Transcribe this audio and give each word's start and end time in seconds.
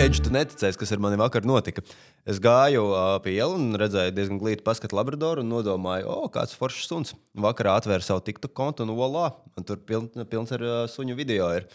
Edžu, 0.00 0.22
tu 0.24 0.30
neticēsi, 0.32 0.78
kas 0.80 0.94
ar 0.94 1.00
mani 1.04 1.18
vakar 1.20 1.44
notika. 1.44 1.82
Es 2.24 2.38
gāju 2.40 2.86
uh, 2.88 3.18
pie 3.20 3.34
ielas 3.34 3.58
un 3.58 3.76
redzēju 3.76 4.14
diezgan 4.16 4.38
glītu 4.40 4.64
paskatu 4.64 4.96
labradoru 4.96 5.42
un 5.44 5.50
nodomāju, 5.52 6.06
o, 6.08 6.14
oh, 6.24 6.30
kāds 6.32 6.54
foršs 6.56 6.86
suns. 6.88 7.12
Vakarā 7.36 7.74
atvēru 7.76 8.06
savu 8.06 8.22
TikTok 8.24 8.54
kontu 8.56 8.86
un 8.86 8.94
volā, 8.96 9.26
un 9.60 9.66
tur 9.68 9.82
piln, 9.84 10.08
pilns 10.30 10.54
ar 10.56 10.64
uh, 10.64 10.78
suņu 10.88 11.18
video. 11.18 11.50
Ir. 11.58 11.66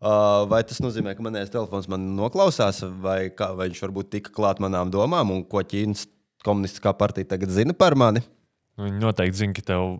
Uh, 0.00 0.46
vai 0.48 0.62
tas 0.64 0.80
nozīmē, 0.80 1.12
ka 1.12 1.26
manējais 1.26 1.52
telefons 1.52 1.90
man 1.92 2.06
noklausās, 2.16 2.80
vai, 3.04 3.18
kā, 3.36 3.50
vai 3.58 3.68
viņš 3.68 3.84
varbūt 3.84 4.08
tika 4.16 4.32
klāt 4.32 4.64
manām 4.64 4.88
domām, 4.94 5.34
un 5.36 5.44
ko 5.44 5.60
Ķīnas 5.60 6.06
komunistiskā 6.46 6.96
partija 6.96 7.28
tagad 7.34 7.52
zina 7.52 7.76
par 7.76 7.92
mani? 7.92 8.24
Viņi 8.80 9.04
noteikti 9.04 9.42
zina, 9.42 9.58
ka 9.60 9.68
tev 9.74 9.98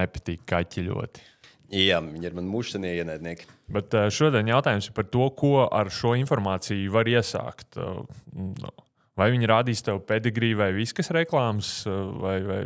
nepatīk 0.00 0.48
kaķi 0.48 0.88
ļoti. 0.88 1.28
Jā, 1.72 2.02
viņi 2.04 2.28
ir 2.28 2.34
mani 2.36 2.52
mūžsanie 2.52 2.92
ienaidnieki. 3.00 3.46
Bet 3.72 3.94
eh, 3.96 4.10
šodien 4.12 4.50
jautājums 4.50 4.90
ir 4.90 4.96
par 4.96 5.06
to, 5.08 5.28
ko 5.36 5.52
ar 5.64 5.88
šo 5.92 6.12
informāciju 6.20 6.92
var 6.92 7.08
iesākt. 7.08 7.78
Eh, 7.80 8.66
vai 9.16 9.28
viņi 9.32 9.48
rādīs 9.48 9.80
tev 9.84 10.02
pedigriju 10.08 10.60
vai 10.60 10.70
viskas 10.76 11.08
reklāmas, 11.16 11.70
eh, 11.88 12.02
vai, 12.20 12.34
vai 12.44 12.60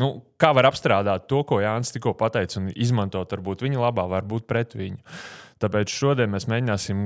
nu, 0.00 0.10
kā 0.40 0.54
var 0.56 0.70
apstrādāt 0.70 1.28
to, 1.28 1.42
ko 1.44 1.60
Jānis 1.60 1.92
tikko 1.92 2.14
pateica, 2.16 2.62
un 2.62 2.72
izmantot 2.72 3.36
varbūt 3.36 3.66
viņa 3.66 3.84
labā, 3.84 4.08
varbūt 4.16 4.48
pret 4.48 4.72
viņu. 4.80 5.04
Tāpēc 5.60 5.92
šodien 5.92 6.32
mēs 6.32 6.48
mēģināsim 6.50 7.04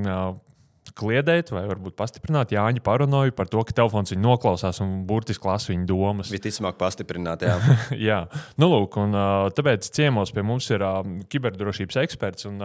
kliedēt, 0.97 1.53
vai 1.55 1.65
varbūt 1.69 1.97
pastiprināt 1.99 2.55
Jāņa 2.55 2.83
paranoju 2.85 3.35
par 3.37 3.51
to, 3.51 3.63
ka 3.67 3.77
telefons 3.77 4.15
viņu 4.15 4.25
noklausās 4.25 4.81
un 4.85 5.03
burtiski 5.09 5.49
lasa 5.49 5.73
viņa 5.73 5.87
domas. 5.89 6.33
Visticamāk, 6.33 6.79
pastiprināt, 6.81 7.45
jā. 7.45 7.59
jā, 8.11 8.23
nu, 8.61 8.71
lūk, 8.73 8.99
un 9.03 9.19
tāpēc 9.57 9.91
ciemos 9.95 10.35
pie 10.35 10.47
mums 10.47 10.71
ir 10.75 10.85
kiberdrošības 11.33 12.03
eksperts 12.07 12.49
un 12.51 12.63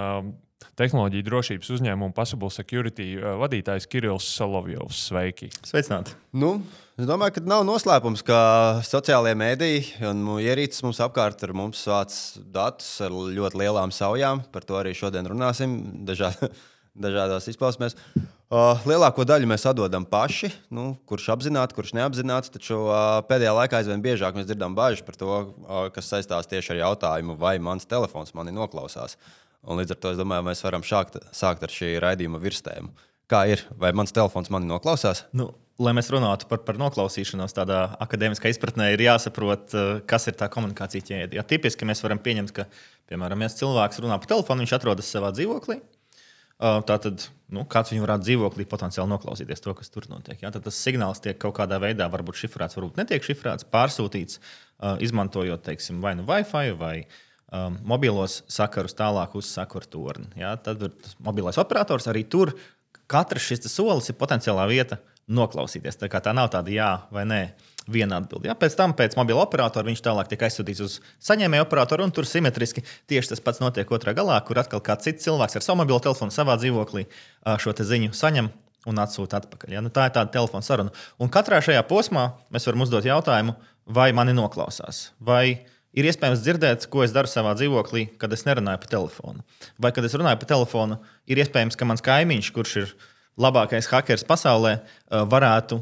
tehnoloģiju 0.80 1.26
drošības 1.28 1.72
uzņēmuma 1.76 2.16
Passable 2.16 2.50
Security 2.54 3.14
vadītājs 3.42 3.88
Kirillis 3.90 4.28
Solovjovs. 4.38 5.06
Sveiki! 5.10 5.50
Sveicināti! 5.68 6.16
Nu, 6.40 6.56
es 6.98 7.08
domāju, 7.10 7.38
ka 7.38 7.46
nav 7.48 7.66
noslēpums, 7.68 8.24
ka 8.26 8.40
sociālajie 8.88 9.38
mēdīji 9.40 10.10
un 10.10 10.24
ierīces 10.42 10.86
mums 10.86 11.02
apkārt 11.04 11.44
ar 11.46 11.56
mums 11.58 11.84
vāc 11.90 12.16
datus 12.56 12.96
ar 13.06 13.14
ļoti 13.14 13.62
lielām 13.64 13.94
saujām. 13.94 14.46
Par 14.54 14.66
to 14.68 14.80
arī 14.80 14.96
šodien 14.98 15.30
runāsim. 15.30 15.78
Dažādi 16.08 16.50
dažādās 16.94 17.50
izpausmēs. 17.52 17.96
Uh, 18.54 18.78
lielāko 18.86 19.26
daļu 19.26 19.48
mēs 19.50 19.66
atdodam 19.66 20.06
paši, 20.06 20.52
nu, 20.74 20.92
kurš 21.10 21.32
apzināti, 21.34 21.74
kurš 21.74 21.96
neapzināti. 21.98 22.52
Taču 22.54 22.78
uh, 22.84 23.24
pēdējā 23.26 23.54
laikā 23.58 23.80
aizvien 23.80 24.04
biežāk 24.04 24.38
mēs 24.38 24.46
dzirdam 24.50 24.76
bažas 24.78 25.02
par 25.06 25.18
to, 25.18 25.32
uh, 25.32 25.88
kas 25.94 26.12
saistās 26.12 26.50
tieši 26.52 26.76
ar 26.76 26.82
jautājumu, 26.84 27.38
vai 27.40 27.56
mans 27.58 27.90
telefons 27.90 28.36
mani 28.38 28.54
noklausās. 28.54 29.18
Un 29.66 29.80
līdz 29.80 29.96
ar 29.96 30.00
to 30.04 30.12
es 30.14 30.20
domāju, 30.20 30.46
mēs 30.46 30.62
varam 30.66 30.86
šākt, 30.86 31.18
sākt 31.34 31.66
ar 31.66 31.74
šī 31.74 31.96
raidījuma 32.04 32.42
virstējumu. 32.44 32.94
Kā 33.32 33.46
ir? 33.50 33.64
Vai 33.80 33.94
mans 33.96 34.14
telefons 34.14 34.52
mani 34.54 34.70
noklausās? 34.70 35.24
Nu, 35.34 35.48
lai 35.82 35.96
mēs 35.98 36.12
runātu 36.14 36.46
par, 36.52 36.62
par 36.68 36.78
noklausīšanos, 36.78 37.56
tādā 37.58 37.80
akadēmiskā 38.04 38.52
izpratnē, 38.52 38.92
ir 38.94 39.06
jāsaprot, 39.08 39.74
kas 40.06 40.30
ir 40.30 40.38
tā 40.38 40.52
komunikācija 40.54 41.08
ķēde. 41.08 41.40
Ja 41.40 41.48
tipiski 41.48 41.88
mēs 41.90 42.04
varam 42.06 42.22
pieņemt, 42.22 42.54
ka, 42.54 42.68
piemēram, 43.10 43.48
ja 43.48 43.54
cilvēks 43.56 44.04
runā 44.04 44.20
pa 44.20 44.30
telefonu, 44.36 44.68
viņš 44.68 44.78
atrodas 44.78 45.10
savā 45.16 45.32
dzīvoklī 45.34 45.80
Tātad, 46.64 47.26
nu, 47.52 47.66
kāds 47.68 47.92
viņu 47.92 48.06
varētu 48.06 48.24
dzīvoklī 48.24 48.66
potenciāli 48.72 49.12
noklausīties 49.12 49.64
to, 49.66 49.74
kas 49.76 49.92
tur 49.92 50.08
notiek. 50.08 50.40
Ja? 50.40 50.52
Tad 50.54 50.64
tas 50.64 50.78
signāls 50.80 51.20
tiek 51.24 51.36
kaut 51.42 51.58
kādā 51.58 51.80
veidā, 51.84 52.08
varbūt 52.12 52.40
šifrēts, 52.40 52.78
varbūt 52.80 53.02
netiek 53.02 53.26
šifrēts, 53.26 53.68
pārsūtīts, 53.74 54.40
izmantojot, 55.04 55.64
teiksim, 55.66 56.00
vai 56.04 56.14
nu 56.16 56.24
Wi-Fi 56.30 56.72
vai 56.80 56.94
um, 57.04 57.76
mobilos 57.94 58.42
sakarus 58.52 58.96
tālāk 58.96 59.36
uz 59.36 59.52
sakaru 59.52 59.92
torni. 59.92 60.30
Ja? 60.40 60.56
Tad 60.56 60.88
ir 60.88 60.96
mobilais 61.24 61.60
operators 61.60 62.08
arī 62.12 62.24
tur. 62.24 62.56
Katrs 63.12 63.50
šis 63.50 63.68
solis 63.68 64.08
ir 64.08 64.18
potenciālā 64.20 64.64
vieta 64.72 65.02
noklausīties. 65.28 66.00
Tā, 66.00 66.10
tā 66.10 66.34
nav 66.36 66.50
tāda 66.54 66.74
jā 66.74 66.90
vai 67.14 67.28
nē. 67.30 67.44
Viena 67.84 68.16
atbilde. 68.22 68.48
Ja? 68.48 68.54
Pēc 68.56 68.78
tam, 68.80 68.94
pēc 68.96 69.18
mobila 69.20 69.42
operatora, 69.44 69.84
viņš 69.90 70.02
tālāk 70.06 70.30
tiek 70.32 70.46
aizsūtīts 70.48 70.80
uz 70.86 70.94
saņēmēju 71.28 71.66
operatoru, 71.66 72.06
un 72.08 72.14
tur 72.16 72.24
simetriski 72.24 72.80
tieši 73.12 73.34
tas 73.34 73.44
pats 73.44 73.60
notiek 73.60 73.90
otrā 73.92 74.14
galā, 74.16 74.38
kur 74.48 74.62
atkal 74.62 74.80
kāds 74.80 75.04
cits 75.04 75.28
cilvēks 75.28 75.60
ar 75.60 75.66
savu 75.66 75.82
mobilo 75.82 76.00
telefonu 76.00 76.32
savā 76.32 76.56
dzīvoklī 76.62 77.04
šo 77.60 77.76
ziņu 77.76 78.16
saņem. 78.16 78.48
Un 78.88 79.00
atsūta 79.00 79.40
atpakaļ. 79.40 79.76
Ja? 79.76 79.84
Nu, 79.84 79.92
tā 79.92 80.08
ir 80.08 80.16
tāda 80.16 80.32
telefona 80.32 80.64
saruna. 80.64 80.96
Un 81.20 81.32
katrā 81.32 81.62
šajā 81.64 81.84
posmā 81.88 82.26
mēs 82.52 82.68
varam 82.68 82.84
uzdot 82.84 83.06
jautājumu, 83.08 83.56
vai 83.88 84.10
mani 84.16 84.36
noklausās, 84.36 85.14
vai 85.24 85.64
ir 85.96 86.08
iespējams 86.10 86.42
dzirdēt, 86.44 86.88
ko 86.92 87.04
es 87.06 87.14
daru 87.16 87.32
savā 87.32 87.54
dzīvoklī, 87.58 88.06
kad 88.20 88.34
es 88.36 88.44
nerunāju 88.48 88.82
pa 88.84 88.92
telefonu. 88.92 89.44
Vai, 89.80 89.94
kad 89.96 90.04
es 90.08 90.16
runāju 90.18 90.42
pa 90.42 90.50
telefonu, 90.50 91.00
ir 91.30 91.40
iespējams, 91.44 91.80
ka 91.80 91.88
mans 91.88 92.04
kaimiņš, 92.06 92.52
kurš 92.56 92.76
ir 92.82 92.94
labākais 93.40 93.90
hackers 93.90 94.26
pasaulē, 94.28 94.78
varētu 95.10 95.80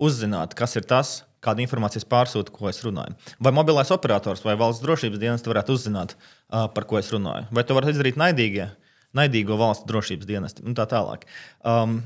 uzzināt, 0.00 0.54
kas 0.58 0.76
ir 0.78 0.86
tas, 0.88 1.18
kādu 1.44 1.64
informāciju 1.64 2.08
pārsūta, 2.10 2.52
ko 2.54 2.68
es 2.70 2.80
runāju. 2.84 3.14
Vai 3.42 3.52
mobilais 3.54 3.92
operators 3.94 4.44
vai 4.44 4.56
valsts 4.60 4.82
drošības 4.84 5.20
dienests 5.20 5.50
varētu 5.50 5.76
uzzināt, 5.76 6.16
uh, 6.16 6.66
par 6.72 6.88
ko 6.88 6.98
es 7.00 7.10
runāju. 7.12 7.48
Vai 7.54 7.66
to 7.66 7.76
var 7.76 7.88
izdarīt 7.90 8.18
naidīgie, 8.20 8.70
naidīgo 9.16 9.58
valsts 9.60 9.86
drošības 9.88 10.28
dienesti 10.30 10.64
un 10.66 10.76
tā 10.78 10.88
tālāk. 10.90 11.26
Um, 11.60 12.00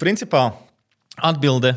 principā 0.00 0.48
atbilde 1.16 1.74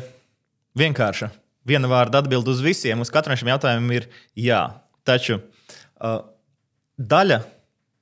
vienkārša. 0.78 1.32
Viena 1.68 1.90
vārda 1.90 2.22
atbild 2.22 2.48
uz 2.48 2.62
visiem, 2.64 3.02
uz 3.02 3.10
katram 3.12 3.38
šim 3.38 3.52
jautājumam 3.52 3.96
ir 3.98 4.08
jā. 4.38 4.62
Taču 5.06 5.40
uh, 5.40 6.20
daļa 6.96 7.42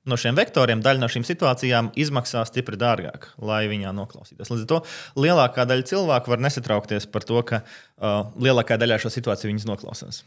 no 0.09 0.17
šiem 0.19 0.37
vektoriem, 0.39 0.81
daļa 0.85 1.03
no 1.03 1.09
šīm 1.11 1.25
situācijām 1.27 1.91
izmaksā 1.99 2.43
stipri 2.49 2.79
dārgāk, 2.79 3.31
lai 3.45 3.63
viņā 3.71 3.93
noklausītos. 3.95 4.51
Līdz 4.51 4.65
ar 4.65 4.71
to 4.73 4.81
lielākā 5.25 5.67
daļa 5.69 5.87
cilvēku 5.93 6.33
var 6.33 6.43
nesatraukties 6.47 7.09
par 7.13 7.27
to, 7.27 7.41
ka 7.45 7.63
uh, 7.63 8.27
lielākā 8.41 8.79
daļā 8.81 8.99
šo 9.03 9.13
situāciju 9.13 9.53
viņas 9.53 9.69
noklausās. 9.69 10.23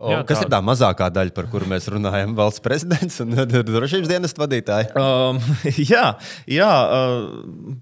O, 0.00 0.08
jā, 0.14 0.20
kas 0.24 0.38
tā. 0.40 0.46
ir 0.46 0.52
tā 0.54 0.58
mazākā 0.64 1.10
daļa, 1.12 1.32
par 1.36 1.46
kuru 1.52 1.66
mēs 1.68 1.84
runājam? 1.92 2.32
Valsts 2.38 2.62
prezidents 2.64 3.20
un 3.20 3.34
drošības 3.36 4.08
dienas 4.08 4.32
vadītāji. 4.32 4.88
Um, 4.96 5.36
jā, 5.92 6.06
jā 6.48 6.70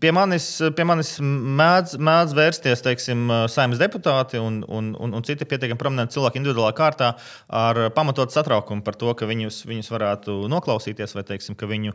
pie 0.03 0.11
manis, 0.17 0.49
pie 0.75 0.87
manis 0.89 1.13
mēdz, 1.23 1.95
mēdz 2.03 2.35
vērsties 2.35 2.83
teiksim, 2.83 3.23
saimnes 3.55 3.79
deputāti 3.79 4.43
un, 4.43 4.65
un, 4.67 4.91
un, 4.99 5.15
un 5.15 5.29
citi 5.29 5.47
pietiekami 5.47 5.79
prominenti 5.79 6.19
cilvēki 6.19 6.43
individuālā 6.43 6.75
kārtā 6.75 7.13
ar 7.55 7.85
pamatotu 7.95 8.35
satraukumu 8.35 8.83
par 8.83 8.99
to, 8.99 9.15
ka 9.15 9.31
viņus, 9.31 9.63
viņus 9.71 9.95
varētu 9.95 10.41
noklausīties 10.51 11.15
vai 11.15 11.27
teiksim, 11.31 11.55
ka 11.55 11.71
viņu 11.71 11.95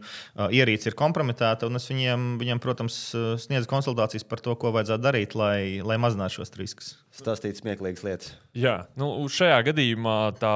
ierīce 0.55 0.93
ir 0.93 0.99
kompromitēta. 1.03 1.67
Es 1.83 1.91
viņiem, 1.91 2.37
viņiem, 2.39 2.63
protams, 2.63 3.09
sniedzu 3.43 3.67
konsultācijas 3.67 4.23
par 4.23 4.39
to, 4.39 4.55
ko 4.55 4.71
vajadzētu 4.71 5.03
darīt, 5.03 5.35
lai, 5.35 5.81
lai 5.83 5.99
mazinātu 5.99 6.39
šos 6.39 6.55
riskus 6.55 6.95
stāstīt 7.13 7.59
smieklīgas 7.61 8.05
lietas. 8.05 8.33
Jā, 8.57 8.83
nu, 8.99 9.11
šajā 9.29 9.59
gadījumā 9.69 10.17
tā 10.39 10.55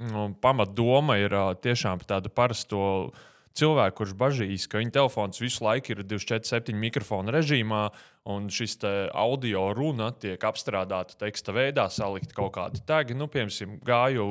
nu, 0.00 0.30
pamatdoma 0.42 1.18
ir 1.20 1.34
tiešām 1.62 2.04
tāda 2.08 2.32
parasto 2.32 3.10
cilvēku, 3.58 3.96
kurš 4.00 4.14
bažīs, 4.18 4.68
ka 4.70 4.80
viņa 4.80 4.94
telefons 4.94 5.42
visu 5.42 5.64
laiku 5.66 5.94
ir 5.94 6.04
24,7 6.06 6.76
mikrofona 6.78 7.34
režīmā, 7.34 7.82
un 8.30 8.48
šis 8.52 8.78
audio 9.18 9.70
runa 9.76 10.12
tiek 10.14 10.40
apstrādāta 10.46 11.18
teksta 11.20 11.54
veidā, 11.56 11.88
salikt 11.90 12.34
kaut 12.36 12.54
kādi 12.56 12.82
tagi. 12.86 13.16
Nu, 13.18 13.26
piemēram, 13.32 13.80
gāju 13.86 14.26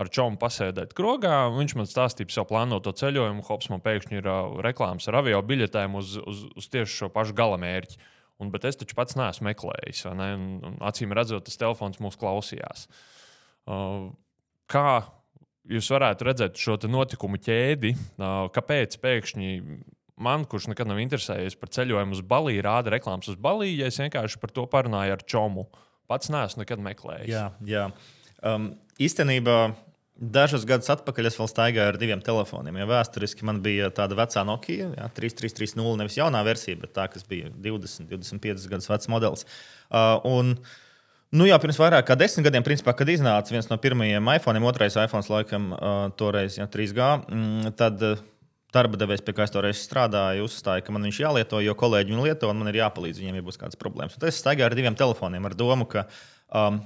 ar 0.00 0.08
čomu 0.12 0.40
pasēdēt 0.40 0.94
krogā. 0.96 1.48
Viņš 1.52 1.76
man 1.76 1.88
stāstīja 1.88 2.28
par 2.28 2.36
savu 2.38 2.50
plānoto 2.52 2.92
ceļojumu. 2.96 3.44
Hops 3.48 3.68
man 3.72 3.82
pēkšņi 3.84 4.20
ir 4.20 4.28
uh, 4.30 4.56
reklāmas 4.64 5.08
ar 5.10 5.20
avio 5.20 5.40
biļetēm 5.44 5.98
uz, 5.98 6.16
uz, 6.20 6.46
uz 6.56 6.70
tieši 6.72 7.02
šo 7.02 7.10
pašu 7.12 7.36
galamērķi. 7.36 8.00
Un, 8.40 8.50
bet 8.52 8.64
es 8.68 8.78
taču 8.80 8.96
pats 8.96 9.16
neesmu 9.18 9.50
meklējis. 9.50 10.06
Ne? 10.16 10.28
Un, 10.36 10.50
un, 10.64 10.76
acīm 10.88 11.12
redzot, 11.16 11.44
tas 11.46 11.60
telefons 11.60 12.00
mūs 12.02 12.18
klausījās. 12.20 12.86
Uh, 13.68 14.10
kā 14.70 15.02
jūs 15.70 15.90
varētu 15.92 16.26
redzēt 16.30 16.60
šo 16.60 16.78
notikumu 16.88 17.40
ķēdi? 17.42 17.94
Uh, 18.16 18.46
kāpēc 18.54 18.96
pēkšņi 19.02 19.50
man, 20.20 20.44
kurš 20.48 20.70
nekad 20.72 20.88
nav 20.90 21.00
interesējies 21.02 21.56
par 21.60 21.72
ceļojumu 21.74 22.16
uz 22.16 22.24
Baliju, 22.28 22.64
rāda 22.66 22.92
reklāmas 22.94 23.30
uz 23.32 23.38
Baliju, 23.40 23.78
ja 23.82 23.90
es 23.90 24.00
vienkārši 24.00 24.40
par 24.42 24.52
to 24.56 24.66
parunāju 24.70 25.16
ar 25.16 25.24
Čomu? 25.24 25.68
Pats 26.10 26.32
neesmu 26.32 26.64
nekad 26.64 26.82
meklējis. 26.84 27.30
Jā, 27.30 27.46
jā. 27.68 27.86
Um, 28.42 28.72
īstenībā 29.00 29.58
Dažus 30.20 30.66
gadus 30.68 30.90
atpakaļ 30.92 31.30
es 31.30 31.38
vēl 31.40 31.48
staigāju 31.48 31.94
ar 31.94 31.98
diviem 32.00 32.20
telefoniem. 32.20 32.76
Ja 32.82 32.86
vēsturiski 32.90 33.46
man 33.48 33.62
bija 33.64 33.88
tāda 33.96 34.18
vecā 34.18 34.42
Nokia, 34.44 34.90
ja, 34.92 35.08
3330, 35.16 35.80
nevis 35.96 36.18
jaunā 36.18 36.42
versija, 36.44 36.76
bet 36.82 36.92
tā, 36.96 37.06
kas 37.08 37.24
bija 37.28 37.48
20, 37.48 38.04
25 38.10 38.68
gadus 38.68 38.90
vecs 38.90 39.08
modelis. 39.12 39.48
Uh, 39.88 40.20
un, 40.28 40.54
Nu 41.30 41.44
jā, 41.46 41.54
pirms 41.62 41.76
vairāk 41.78 42.08
kā 42.08 42.16
desmit 42.18 42.42
gadiem, 42.48 42.64
principā, 42.66 42.90
kad 42.98 43.06
iznāca 43.06 43.52
viens 43.54 43.68
no 43.70 43.76
pirmajiem 43.78 44.32
iPhone, 44.32 44.58
otrais 44.66 44.96
iPhone, 44.98 45.22
laikam, 45.30 45.68
uh, 45.76 45.98
toreiz 46.18 46.56
ja, 46.58 46.66
3G, 46.66 47.06
mm, 47.30 47.74
tad 47.78 48.02
uh, 48.02 48.18
darba 48.74 48.98
devējs, 48.98 49.22
pie 49.22 49.34
kā 49.36 49.46
es 49.46 49.54
toreiz 49.54 49.78
strādāju, 49.78 50.48
uzstāja, 50.48 50.82
ka 50.82 50.94
man 50.94 51.06
viņš 51.06 51.20
jālieto, 51.22 51.60
jo 51.62 51.74
kolēģi 51.78 52.14
viņu 52.14 52.26
lieto, 52.26 52.50
un 52.50 52.58
man 52.62 52.72
ir 52.72 52.80
jāpalīdz 52.80 53.22
viņiem, 53.22 53.38
ja 53.38 53.46
būs 53.46 53.60
kādas 53.62 53.78
problēmas. 53.78 54.18
Tad 54.18 54.30
es 54.30 54.40
staigāju 54.42 54.66
ar 54.72 54.76
diviem 54.78 54.98
telefoniem 54.98 55.46
ar 55.46 55.54
domu, 55.58 55.86
ka 55.90 56.08
um, 56.50 56.82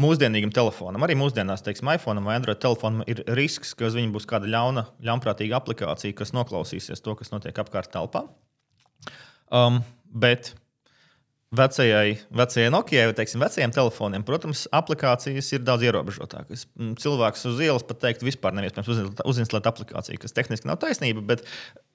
mūsdienīgam 0.00 0.52
telefonam, 0.54 1.04
arī 1.06 1.16
mūsdienās, 1.18 1.64
teiksim, 1.64 1.88
iPhone 1.94 2.24
vai 2.26 2.36
Android 2.38 2.60
telefonam, 2.62 3.04
ir 3.08 3.22
risks, 3.38 3.72
ka 3.76 3.88
uz 3.88 3.96
viņa 3.96 4.12
būs 4.14 4.28
kāda 4.28 4.50
ļauna, 4.52 4.86
ļaunprātīga 5.06 5.58
aplikācija, 5.58 6.16
kas 6.16 6.34
noklausīsies 6.36 7.02
to, 7.04 7.16
kas 7.18 7.32
notiek 7.32 7.56
apkārt 7.62 7.92
telpā. 7.94 8.26
Um, 9.54 9.80
bet 10.12 10.52
vecajai, 11.54 12.16
vecajai 12.34 12.70
Nokijai, 12.74 13.12
teiksim, 13.14 13.40
vecajiem 13.40 13.72
telefoniem, 13.74 14.24
protams, 14.26 14.64
aplikācijas 14.74 15.52
ir 15.54 15.62
daudz 15.66 15.84
ierobežotākas. 15.86 16.66
Mm, 16.74 16.96
Cilvēks 17.00 17.46
uz 17.50 17.60
ielas 17.62 17.86
pat 17.86 18.00
teikt, 18.02 18.24
vispār 18.26 18.56
neiespējams 18.56 19.22
uzinstalēt, 19.22 19.68
aplikāciju, 19.70 20.18
kas 20.22 20.34
tehniski 20.34 20.66
nav 20.66 20.80
taisnība, 20.82 21.22
bet, 21.30 21.44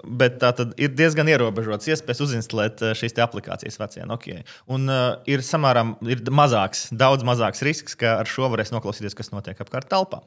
bet 0.07 0.39
tā 0.41 0.53
tad 0.55 0.71
ir 0.81 0.95
diezgan 0.95 1.29
ierobežots 1.31 1.91
iespējas 1.91 2.23
uzinstalēt 2.27 2.83
eh, 2.85 2.95
šīs 2.97 3.17
aplikācijas 3.27 3.79
vecajai 3.81 4.07
Nokijai. 4.07 4.45
Un 4.71 4.87
uh, 4.87 5.19
ir 5.29 5.43
samērā 5.45 5.83
ir 6.11 6.23
mazāks, 6.31 6.87
daudz 6.95 7.27
mazāks 7.27 7.63
risks, 7.67 7.97
ka 7.99 8.21
ar 8.21 8.29
šo 8.29 8.47
varēs 8.53 8.71
noklausīties, 8.71 9.17
kas 9.17 9.33
notiek 9.35 9.59
apkārt 9.59 9.91
telpā. 9.91 10.23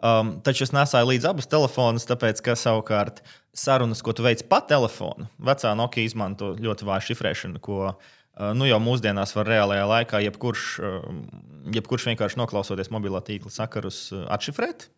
Um, 0.00 0.38
taču 0.44 0.64
es 0.64 0.72
nesāju 0.72 1.10
līdzi 1.10 1.28
abus 1.28 1.48
telefonus, 1.50 2.06
tāpēc, 2.08 2.40
ka 2.44 2.54
savukārt 2.56 3.20
sarunas, 3.56 4.00
ko 4.00 4.14
tu 4.16 4.24
veic 4.24 4.46
pa 4.48 4.62
telefonu, 4.64 5.26
vecā 5.44 5.74
Nokia 5.76 6.06
izmanto 6.06 6.54
ļoti 6.56 6.88
vāju 6.88 7.10
šifrēšanu, 7.10 7.60
nu, 8.56 8.68
jau 8.68 8.78
mūsdienās 8.82 9.34
var 9.36 9.50
reālajā 9.50 9.88
laikā 9.90 10.22
jebkurš, 10.26 10.64
jebkurš 11.76 12.08
vienkārši 12.12 12.40
noklausoties 12.40 12.92
mobilā 12.94 13.22
tīkla 13.26 13.52
sakarus 13.52 14.08
atšifrēt. 14.32 14.88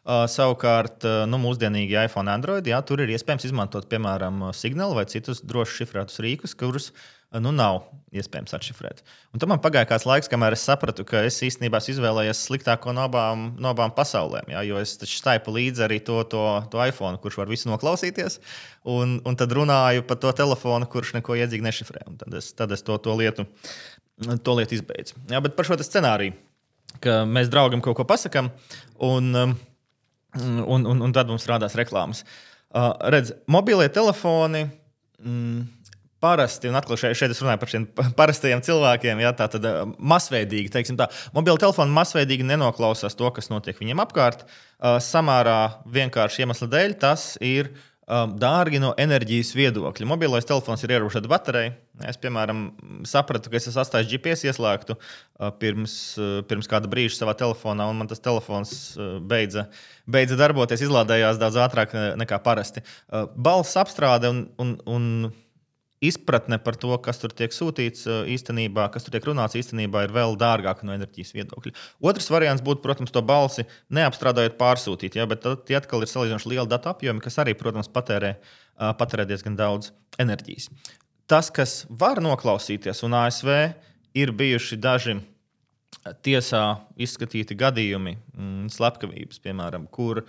Uh, 0.00 0.24
savukārt, 0.32 1.04
uh, 1.04 1.22
nu, 1.28 1.36
mūsdienīgi 1.42 1.98
iPhone, 2.06 2.32
Android, 2.32 2.64
jā, 2.64 2.78
tur 2.88 3.02
ir 3.04 3.10
iespējams 3.12 3.50
izmantot, 3.50 3.84
piemēram, 3.90 4.46
signālu 4.56 4.96
vai 4.96 5.04
citus 5.04 5.42
droši 5.44 5.82
šifrētus 5.82 6.22
rīkus, 6.24 6.54
kurus 6.56 6.86
uh, 6.88 7.02
nu, 7.38 7.52
nav 7.54 7.84
iespējams 8.16 8.56
atšifrēt. 8.56 9.04
Un 9.30 9.42
tam 9.42 9.52
man 9.52 9.60
pagāja 9.62 9.86
kāds 9.86 10.06
laiks, 10.08 10.30
kamēr 10.30 10.56
es 10.56 10.64
sapratu, 10.66 11.04
ka 11.06 11.20
es 11.28 11.36
īstenībā 11.46 11.78
izvēlējos 11.92 12.40
sliktāko 12.48 12.94
no 12.96 13.04
abām, 13.06 13.44
no 13.60 13.70
abām 13.70 13.92
pasaulēm. 13.94 14.50
Jā, 14.50 14.64
jo 14.66 14.80
es 14.82 14.96
staipu 14.98 15.54
līdzi 15.54 15.84
arī 15.86 16.00
to, 16.02 16.18
to, 16.32 16.42
to 16.72 16.82
iPhone, 16.82 17.20
kurš 17.22 17.38
var 17.42 17.52
visu 17.52 17.70
noklausīties, 17.70 18.40
un, 18.90 19.18
un 19.22 19.38
tad 19.38 19.54
runāju 19.54 20.08
par 20.08 20.18
to 20.24 20.34
telefonu, 20.42 20.90
kurš 20.90 21.14
neko 21.20 21.38
iedzīgi 21.38 21.68
nešifrē. 21.68 22.08
Un 22.10 22.18
tad 22.24 22.40
es, 22.40 22.50
tad 22.58 22.74
es 22.74 22.82
to, 22.86 22.98
to, 22.98 23.14
lietu, 23.20 23.46
to 24.42 24.58
lietu 24.58 24.80
izbeidzu. 24.80 25.20
Jā, 25.30 25.44
bet 25.44 25.54
par 25.58 25.70
šo 25.70 25.78
scenāriju, 25.78 26.34
ka 27.04 27.22
mēs 27.30 27.52
draugam 27.52 27.84
kaut 27.84 28.00
ko 28.00 28.08
pasakām. 28.10 28.50
Un, 29.06 29.34
um, 29.38 29.58
un, 30.38 30.86
un, 30.86 31.02
un 31.06 31.16
tad 31.16 31.30
mums 31.30 31.48
rādās 31.50 31.76
reklāmas. 31.78 32.24
Uh, 32.70 32.92
redz, 33.10 33.34
mobilie 33.50 33.90
telefoni. 33.92 34.66
Mm, 35.24 35.68
Parasti, 36.20 36.68
un 36.68 36.76
atkal 36.76 36.98
šeit, 37.00 37.16
šeit 37.16 37.32
es 37.32 37.38
runāju 37.40 37.60
par 37.62 37.70
šiem 37.72 37.84
parastajiem 38.18 38.60
cilvēkiem, 38.60 39.22
ja 39.24 39.30
tā 39.32 39.46
tad 39.48 39.64
uh, 39.64 39.86
masveidīgi, 39.96 40.68
teiksim 40.74 40.98
tā, 41.00 41.06
mobila 41.32 41.56
telefona 41.56 41.88
masveidīgi 41.96 42.44
nenoklausās 42.44 43.16
to, 43.16 43.30
kas 43.32 43.48
notiek 43.48 43.78
viņiem 43.80 44.02
apkārt. 44.04 44.44
Uh, 44.44 44.98
samērā 45.00 45.80
vienkārši 45.88 46.44
iemesla 46.44 46.68
dēļ 46.74 46.98
tas 47.00 47.30
ir 47.40 47.72
uh, 47.72 47.86
um, 48.10 48.34
dārgi 48.40 48.80
no 48.82 48.90
enerģijas 49.00 49.52
viedokļa. 49.56 50.08
Mobilais 50.08 50.46
telefons 50.48 50.82
ir 50.84 50.94
ierobežota 50.96 51.30
baterija. 51.30 51.74
Es, 52.08 52.18
piemēram, 52.20 52.70
sapratu, 53.08 53.52
ka 53.52 53.58
es 53.58 53.68
esmu 53.70 53.82
atstājis 53.82 54.10
GPS 54.10 54.46
ieslēgtu 54.48 54.96
uh, 54.96 55.50
pirms, 55.60 55.94
uh, 56.18 56.40
pirms 56.48 56.70
kāda 56.70 56.90
brīža 56.90 57.18
savā 57.18 57.36
telefonā, 57.38 57.86
un 57.90 58.00
man 58.00 58.10
tas 58.10 58.22
telefons 58.24 58.74
uh, 58.96 59.18
beidza, 59.20 59.68
beidza 60.10 60.38
darboties, 60.40 60.82
izlādējās 60.86 61.40
daudz 61.40 61.60
ātrāk 61.60 61.94
nekā 62.20 62.40
parasti. 62.44 62.82
Uh, 63.08 63.28
balss 63.36 63.78
apstrāde 63.80 64.32
un, 64.32 64.44
un, 64.62 64.76
un 64.88 65.08
izpratne 66.00 66.58
par 66.58 66.76
to, 66.80 66.94
kas 67.04 67.20
tur 67.20 67.32
tiek 67.36 67.52
sūtīts 67.52 68.06
īstenībā, 68.08 68.86
kas 68.92 69.04
tur 69.04 69.14
tiek 69.14 69.26
runāts 69.28 69.58
īstenībā, 69.60 70.06
ir 70.06 70.14
vēl 70.16 70.36
dārgāka 70.40 70.86
no 70.88 70.94
enerģijas 70.96 71.34
viedokļa. 71.36 71.74
Otrs 72.08 72.30
variants 72.32 72.64
būtu, 72.64 72.80
protams, 72.84 73.12
to 73.12 73.22
balsi 73.26 73.66
neapstrādājot, 73.92 74.56
pārsūtīt, 74.60 75.18
ja, 75.20 75.28
bet 75.28 75.44
tie 75.68 75.76
atkal 75.76 76.04
ir 76.04 76.10
salīdzinoši 76.10 76.54
liela 76.54 76.66
datu 76.70 76.92
apjomi, 76.92 77.20
kas 77.24 77.36
arī, 77.44 77.54
protams, 77.58 77.92
patērē, 77.92 78.34
patērē 79.00 79.28
diezgan 79.28 79.60
daudz 79.60 79.92
enerģijas. 80.20 80.70
Tas, 81.30 81.52
kas 81.54 81.84
var 81.90 82.22
noklausīties, 82.24 83.04
un 83.06 83.14
ASV 83.20 83.52
ir 84.18 84.32
bijuši 84.34 84.80
daži 84.80 85.20
tiesā 86.24 86.64
izskatīti 86.96 87.54
gadījumi, 87.60 88.16
mm, 88.32 88.68
slepkavības, 88.72 89.42
piemēram, 89.44 89.84
kur 89.92 90.24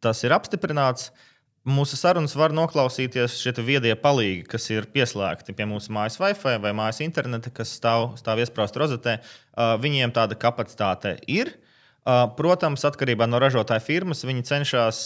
tas 0.00 0.24
ir 0.24 0.32
apstiprināts. 0.32 1.10
Uh, 1.10 1.27
Mūsu 1.68 1.98
sarunas 2.00 2.32
var 2.38 2.54
noklausīties 2.56 3.34
šie 3.42 3.52
viedie 3.60 3.92
palīgi, 3.98 4.46
kas 4.48 4.70
ir 4.72 4.86
pieslēgti 4.88 5.52
pie 5.56 5.66
mūsu 5.68 5.92
mājas 5.92 6.16
Wi-Fi 6.20 6.54
vai 6.62 6.72
mājas 6.76 7.02
interneta, 7.04 7.52
kas 7.52 7.74
stāv, 7.76 8.14
stāv 8.16 8.40
iesprāstā 8.40 8.80
rozetē. 8.80 9.18
Uh, 9.18 9.74
viņiem 9.82 10.14
tāda 10.16 10.38
kapacitāte 10.38 11.18
ir. 11.28 11.52
Uh, 12.08 12.24
protams, 12.38 12.86
atkarībā 12.88 13.28
no 13.28 13.40
ražotāja 13.42 13.84
firmas, 13.84 14.24
viņi 14.24 14.46
cenšas 14.48 15.02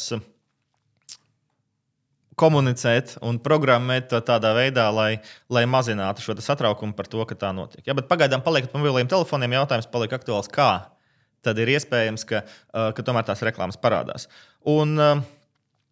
komunicēt 2.38 3.16
un 3.26 3.42
programmēt 3.42 4.08
to 4.12 4.22
tādā 4.24 4.54
veidā, 4.56 4.86
lai, 4.94 5.10
lai 5.52 5.66
mazinātu 5.68 6.22
šo 6.22 6.38
satraukumu 6.38 6.94
par 6.96 7.10
to, 7.10 7.26
ka 7.26 7.36
tā 7.38 7.50
notiek. 7.56 7.82
Ja, 7.88 7.96
pagaidām, 7.98 8.44
paliekot 8.44 8.70
pie 8.70 8.80
mobiliem 8.80 9.10
telefoniem, 9.10 9.58
jautājums 9.58 9.90
paliek 9.90 10.14
aktuāls, 10.14 10.50
kā 10.52 10.70
tad 11.42 11.58
ir 11.58 11.74
iespējams, 11.74 12.24
ka, 12.28 12.46
uh, 12.46 12.90
ka 12.94 13.02
tomēr 13.02 13.26
tās 13.26 13.42
reklāmas 13.42 13.80
parādās. 13.82 14.30
Un, 14.70 14.94
uh, 14.94 15.22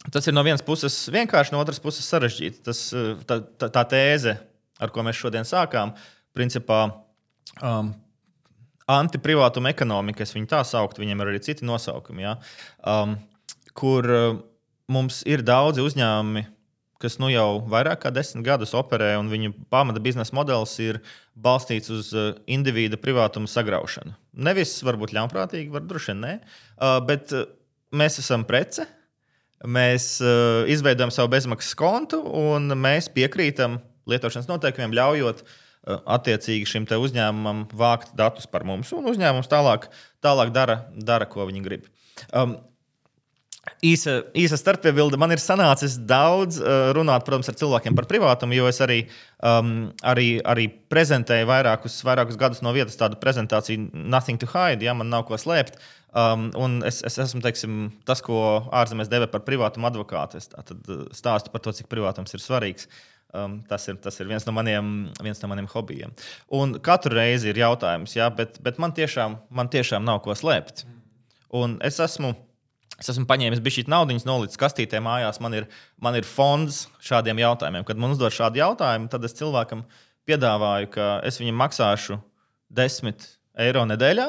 Tas 0.08 0.24
ir 0.24 0.32
no 0.32 0.42
vienas 0.46 0.62
puses 0.64 0.94
vienkārši, 1.12 1.52
no 1.52 1.60
otras 1.60 1.80
puses 1.82 2.06
sarežģīti. 2.08 2.62
Tas, 2.64 2.86
eh, 2.96 3.18
tā, 3.28 3.42
tā, 3.60 3.68
tā 3.68 3.84
tēze, 3.92 4.38
ar 4.80 4.92
ko 4.94 5.04
mēs 5.04 5.18
šodien 5.18 5.44
sākām, 5.44 5.92
principā 6.36 6.86
um, 7.60 7.90
antiprivātuma 8.88 9.74
ekonomika, 9.74 10.24
es 10.24 10.32
viņu 10.32 10.48
tā 10.48 10.62
sauktu, 10.64 11.02
viņiem 11.02 11.20
ir 11.20 11.32
arī 11.32 11.40
citi 11.44 11.68
nosaukumi, 11.68 12.24
ja? 12.24 12.38
um, 12.80 13.18
kur 13.76 14.08
uh, 14.08 14.38
mums 14.88 15.20
ir 15.28 15.44
daudzi 15.44 15.84
uzņēmumi, 15.84 16.46
kas 17.00 17.18
nu 17.20 17.28
jau 17.32 17.60
vairāk 17.68 18.00
kā 18.06 18.12
desmit 18.14 18.46
gadus 18.46 18.72
operē, 18.76 19.12
un 19.20 19.28
viņu 19.32 19.52
pamata 19.72 20.00
biznesa 20.00 20.32
modelis 20.36 20.78
ir 20.80 21.02
balstīts 21.36 21.92
uz 21.92 22.08
uh, 22.16 22.32
individa 22.48 22.96
privātuma 23.00 23.50
sagraušanu. 23.52 24.16
Nevis 24.48 24.78
varbūt 24.86 25.12
ļaunprātīgi, 25.18 25.68
varbūt 25.74 25.92
droši 25.92 26.14
vien 26.14 26.24
nē, 26.24 26.32
bet 27.04 27.34
mēs 27.92 28.20
esam 28.22 28.46
prece 28.48 28.86
mēs 29.68 30.12
uh, 30.24 30.68
izveidojam 30.70 31.12
savu 31.14 31.32
bezmaksas 31.34 31.76
kontu 31.78 32.20
un 32.24 32.72
mēs 32.80 33.10
piekrītam 33.12 33.78
lietošanas 34.10 34.48
noteikumiem, 34.48 34.94
ļaujot 34.96 35.42
uh, 35.44 36.00
attiecīgi 36.16 36.68
šim 36.68 36.88
uzņēmumam 36.88 37.66
vākt 37.76 38.14
datus 38.18 38.48
par 38.50 38.64
mums. 38.68 38.92
Un 38.96 39.08
uzņēmums 39.10 39.50
tālāk, 39.50 39.90
tālāk 40.24 40.54
dara, 40.56 40.84
dara, 40.96 41.28
ko 41.28 41.46
viņi 41.50 41.64
grib. 41.66 41.88
Um, 42.32 42.58
Īsa, 43.86 44.16
īsa 44.36 44.58
starppiebilde. 44.60 45.16
Man 45.20 45.32
ir 45.32 45.40
sanācis 45.40 45.96
daudz 45.96 46.58
uh, 46.60 46.90
runāt, 46.96 47.24
protams, 47.26 47.48
ar 47.48 47.56
cilvēkiem 47.60 47.96
par 47.96 48.08
privātumu, 48.10 48.58
jo 48.58 48.66
es 48.68 48.82
arī, 48.84 48.98
um, 49.46 49.88
arī, 50.04 50.28
arī 50.44 50.66
prezentēju 50.92 51.48
vairākus, 51.48 52.00
vairākus 52.04 52.40
gadus 52.40 52.60
no 52.66 52.74
vietas 52.76 52.98
tādu 53.00 53.20
prezentāciju, 53.22 53.88
Nothing 54.10 54.40
to 54.42 54.50
hide, 54.50 54.84
ja 54.84 54.96
man 54.96 55.08
nav 55.12 55.24
ko 55.28 55.38
slēpt. 55.40 55.78
Uh, 55.80 56.00
Um, 56.10 56.48
un 56.58 56.80
es, 56.82 57.04
es 57.06 57.20
esmu 57.22 57.38
teiksim, 57.44 57.74
tas, 58.08 58.18
ko 58.26 58.40
ārzemēs 58.74 59.10
deva 59.10 59.28
par 59.30 59.44
privātumu 59.46 59.86
advokātu. 59.86 60.40
Es 60.40 60.50
uh, 60.50 61.04
stāstu 61.14 61.52
par 61.52 61.62
to, 61.62 61.74
cik 61.76 61.90
privātums 61.90 62.34
ir 62.34 62.42
svarīgs. 62.42 62.88
Um, 63.30 63.60
tas, 63.70 63.84
ir, 63.86 64.00
tas 64.02 64.16
ir 64.18 64.26
viens 64.26 64.42
no 64.42 64.54
maniem, 64.56 64.88
viens 65.22 65.38
no 65.38 65.50
maniem 65.52 65.68
hobijiem. 65.70 66.10
Un 66.58 66.74
katru 66.82 67.14
reizi 67.14 67.52
ir 67.52 67.60
jautājums, 67.62 68.16
jā, 68.18 68.26
bet, 68.34 68.58
bet 68.64 68.80
man, 68.82 68.90
tiešām, 68.96 69.38
man 69.54 69.70
tiešām 69.70 70.02
nav 70.06 70.18
ko 70.24 70.34
slēpt. 70.34 70.82
Un 71.54 71.78
es 71.86 72.02
esmu. 72.02 72.34
Es 73.00 73.08
esmu 73.08 73.24
paņēmis 73.30 73.62
bišķīt 73.64 73.88
naudas, 73.88 74.26
nolicis 74.28 74.60
kastītē 74.60 75.00
mājās. 75.00 75.40
Man 75.40 75.56
ir, 75.56 75.66
man 75.96 76.18
ir 76.18 76.28
fonds 76.28 76.84
šādiem 77.04 77.40
jautājumiem. 77.40 77.86
Kad 77.88 78.00
man 78.00 78.12
uzdod 78.12 78.34
šādu 78.36 78.60
jautājumu, 78.60 79.08
tad 79.12 79.24
es 79.24 79.36
cilvēkam 79.38 79.86
piedāvāju, 80.28 80.90
ka 80.92 81.08
es 81.26 81.40
viņam 81.40 81.58
maksāšu 81.62 82.20
10 82.76 83.26
eiro 83.64 83.86
nedēļā, 83.88 84.28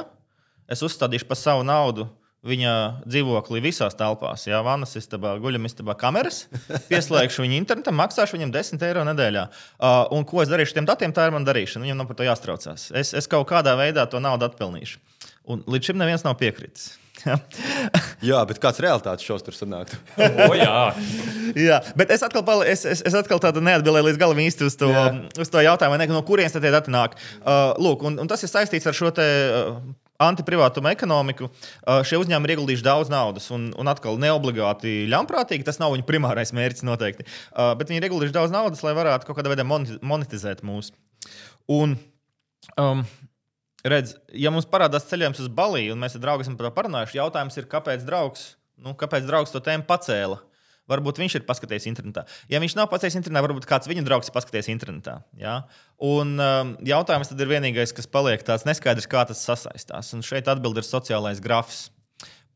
es 0.72 0.82
uzstādīšu 0.88 1.28
par 1.30 1.40
savu 1.40 1.68
naudu 1.68 2.08
viņa 2.48 2.74
dzīvoklī 3.06 3.62
visās 3.62 3.94
telpās, 3.98 4.48
jā, 4.48 4.58
vannas 4.66 4.96
istabā, 4.98 5.36
guļamistabā, 5.44 5.94
kameras. 6.00 6.46
Pieslēgšu 6.90 7.46
viņu 7.46 7.60
internetam, 7.60 7.98
maksāšu 8.00 8.40
viņam 8.40 8.54
10 8.56 8.88
eiro 8.88 9.04
nedēļā. 9.12 9.46
Uh, 9.78 10.00
un 10.18 10.25
ko 10.28 10.42
es 10.42 10.50
darīšu 10.50 10.74
ar 10.74 10.80
tiem 10.80 10.90
datiem, 10.90 11.13
tā 11.13 11.28
ir 11.28 11.36
mana 11.36 11.48
darīšana. 11.51 11.86
Viņam 11.86 12.01
nav 12.01 12.10
par 12.10 12.18
to 12.18 12.25
jāstraucās. 12.25 12.88
Es, 12.98 13.13
es 13.18 13.30
kaut 13.30 13.46
kādā 13.51 13.75
veidā 13.78 14.08
to 14.10 14.24
naudu 14.24 14.50
atpelnīšu. 14.50 14.98
Un 15.54 15.62
līdz 15.70 15.92
šim 15.92 16.01
neviens 16.01 16.25
nav 16.25 16.40
piekritis. 16.42 16.96
Jā, 18.30 18.42
bet 18.50 18.60
kāds 18.63 18.82
realitātes 18.84 19.25
šovs 19.28 19.46
tur 19.46 19.58
sanāktu? 19.58 20.00
o, 20.48 20.51
jā. 20.58 20.75
jā, 21.58 21.80
bet 22.00 22.13
es 22.16 22.25
atkal, 22.25 22.46
pali, 22.48 22.68
es, 22.72 22.86
es, 22.86 23.04
es 23.08 23.18
atkal 23.18 23.42
neatbildēju 23.42 24.10
līdz 24.10 24.22
galam 24.22 24.44
īsti 24.44 24.68
uz 24.68 24.78
to, 24.80 24.92
jā. 24.94 25.08
uz 25.42 25.51
to 25.51 25.63
jautājumu, 25.63 26.00
ne, 26.01 26.10
no 26.12 26.24
kurienes 26.28 26.56
tie 26.56 26.74
dati 26.74 26.94
nāk. 26.94 27.18
Uh, 27.42 27.72
lūk, 27.82 28.06
un, 28.08 28.20
un 28.22 28.32
tas 28.32 28.44
ir 28.46 28.51
saistīts 28.51 28.90
ar 28.90 28.98
šo 28.98 29.13
te, 29.16 29.28
uh, 29.50 29.82
antiprivātuma 30.22 30.92
ekonomiku, 30.94 31.50
šie 32.08 32.20
uzņēmumi 32.22 32.50
ir 32.50 32.56
ieguldījuši 32.56 32.86
daudz 32.86 33.12
naudas. 33.12 33.48
Un, 33.54 33.70
un 33.80 33.92
atkal, 33.92 34.20
neobligāti 34.22 35.08
ļaunprātīgi, 35.12 35.66
tas 35.68 35.82
nav 35.82 35.96
viņu 35.96 36.06
primārais 36.08 36.54
mērķis 36.56 36.86
noteikti. 36.88 37.25
Bet 37.80 37.90
viņi 37.90 38.01
ir 38.01 38.08
ieguldījuši 38.10 38.38
daudz 38.38 38.54
naudas, 38.54 38.84
lai 38.86 38.94
varētu 38.98 39.28
kaut 39.28 39.40
kādā 39.40 39.54
veidā 39.54 39.66
monetizēt 39.66 40.62
mūs. 40.68 40.92
Un, 41.72 41.98
um, 42.78 43.06
redz, 43.88 44.16
ja 44.34 44.52
mums 44.54 44.70
parādās 44.70 45.08
ceļojums 45.10 45.42
uz 45.44 45.50
Baliju, 45.58 45.96
un 45.96 46.02
mēs 46.04 46.18
ar 46.18 46.24
draugiem 46.24 46.58
par 46.58 46.70
to 46.70 46.76
parunājuši, 46.78 47.20
jautājums 47.20 47.58
ir, 47.58 47.68
kāpēc 47.72 48.06
draugs, 48.08 48.46
nu, 48.82 48.96
kāpēc 48.98 49.28
draugs 49.28 49.54
to 49.54 49.62
tēmu 49.64 49.88
pacēla? 49.90 50.40
Varbūt 50.92 51.22
viņš 51.22 51.36
ir 51.38 51.44
paskatījies 51.48 51.86
internetā. 51.88 52.26
Ja 52.52 52.60
viņš 52.60 52.74
nav 52.76 52.90
paskatījies 52.92 53.20
internetā, 53.22 53.46
varbūt 53.46 53.68
kāds 53.70 53.88
viņa 53.88 54.04
draugs 54.04 54.28
ir 54.28 54.36
paskatījies 54.36 54.72
internetā. 54.74 55.20
Ja? 55.40 55.62
Un 56.04 56.34
um, 56.42 56.74
jautājums 56.84 57.32
tad 57.32 57.40
ir 57.40 57.52
vienīgais, 57.54 57.94
kas 57.96 58.10
paliek 58.12 58.44
tāds 58.44 58.66
neskaidrs, 58.68 59.08
kā 59.08 59.24
tas 59.30 59.44
sasaistās. 59.46 60.10
Un 60.18 60.26
šeit 60.26 60.50
atbild 60.52 60.82
ir 60.82 60.88
sociālais 60.88 61.40
grafs. 61.44 61.86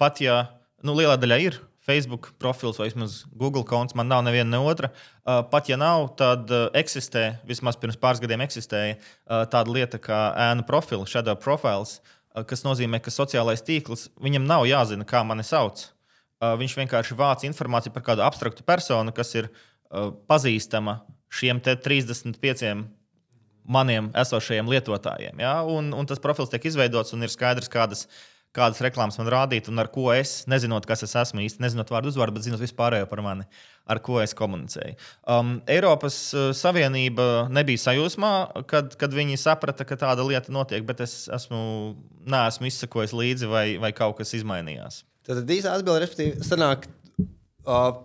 Pat 0.01 0.19
ja 0.25 0.41
nu, 0.83 0.97
lielā 0.97 1.15
daļā 1.21 1.39
ir 1.45 1.61
Facebook 1.85 2.31
profils 2.41 2.79
vai 2.81 2.87
vismaz 2.89 3.23
Google 3.37 3.63
konts, 3.67 3.95
man 3.97 4.09
nav 4.09 4.23
neviena 4.25 4.49
ne 4.55 4.61
otra. 4.65 4.89
Uh, 5.21 5.43
pat 5.51 5.69
ja 5.69 5.77
nav, 5.77 6.07
tad 6.17 6.49
uh, 6.49 6.67
eksistē, 6.77 7.37
vismaz 7.45 7.77
pirms 7.77 7.99
pāris 8.01 8.21
gadiem 8.23 8.41
eksistēja 8.45 8.97
uh, 8.97 9.43
tāda 9.51 9.73
lieta 9.73 10.01
kā 10.01 10.19
ēnu 10.49 10.65
profils, 10.65 11.11
shadow 11.13 11.37
profiles, 11.37 11.99
kas 12.49 12.65
nozīmē, 12.65 12.99
ka 12.99 13.13
sociālais 13.13 13.63
tīkls 13.63 14.09
viņam 14.19 14.43
nav 14.49 14.65
jāzina, 14.67 15.05
kā 15.07 15.21
mani 15.23 15.45
sauc. 15.47 15.85
Viņš 16.43 16.73
vienkārši 16.75 17.15
vāc 17.15 17.45
informāciju 17.47 17.93
par 17.95 18.03
kādu 18.09 18.25
abstraktu 18.25 18.65
personu, 18.67 19.13
kas 19.15 19.31
ir 19.39 19.47
pazīstama 20.27 20.97
šiem 21.31 21.61
35 21.63 22.73
maniem 23.65 24.09
esošajiem 24.19 24.69
lietotājiem. 24.69 25.41
Ja? 25.41 25.57
Un, 25.63 25.93
un 25.95 26.07
tas 26.09 26.21
profils 26.21 26.51
tiek 26.51 26.67
izveidots 26.69 27.15
un 27.15 27.25
ir 27.25 27.33
skaidrs, 27.33 27.71
kādas, 27.71 28.05
kādas 28.55 28.81
reklāmas 28.83 29.19
man 29.19 29.29
rādīt 29.31 29.69
un 29.71 29.81
ar 29.81 29.89
ko 29.93 30.07
es, 30.15 30.43
nezinot, 30.51 30.87
kas 30.89 31.03
es 31.05 31.15
esmu 31.19 31.43
īsti, 31.45 31.61
nezinot 31.63 31.91
vārdu 31.93 32.11
uzvārdu, 32.11 32.37
bet 32.37 32.47
zinot 32.47 32.63
vispārējo 32.63 33.09
par 33.11 33.21
mani, 33.25 33.47
ar 33.91 34.01
ko 34.05 34.21
es 34.23 34.35
komunicēju. 34.37 34.95
Um, 35.31 35.57
Eiropas 35.71 36.17
uh, 36.35 36.49
Savienība 36.55 37.47
nebija 37.53 37.83
sajūsmā, 37.85 38.33
kad, 38.71 38.95
kad 39.01 39.15
viņi 39.15 39.39
saprata, 39.41 39.87
ka 39.87 39.99
tāda 39.99 40.25
lieta 40.27 40.53
notiek, 40.55 40.85
bet 40.87 41.03
es 41.05 41.25
esmu, 41.35 41.59
neesmu 42.25 42.71
izsakojis 42.71 43.15
līdzi, 43.15 43.51
vai, 43.51 43.67
vai 43.81 43.93
kaut 43.95 44.19
kas 44.21 44.33
izmainījās. 44.39 45.03
Tad 45.25 45.49
īsa 45.49 45.75
atbilde, 45.75 46.03
respektīvi, 46.05 46.45
sanāk, 46.45 46.87
uh, 47.65 48.03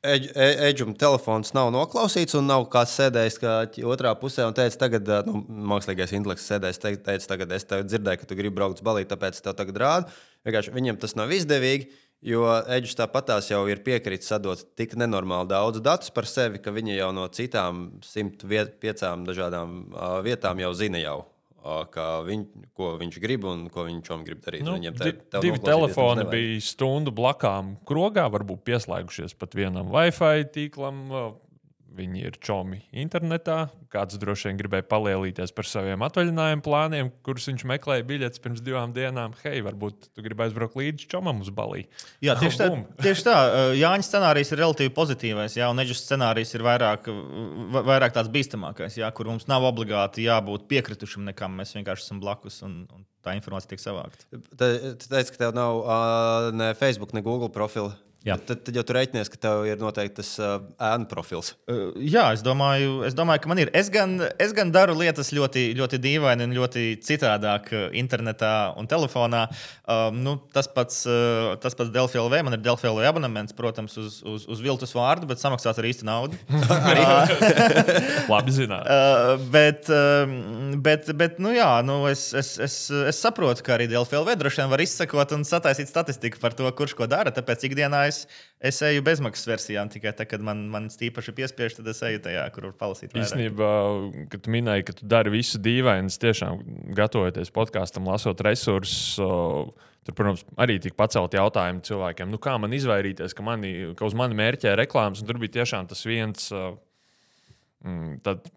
Eģuma 0.00 0.94
telefons 0.96 1.50
nav 1.52 1.68
noklausīts, 1.74 2.32
un 2.38 2.46
nav 2.48 2.62
kāds 2.72 2.94
sēdējis 2.96 3.34
kā 3.42 3.56
otrā 3.84 4.14
pusē 4.16 4.46
un 4.48 4.54
teicis, 4.56 4.78
tagad, 4.80 5.08
nu, 5.26 5.42
mākslīgais 5.74 6.14
intelekts 6.16 6.46
sēdējis, 6.48 6.78
te, 6.80 6.92
teicis, 7.04 7.28
tagad 7.28 7.52
es 7.52 7.66
dzirdēju, 7.68 8.22
ka 8.22 8.28
tu 8.28 8.38
gribi 8.38 8.56
braukt 8.56 8.80
uz 8.80 8.86
balīti, 8.86 9.10
tāpēc 9.12 9.42
tev 9.44 9.58
tagad 9.58 9.80
rādu. 9.82 10.14
Vienkārši 10.48 10.72
viņam 10.72 11.00
tas 11.02 11.12
nav 11.20 11.34
izdevīgi, 11.36 11.90
jo 12.24 12.46
Eģis 12.48 12.96
tāpatās 12.96 13.50
jau 13.52 13.60
ir 13.68 13.82
piekritis 13.84 14.32
sadot 14.32 14.64
tik 14.80 14.96
nenormāli 14.96 15.52
daudz 15.52 15.84
datus 15.84 16.12
par 16.16 16.28
sevi, 16.28 16.62
ka 16.64 16.72
viņi 16.72 16.96
jau 16.96 17.10
no 17.16 17.28
citām 17.36 17.90
105 18.00 19.04
dažādām 19.28 19.82
uh, 19.92 20.16
vietām 20.24 20.64
jau 20.64 20.72
zina 20.80 21.04
jau 21.04 21.18
viņ, 22.26 22.46
ko 22.76 22.94
viņš 23.00 23.20
grib 23.20 23.44
un 23.44 23.68
ko 23.72 23.84
viņš 23.88 24.10
grib 24.24 24.40
darīt. 24.44 24.64
Nu, 24.64 24.78
Viņam 24.78 24.96
te 24.96 25.40
divi 25.44 25.60
telefoni 25.60 26.24
bija 26.30 26.60
stundu 26.64 27.12
blakām 27.12 27.76
krogā, 27.88 28.26
varbūt 28.32 28.64
pieslēgušies 28.64 29.36
pat 29.36 29.54
vienam 29.58 29.92
Wi-Fi 29.92 30.48
tīklam. 30.54 31.06
Viņi 31.90 32.22
ir 32.22 32.36
čomi 32.38 32.78
internetā. 33.02 33.64
Kāds 33.90 34.18
droši 34.20 34.48
vien 34.48 34.58
gribēja 34.60 34.84
palielīties 34.86 35.50
par 35.56 35.66
saviem 35.66 36.04
atvaļinājumu 36.06 36.62
plāniem, 36.62 37.10
kurus 37.26 37.48
viņš 37.50 37.64
meklēja 37.66 38.06
biļetes 38.06 38.42
pirms 38.44 38.62
divām 38.62 38.94
dienām. 38.94 39.34
Hei, 39.42 39.58
varbūt 39.66 40.10
tu 40.14 40.24
gribi 40.24 40.46
aizbraukt 40.46 40.78
līdzi 40.78 41.10
čomam 41.10 41.42
uz 41.42 41.50
balī. 41.54 41.84
Jā, 42.22 42.36
tieši 42.38 42.60
tā. 42.62 42.70
tieši 43.02 43.26
tā. 43.26 43.36
Jāņa 43.80 44.06
scenārijs 44.06 44.54
ir 44.54 44.62
relatīvi 44.62 44.94
pozitīvais, 44.94 45.58
jā, 45.58 45.70
un 45.72 45.82
Eģis 45.82 46.04
scenārijs 46.06 46.54
ir 46.54 46.66
vairāk, 46.68 47.10
vairāk 47.80 48.14
tāds 48.14 48.30
bīstamākais, 48.32 49.00
jā, 49.02 49.10
kur 49.16 49.32
mums 49.32 49.50
nav 49.50 49.66
obligāti 49.66 50.28
jābūt 50.28 50.70
piekritušam 50.70 51.26
nekam. 51.26 51.58
Mēs 51.58 51.74
vienkārši 51.74 52.06
esam 52.06 52.22
blakus. 52.22 52.62
Un, 52.66 52.84
un 52.94 53.06
Tā 53.20 53.34
informācija 53.36 53.74
tiek 53.74 53.82
savākta. 53.82 54.24
Tu 54.32 54.68
teici, 55.04 55.34
ka 55.34 55.42
tev 55.42 55.50
nav 55.52 55.82
uh, 55.82 56.46
ne 56.56 56.70
Facebook, 56.78 57.12
ne 57.12 57.20
Google 57.20 57.50
profila. 57.52 57.92
Tad, 58.20 58.50
tad 58.66 58.76
jau 58.76 58.82
tur 58.84 58.98
reiķinies, 58.98 59.30
ka 59.32 59.38
tev 59.40 59.62
ir 59.64 59.78
noteikti 59.80 60.18
tas 60.18 60.34
uh, 60.42 60.58
ēnu 60.90 61.06
profils. 61.08 61.54
Uh, 61.64 61.94
jā, 62.04 62.26
es 62.34 62.42
domāju, 62.44 62.98
es 63.08 63.14
domāju, 63.16 63.40
ka 63.40 63.48
man 63.48 63.62
ir. 63.62 63.70
Es 63.72 63.88
gan, 63.92 64.18
es 64.36 64.52
gan 64.52 64.68
daru 64.74 64.92
lietas 64.98 65.30
ļoti, 65.32 65.70
ļoti 65.78 66.00
dīvaini 66.04 66.44
un 66.44 66.52
ļoti 66.52 66.98
citādāk 67.00 67.70
internetā 67.96 68.74
un 68.76 68.90
telefonā. 68.90 69.46
Um, 69.88 70.18
nu, 70.20 70.34
tas 70.52 70.68
pats, 70.68 70.98
uh, 71.08 71.54
tas 71.62 71.76
pats 71.78 71.92
Delphi 71.94 72.20
LV. 72.20 72.42
Man 72.44 72.58
ir 72.58 72.60
Delphi 72.66 72.90
LV 72.90 73.06
abonements, 73.08 73.56
protams, 73.56 73.96
uz, 73.96 74.20
uz, 74.20 74.44
uz 74.52 74.60
viltus 74.60 74.92
vārdu, 74.92 75.24
bet 75.30 75.40
samaksāts 75.40 75.80
ar 75.80 75.88
īstu 75.88 76.04
naudu. 76.04 76.36
Labi 78.34 78.56
zināt. 78.58 78.84
Uh, 78.84 79.48
bet, 79.56 79.88
uh, 79.88 80.76
bet, 80.76 81.08
bet, 81.16 81.40
nu 81.40 81.54
jā, 81.56 81.70
nu, 81.88 82.02
es, 82.12 82.26
es, 82.36 82.52
es, 82.60 82.78
es 83.14 83.24
saprotu, 83.24 83.64
ka 83.64 83.78
arī 83.78 83.88
Delphi 83.88 84.20
LV 84.20 84.36
droši 84.44 84.60
vien 84.60 84.76
var 84.76 84.84
izsekot 84.84 85.34
un 85.38 85.48
sataisīt 85.48 85.88
statistiku 85.88 86.44
par 86.44 86.52
to, 86.58 86.68
kurš 86.76 86.98
ko 87.00 87.08
dara. 87.08 87.32
Tāpēc 87.32 87.64
ikdienā 87.72 88.09
es, 88.10 88.20
es 88.60 88.80
eju 88.84 89.04
bezmaksas 89.06 89.48
versijām, 89.48 89.90
tikai 89.92 90.12
tad, 90.16 90.28
kad 90.30 90.44
man, 90.44 90.66
man 90.72 90.88
īpaši 90.90 91.34
piespiež, 91.36 91.78
tad 91.78 91.88
es 91.92 92.02
eju 92.06 92.22
tajā, 92.26 92.44
kur 92.54 92.68
var 92.68 92.76
palasīt. 92.84 93.14
Īstenībā, 93.16 93.70
kad 94.32 94.50
minēji, 94.50 94.86
ka 94.90 94.96
tu 94.98 95.08
dari 95.10 95.32
visu 95.34 95.60
dīvainu, 95.62 96.12
tiešām 96.26 96.60
gatavoties 96.98 97.54
podkāstam, 97.54 98.10
lasot 98.10 98.42
resursus. 98.46 99.22
Tur, 100.00 100.16
protams, 100.16 100.46
arī 100.60 100.78
tika 100.80 100.96
pacelt 100.96 101.34
jautājumu 101.36 101.82
cilvēkiem, 101.84 102.30
nu, 102.32 102.38
kā 102.40 102.54
man 102.60 102.72
izvairīties, 102.72 103.34
ka, 103.36 103.44
mani, 103.44 103.72
ka 103.98 104.06
uz 104.08 104.14
mani 104.16 104.38
mērķē 104.38 104.72
reklāmas. 104.80 105.20
Tur 105.28 105.36
bija 105.42 105.58
tiešām 105.58 105.90
tas 105.90 106.00
viens 106.08 106.46
mm, 107.84 108.22
tad, 108.24 108.48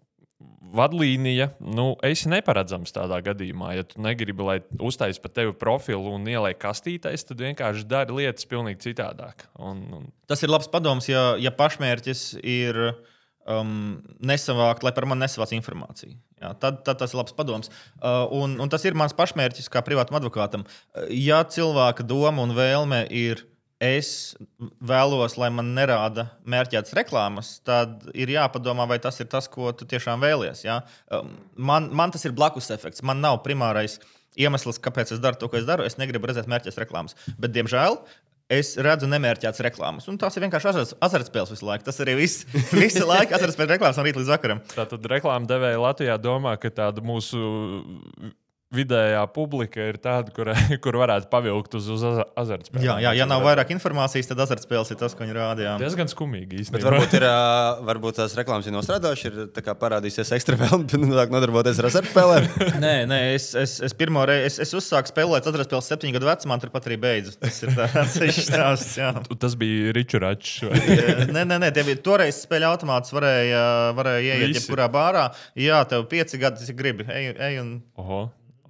vadlīnija, 0.74 1.48
nu, 1.62 1.92
esi 2.06 2.30
neparedzams 2.32 2.94
tādā 2.94 3.20
gadījumā. 3.24 3.72
Ja 3.78 3.86
tu 3.86 4.02
negribi, 4.02 4.44
lai 4.46 4.56
uztaisītu 4.82 5.22
pat 5.24 5.36
tevi 5.38 5.54
profilu 5.58 6.14
un 6.16 6.26
ieliek 6.30 6.58
kastītēs, 6.62 7.26
tad 7.28 7.42
vienkārši 7.44 7.86
dari 7.90 8.16
lietas 8.18 8.48
pavisam 8.50 8.80
citādāk. 8.82 9.46
Un, 9.62 9.84
un... 9.94 10.08
Tas 10.30 10.42
ir 10.42 10.52
labs 10.52 10.70
padoms, 10.72 11.08
ja, 11.10 11.34
ja 11.40 11.54
pašmērķis 11.54 12.24
ir 12.42 12.80
um, 13.46 14.02
nesavākt, 14.24 14.86
lai 14.86 14.94
par 14.96 15.06
mani 15.10 15.26
nesavāc 15.26 15.54
informāciju. 15.56 16.16
Jā, 16.42 16.52
tad, 16.60 16.82
tad 16.86 17.00
tas 17.00 17.14
ir 17.14 17.20
labs 17.20 17.36
padoms. 17.36 17.70
Uh, 18.00 18.24
un, 18.42 18.58
un 18.60 18.72
tas 18.72 18.84
ir 18.84 18.98
mans 18.98 19.14
pašmērķis 19.16 19.70
kā 19.72 19.84
privātam 19.86 20.18
advokātam. 20.18 20.66
Ja 21.14 21.44
cilvēka 21.46 22.06
doma 22.06 22.44
un 22.44 22.56
vēlme 22.56 23.04
ir 23.14 23.46
es 23.84 24.10
vēlos, 24.84 25.36
lai 25.40 25.50
man 25.54 25.72
nerāda 25.76 26.28
mērķētas 26.48 26.94
reklāmas, 26.96 27.58
tad 27.66 28.08
ir 28.16 28.32
jāpadomā, 28.34 28.86
vai 28.90 28.98
tas 29.02 29.20
ir 29.20 29.28
tas, 29.30 29.48
ko 29.50 29.72
tu 29.76 29.86
tiešām 29.88 30.22
vēlies. 30.24 30.64
Ja? 30.66 30.80
Um, 31.12 31.34
man, 31.56 31.90
man 31.92 32.14
tas 32.14 32.24
ir 32.24 32.36
blakus 32.36 32.70
efekts. 32.74 33.04
Man 33.04 33.22
nav 33.24 33.42
primārais 33.46 33.98
iemesls, 34.40 34.80
kāpēc 34.82 35.14
es 35.14 35.22
daru 35.22 35.38
to, 35.40 35.50
ko 35.50 35.60
es 35.60 35.68
daru. 35.68 35.86
Es 35.86 35.98
negribu 36.00 36.30
redzēt 36.30 36.50
mērķētas 36.50 36.80
reklāmas. 36.82 37.18
Bet, 37.38 37.54
diemžēl, 37.54 38.00
es 38.52 38.74
redzu 38.84 39.08
nemērķētas 39.10 39.62
reklāmas. 39.66 40.08
Un 40.10 40.18
tās 40.20 40.36
ir 40.36 40.44
vienkārši 40.46 40.72
azartspēles 41.04 41.52
visu 41.54 41.68
laiku. 41.68 41.86
Tas 41.86 42.00
arī 42.04 42.16
viss, 42.18 42.46
visu 42.84 43.04
laiku 43.08 43.36
azartspēles 43.36 43.76
reklāmas 43.76 44.00
no 44.00 44.06
rīta 44.06 44.22
līdz 44.22 44.32
vakaram. 44.36 44.64
Tātad 44.74 45.12
reklāmas 45.12 45.50
devēja 45.50 45.82
Latvijā 45.82 46.18
domā, 46.20 46.56
ka 46.60 46.72
tāda 46.74 47.04
mūsu 47.04 47.40
vidējā 48.76 49.24
publika 49.34 49.88
ir 49.90 49.98
tāda, 50.02 50.32
kur, 50.34 50.52
kur 50.84 51.00
varētu 51.02 51.30
pavilkt 51.32 51.76
uz, 51.80 51.90
uz 51.96 52.04
azartspēlēm. 52.06 52.86
Jā, 52.86 52.96
jā, 53.08 53.14
ja 53.20 53.28
nav 53.30 53.44
vairāk 53.46 53.74
informācijas, 53.74 54.30
tad 54.30 54.44
azartspēles 54.46 54.94
ir 54.94 55.00
tas, 55.00 55.16
ko 55.16 55.26
viņi 55.26 55.36
rāda. 55.36 55.76
Tas 55.82 55.98
gan 55.98 56.10
skumīgi 56.10 56.62
īstenībā. 56.62 56.78
Bet 56.78 56.88
varbūt, 56.88 57.18
ir, 57.18 57.28
varbūt 57.90 58.20
tās 58.22 58.38
reklāmas 58.38 58.70
ir 58.70 58.76
nostrādājušas, 58.76 59.42
ir 59.50 59.70
parādīsies 59.80 60.32
ekstra 60.38 60.58
vēlme 60.60 61.02
nodarboties 61.34 61.82
ar 61.82 61.90
azartspēlēm. 61.90 62.50
nē, 62.84 62.94
nē, 63.10 63.20
es, 63.34 63.50
es, 63.58 63.78
es 63.84 63.96
pirmo 63.98 64.24
reizi 64.28 64.44
es, 64.44 64.58
es 64.62 64.74
uzsāku 64.76 65.10
spēlēt 65.10 65.48
azartspēles 65.48 65.88
septiņu 65.90 66.16
gadu 66.16 66.28
vecumā, 66.28 66.58
turpat 66.62 66.88
arī 66.88 66.98
beidzu. 67.00 67.34
Tas 67.40 67.60
ir 67.64 67.74
tāds 67.76 68.38
stāsts. 68.38 68.94
Tas 69.40 69.56
bija 69.60 69.94
Ričuračs. 69.96 70.54
nē, 71.34 71.44
nē, 71.44 71.58
nē, 71.58 71.72
tie 71.74 71.86
bija 71.86 72.00
toreiz 72.04 72.42
spēļu 72.44 72.70
automāts, 72.70 73.12
varēja, 73.14 73.64
varēja 73.98 74.38
ieiet 74.38 74.60
jebkurā 74.60 74.88
bārā. 74.92 75.28
Jā, 75.58 75.82
tev 75.90 76.08
pieci 76.10 76.40
gadi, 76.40 76.62
tas 76.62 76.72
ir 76.72 76.78
gribi. 76.78 77.08
Ej, 77.10 77.34
ej 77.48 77.60
un... 77.62 77.76
Oho. 78.00 78.24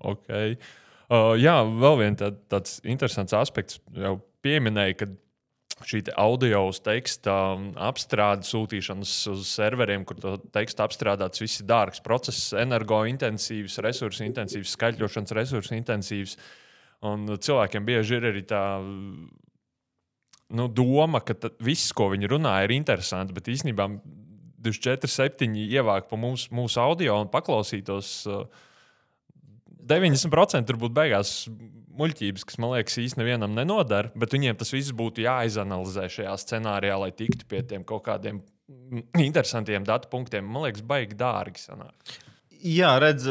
Okay. 0.05 0.57
Uh, 1.09 1.35
jā, 1.37 1.59
vēl 1.65 2.01
viens 2.01 2.21
tā, 2.21 2.31
tāds 2.53 2.79
interesants 2.85 3.35
aspekts. 3.37 3.81
Jau 3.97 4.17
pieminēja, 4.45 4.97
ka 5.03 5.09
šī 5.85 6.01
audio 6.21 6.63
uz 6.71 6.79
teksta 6.85 7.35
apstrāde, 7.83 8.47
sūtīšanas 8.47 9.13
uz 9.33 9.47
serveriem, 9.51 10.05
kur 10.07 10.19
to 10.21 10.37
tekstu 10.55 10.85
apstrādāts, 10.85 11.43
viss 11.43 11.61
ir 11.61 11.69
dārgs 11.69 12.03
process, 12.05 12.53
energointensīvs, 12.61 13.81
resursu 13.85 14.25
intensīvs, 14.29 14.77
skaļķošanas 14.77 15.35
resursu 15.37 15.77
intensīvs. 15.77 16.37
Un 17.05 17.27
cilvēkiem 17.29 17.85
bieži 17.85 18.17
ir 18.17 18.29
arī 18.31 18.45
tā 18.49 18.63
nu, 20.55 20.69
doma, 20.71 21.21
ka 21.27 21.37
viss, 21.65 21.93
ko 21.97 22.09
viņi 22.15 22.31
runā, 22.33 22.55
ir 22.65 22.77
interesanti, 22.77 23.35
bet 23.37 23.51
īstenībā 23.53 23.89
24, 24.65 25.11
7 25.11 25.59
ievākt 25.67 26.09
pa 26.09 26.17
mūsu, 26.17 26.49
mūsu 26.57 26.81
audio 26.81 27.19
un 27.21 27.33
paklausītos. 27.33 28.15
Uh, 28.31 28.71
90% 29.91 30.69
tur 30.69 30.81
būtu 30.81 30.97
beigās 30.97 31.35
muļķības, 31.95 32.45
kas 32.49 32.59
man 32.63 32.75
liekas 32.75 32.99
īstenībā 33.03 33.25
nevienam 33.25 33.55
nenodara, 33.55 34.11
bet 34.19 34.35
viņiem 34.35 34.59
tas 34.59 34.73
viss 34.75 34.95
būtu 34.97 35.25
jāizanalizē 35.25 36.09
šajā 36.11 36.35
scenārijā, 36.43 36.97
lai 37.01 37.11
tiktu 37.15 37.47
pie 37.51 37.63
tiem 37.69 37.85
kaut 37.87 38.07
kādiem 38.09 38.43
interesantiem 39.29 39.87
datu 39.87 40.11
punktiem. 40.13 40.47
Man 40.49 40.67
liekas, 40.67 40.85
baigi 40.87 41.19
dārgi 41.19 41.63
sanāk. 41.63 42.17
Jā, 42.65 42.97
redz, 43.03 43.29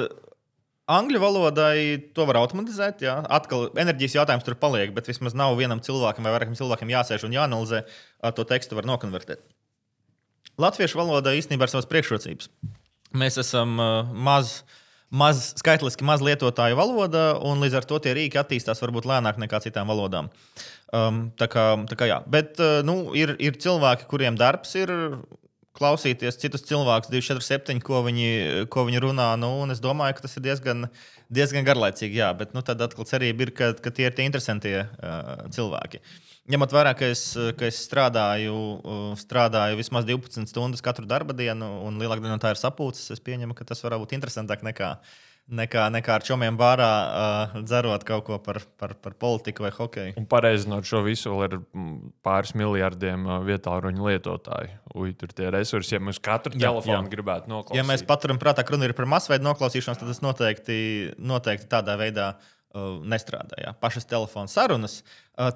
Angļu 0.91 1.19
valodai 1.24 1.95
to 2.12 2.25
var 2.27 2.41
automatizēt. 2.41 3.05
Jā. 3.05 3.15
Atkal 3.31 3.69
enerģijas 3.79 4.17
jautājums 4.17 4.43
tur 4.43 4.57
paliek, 4.60 4.91
bet 4.95 5.07
vismaz 5.07 5.36
nav 5.38 5.55
vienam 5.55 5.79
cilvēkam 5.83 6.27
vai 6.27 6.33
vairākiem 6.36 6.57
cilvēkiem 6.60 6.91
jāsēž 6.91 7.24
un 7.24 7.36
jāanalizē. 7.38 7.86
To 8.36 8.43
tekstu 8.48 8.75
var 8.75 8.88
nokonvertēt. 8.89 9.45
Latviešu 10.60 11.00
valodā 11.00 11.33
īstenībā 11.38 11.65
ir 11.65 11.72
savas 11.72 11.88
priekšrocības. 11.89 12.51
Mēs 13.15 13.39
esam 13.39 13.77
uh, 13.79 14.12
maz, 14.12 14.60
maz 15.13 15.51
skaitliski 15.60 16.05
maz 16.08 16.24
lietotāju 16.25 16.77
valoda, 16.79 17.34
un 17.46 17.62
līdz 17.63 17.79
ar 17.79 17.88
to 17.89 18.00
tie 18.01 18.15
rīki 18.17 18.39
attīstās 18.41 18.82
varbūt 18.84 19.08
lēnāk 19.10 19.39
nekā 19.41 19.62
citām 19.63 19.91
valodām. 19.91 20.32
Um, 20.93 21.27
tā 21.39 21.48
kā, 21.50 21.67
tā 21.89 21.98
kā 21.98 22.10
jā. 22.10 22.20
Bet 22.29 22.60
uh, 22.62 22.82
nu, 22.86 23.13
ir, 23.17 23.36
ir 23.41 23.58
cilvēki, 23.62 24.10
kuriem 24.10 24.38
darbs 24.39 24.75
ir 24.79 24.93
klausīties 25.77 26.38
citus 26.38 26.65
cilvēkus, 26.70 27.10
247, 27.10 27.82
ko 27.86 28.03
viņi, 28.05 28.67
ko 28.74 28.86
viņi 28.89 29.01
runā. 29.01 29.32
Nu, 29.41 29.55
es 29.74 29.82
domāju, 29.82 30.17
ka 30.17 30.27
tas 30.27 30.38
ir 30.38 30.46
diezgan, 30.46 30.86
diezgan 31.34 31.65
garlaicīgi. 31.65 32.22
Jā, 32.22 32.29
bet 32.38 32.53
nu, 32.53 32.62
tad 32.65 32.82
atkal 32.86 33.10
cerība 33.10 33.48
ir, 33.48 33.55
ka, 33.58 33.72
ka 33.82 33.93
tie 33.93 34.05
ir 34.10 34.13
tie 34.17 34.27
interesantie 34.29 34.77
uh, 34.86 35.50
cilvēki. 35.53 36.01
Uh, 36.03 36.32
Ņemot 36.51 36.73
vērā, 36.75 36.91
ka 37.00 37.07
es, 37.07 37.21
ka 37.55 37.69
es 37.69 37.77
strādāju, 37.85 38.53
strādāju 39.15 39.77
vismaz 39.79 40.03
12 40.09 40.50
stundas 40.51 40.83
katru 40.83 41.07
darba 41.07 41.31
dienu, 41.31 41.69
un 41.88 42.01
lielākā 42.01 42.25
daļa 42.25 42.35
no 42.35 42.41
tā 42.43 42.51
ir 42.51 42.59
sapulces, 42.59 43.13
es 43.15 43.21
pieņemu, 43.23 43.55
ka 43.55 43.63
tas 43.69 43.79
var 43.85 43.95
būt 44.01 44.12
interesantāk 44.17 44.65
nekā, 44.67 44.89
nekā, 45.47 45.85
nekā 45.95 46.17
ar 46.17 46.25
čomiem 46.27 46.57
bārā 46.59 46.89
uh, 46.91 47.53
dzerot 47.63 48.03
kaut 48.09 48.25
ko 48.27 48.41
par, 48.43 48.59
par, 48.75 48.91
par 49.00 49.15
politiku 49.23 49.63
vai 49.63 49.71
hokeju. 49.71 50.17
Un 50.19 50.27
pareizinot 50.27 50.83
šo 50.89 51.00
visu, 51.07 51.31
vēl 51.31 51.45
ir 51.47 51.55
pāris 52.27 52.51
miljardiem 52.59 53.23
vietā 53.47 53.77
runu 53.85 54.09
lietotāju. 54.09 54.81
Ui, 55.00 55.13
tur 55.15 55.31
tie 55.31 55.47
resursi, 55.55 55.95
ja 55.95 56.01
mēs 56.03 56.19
katru 56.19 56.57
jā, 56.57 56.65
telefonu 56.65 57.05
jā. 57.05 57.13
gribētu 57.13 57.53
noklausīties. 57.53 57.79
Ja 57.79 57.88
mēs 57.88 58.03
paturam 58.09 58.41
prātā, 58.41 58.67
ka 58.67 58.75
runa 58.75 58.91
ir 58.91 58.97
par 59.00 59.07
masveidu 59.15 59.47
noklausīšanos, 59.47 60.03
tad 60.03 60.12
tas 60.12 60.19
noteikti, 60.25 60.81
noteikti 61.23 61.71
tādā 61.71 61.95
veidā 62.03 62.33
uh, 62.35 62.43
Uh, 62.43 62.52
nestrādāja. 62.73 63.75
Pašas 63.81 64.05
telefona 64.09 64.47
sarunas. 64.49 65.03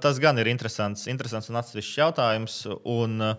Tas 0.02 0.20
gan 0.22 0.38
ir 0.38 0.48
interesants, 0.52 1.08
interesants 1.10 1.50
un 1.50 1.56
atsevišķs 1.62 1.98
jautājums. 1.98 2.68
Un 2.86 3.36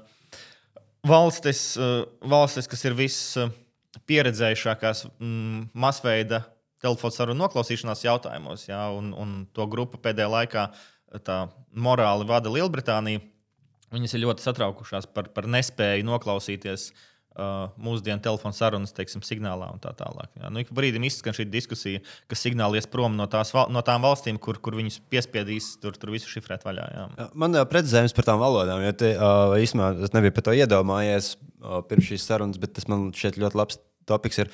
valstis, 1.06 1.78
valstis 2.20 2.68
kas 2.70 2.84
ir 2.88 2.94
vispieredzējušākās 2.98 5.04
mm, 5.14 5.68
masveida 5.78 6.42
telefona 6.82 7.14
sarunu 7.14 7.42
noklausīšanās 7.42 8.04
jautājumos, 8.06 8.68
jā, 8.68 8.90
un, 8.94 9.12
un 9.18 9.46
to 9.54 9.66
grupu 9.70 9.98
pēdējā 10.02 10.28
laikā 10.30 10.62
morāli 11.74 12.26
vada 12.28 12.48
Lielbritānija. 12.52 13.20
Viņas 13.88 14.14
ir 14.14 14.24
ļoti 14.26 14.44
satraukušās 14.44 15.04
par, 15.16 15.26
par 15.32 15.44
nespēju 15.48 16.04
noklausīties 16.04 16.90
uh, 16.90 16.96
uh, 17.38 17.70
mūsdienu 17.80 18.20
telefona 18.22 18.56
sarunas, 18.56 18.92
teiksim, 18.96 19.22
signālā 19.26 19.70
un 19.72 19.80
tā 19.82 19.92
tālāk. 19.98 20.30
Jā. 20.38 20.50
Nu, 20.52 20.62
ik 20.62 20.72
brīdim 20.74 21.06
izskan 21.08 21.36
šī 21.36 21.46
diskusija, 21.50 22.02
ka 22.30 22.38
signāli 22.38 22.80
ies 22.80 22.88
prom 22.90 23.16
no, 23.18 23.28
tās, 23.30 23.54
no 23.72 23.82
tām 23.86 24.04
valstīm, 24.04 24.40
kur, 24.42 24.60
kur 24.62 24.76
viņus 24.78 25.00
piespiedīs 25.12 25.74
tur, 25.82 25.98
tur 25.98 26.12
visu 26.14 26.30
šifrēt 26.32 26.66
vaļā. 26.66 26.88
Jā. 26.94 27.28
Man 27.38 27.56
ir 27.56 27.64
uh, 27.64 27.68
precizējums 27.70 28.16
par 28.16 28.28
tām 28.28 28.42
valodām, 28.42 28.82
jo 28.84 28.96
te, 28.98 29.12
uh, 29.16 29.54
īsumā 29.60 29.92
es 30.06 30.14
nebiju 30.16 30.34
par 30.36 30.48
to 30.48 30.56
iedomājies 30.58 31.36
uh, 31.36 31.78
pirms 31.88 32.10
šīs 32.10 32.26
sarunas, 32.28 32.60
bet 32.60 32.74
tas 32.78 32.88
man 32.90 33.08
šķiet 33.16 33.40
ļoti 33.44 33.62
labs 33.62 33.80
topiks. 34.08 34.42
Ir. 34.44 34.52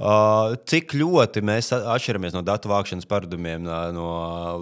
Uh, 0.00 0.56
cik 0.64 0.94
ļoti 0.96 1.42
mēs 1.44 1.74
atšķiramies 1.76 2.32
no 2.32 2.40
datu 2.40 2.70
vākšanas 2.72 3.08
paradumiem 3.08 3.66
uh, 3.68 3.90
no 3.92 4.10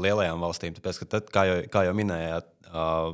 lielajām 0.03 0.43
valstīm? 0.43 0.75
Tāpēc, 0.75 1.05
tad, 1.07 1.29
kā, 1.31 1.45
jau, 1.47 1.59
kā 1.71 1.85
jau 1.87 1.93
minējāt, 1.95 2.49
uh, 2.73 3.13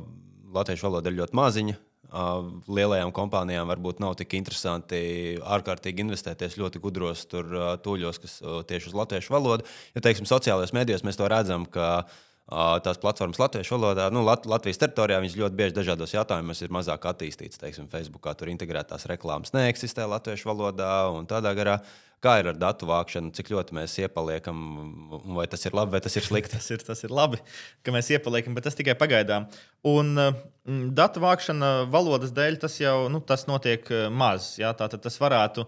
latviešu 0.55 0.87
valoda 0.87 1.11
ir 1.11 1.19
ļoti 1.19 1.37
maziņa, 1.37 1.75
lielajām 2.15 3.11
kompānijām 3.15 3.67
varbūt 3.69 3.99
nav 4.03 4.15
tik 4.19 4.35
interesanti 4.37 4.99
ārkārtīgi 5.41 6.05
investēties 6.05 6.59
ļoti 6.59 6.81
gudros 6.83 7.25
tur, 7.31 7.49
tūļos, 7.83 8.21
kas 8.23 8.37
tieši 8.69 8.91
uz 8.91 8.95
latviešu 8.95 9.35
valodu. 9.35 9.67
Jo, 9.95 10.03
teiksim, 10.05 10.27
sociālajos 10.29 10.73
medijos 10.75 11.03
mēs 11.07 11.19
to 11.19 11.27
redzam, 11.31 11.67
ka 11.67 12.05
tās 12.85 12.99
platformas 13.01 13.39
latviešu 13.41 13.73
valodā, 13.73 14.09
nu, 14.13 14.21
Lat 14.25 14.45
Latvijas 14.45 14.77
teritorijā, 14.83 15.17
viņas 15.23 15.37
ļoti 15.39 15.57
bieži 15.57 15.75
dažādos 15.79 16.13
jautājumos 16.13 16.61
ir 16.61 16.73
mazāk 16.73 17.07
attīstītas. 17.09 17.57
Teiksim, 17.61 17.89
Facebookā 17.89 18.35
tur 18.37 18.51
integrētās 18.53 19.07
reklāmas 19.09 19.55
neeksistē 19.55 20.05
latviešu 20.09 20.51
valodā 20.51 20.91
un 21.15 21.25
tādā 21.29 21.55
garā. 21.57 21.79
Kā 22.25 22.39
ir 22.41 22.49
ar 22.49 22.57
datu 22.57 22.87
vākšanu, 22.89 23.29
cik 23.37 23.51
ļoti 23.53 23.75
mēs 23.77 23.99
iepaliekam, 24.01 24.63
vai 25.37 25.45
tas 25.51 25.61
ir 25.67 25.75
labi, 25.77 25.93
vai 25.93 26.01
tas 26.01 26.15
ir 26.17 26.25
slikti? 26.29 26.55
tas, 26.57 26.71
ir, 26.73 26.81
tas 26.87 27.05
ir 27.05 27.13
labi, 27.13 27.37
ka 27.85 27.93
mēs 27.93 28.09
iepaliekam, 28.15 28.57
bet 28.57 28.65
tas 28.65 28.77
tikai 28.77 28.97
pagaidām. 28.97 29.45
Un 29.85 30.15
mm, 30.17 30.81
datu 30.97 31.21
vākšana 31.21 31.75
valodas 31.93 32.33
dēļ 32.33 32.57
tas 32.65 32.79
jau 32.81 33.05
nu, 33.13 33.21
tas 33.21 33.45
notiek 33.51 33.85
maz. 34.09 34.55
Jā, 34.61 34.73
tā, 34.77 34.89
tas 34.89 35.21
varētu. 35.21 35.67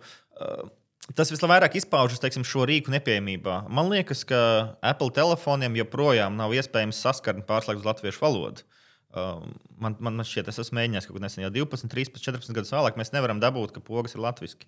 Tas 1.16 1.30
visvairāk 1.32 1.78
izpaužas 1.80 2.20
teiksim, 2.20 2.44
šo 2.44 2.66
rīku 2.68 2.92
nepieejamībā. 2.92 3.62
Man 3.72 3.88
liekas, 3.94 4.26
ka 4.28 4.40
Apple 4.84 5.14
telefoniem 5.16 5.78
joprojām 5.80 6.36
nav 6.36 6.52
iespējams 6.58 7.00
saskart 7.00 7.46
pārslēgt 7.48 7.80
uz 7.80 7.88
latviešu 7.88 8.24
valodu. 8.26 8.66
Man, 9.80 9.96
man 10.04 10.20
šķiet, 10.26 10.50
es 10.52 10.60
esmu 10.66 10.82
mēģinājis 10.82 11.08
kaut 11.08 11.16
kad 11.16 11.24
nesen, 11.24 11.46
jau 11.46 11.52
12, 11.62 11.88
13, 11.94 12.20
14 12.20 12.58
gadus 12.58 12.74
vēlāk, 12.76 13.00
mēs 13.00 13.14
nevaram 13.16 13.40
dabūt, 13.40 13.72
ka 13.76 13.84
pogas 13.84 14.18
ir 14.18 14.24
latviešu. 14.26 14.68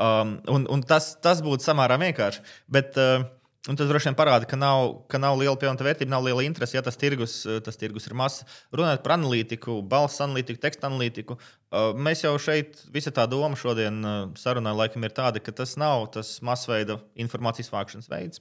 Um, 0.00 0.38
un, 0.48 0.64
un 0.70 0.82
tas, 0.86 1.14
tas 1.22 1.42
būtu 1.44 1.66
samērā 1.66 1.98
vienkārši. 2.00 2.44
Bet, 2.70 2.96
uh, 3.00 3.26
Un 3.68 3.76
tas 3.76 3.90
droši 3.90 4.08
vien 4.08 4.14
parāda, 4.16 4.46
ka 4.48 4.56
nav, 4.56 5.02
ka 5.12 5.18
nav 5.20 5.34
liela 5.36 5.52
pievienotā 5.60 5.84
vērtība, 5.84 6.08
nav 6.08 6.24
liela 6.24 6.40
interese. 6.46 6.78
Ja 6.78 6.82
tas 6.84 6.96
tirgus, 6.96 7.34
uh, 7.44 7.58
tas 7.60 7.76
tirgus 7.76 8.06
ir 8.08 8.14
mazs, 8.16 8.46
runājot 8.72 9.02
par 9.04 9.18
analītiku, 9.18 9.74
balss 9.84 10.22
analītiku, 10.24 10.62
tekstu 10.62 10.88
analītiku, 10.88 11.36
uh, 11.36 11.90
mēs 11.92 12.24
jau 12.24 12.32
šeit, 12.40 12.80
visa 12.94 13.12
tā 13.12 13.26
doma 13.28 13.58
šodien 13.60 14.00
uh, 14.00 14.16
sarunā 14.40 14.72
laikam 14.78 15.04
ir 15.04 15.12
tāda, 15.12 15.44
ka 15.44 15.52
tas 15.52 15.76
nav 15.80 16.06
tas 16.16 16.38
masveida 16.40 17.02
informācijas 17.20 17.68
vākšanas 17.74 18.08
veids. 18.08 18.40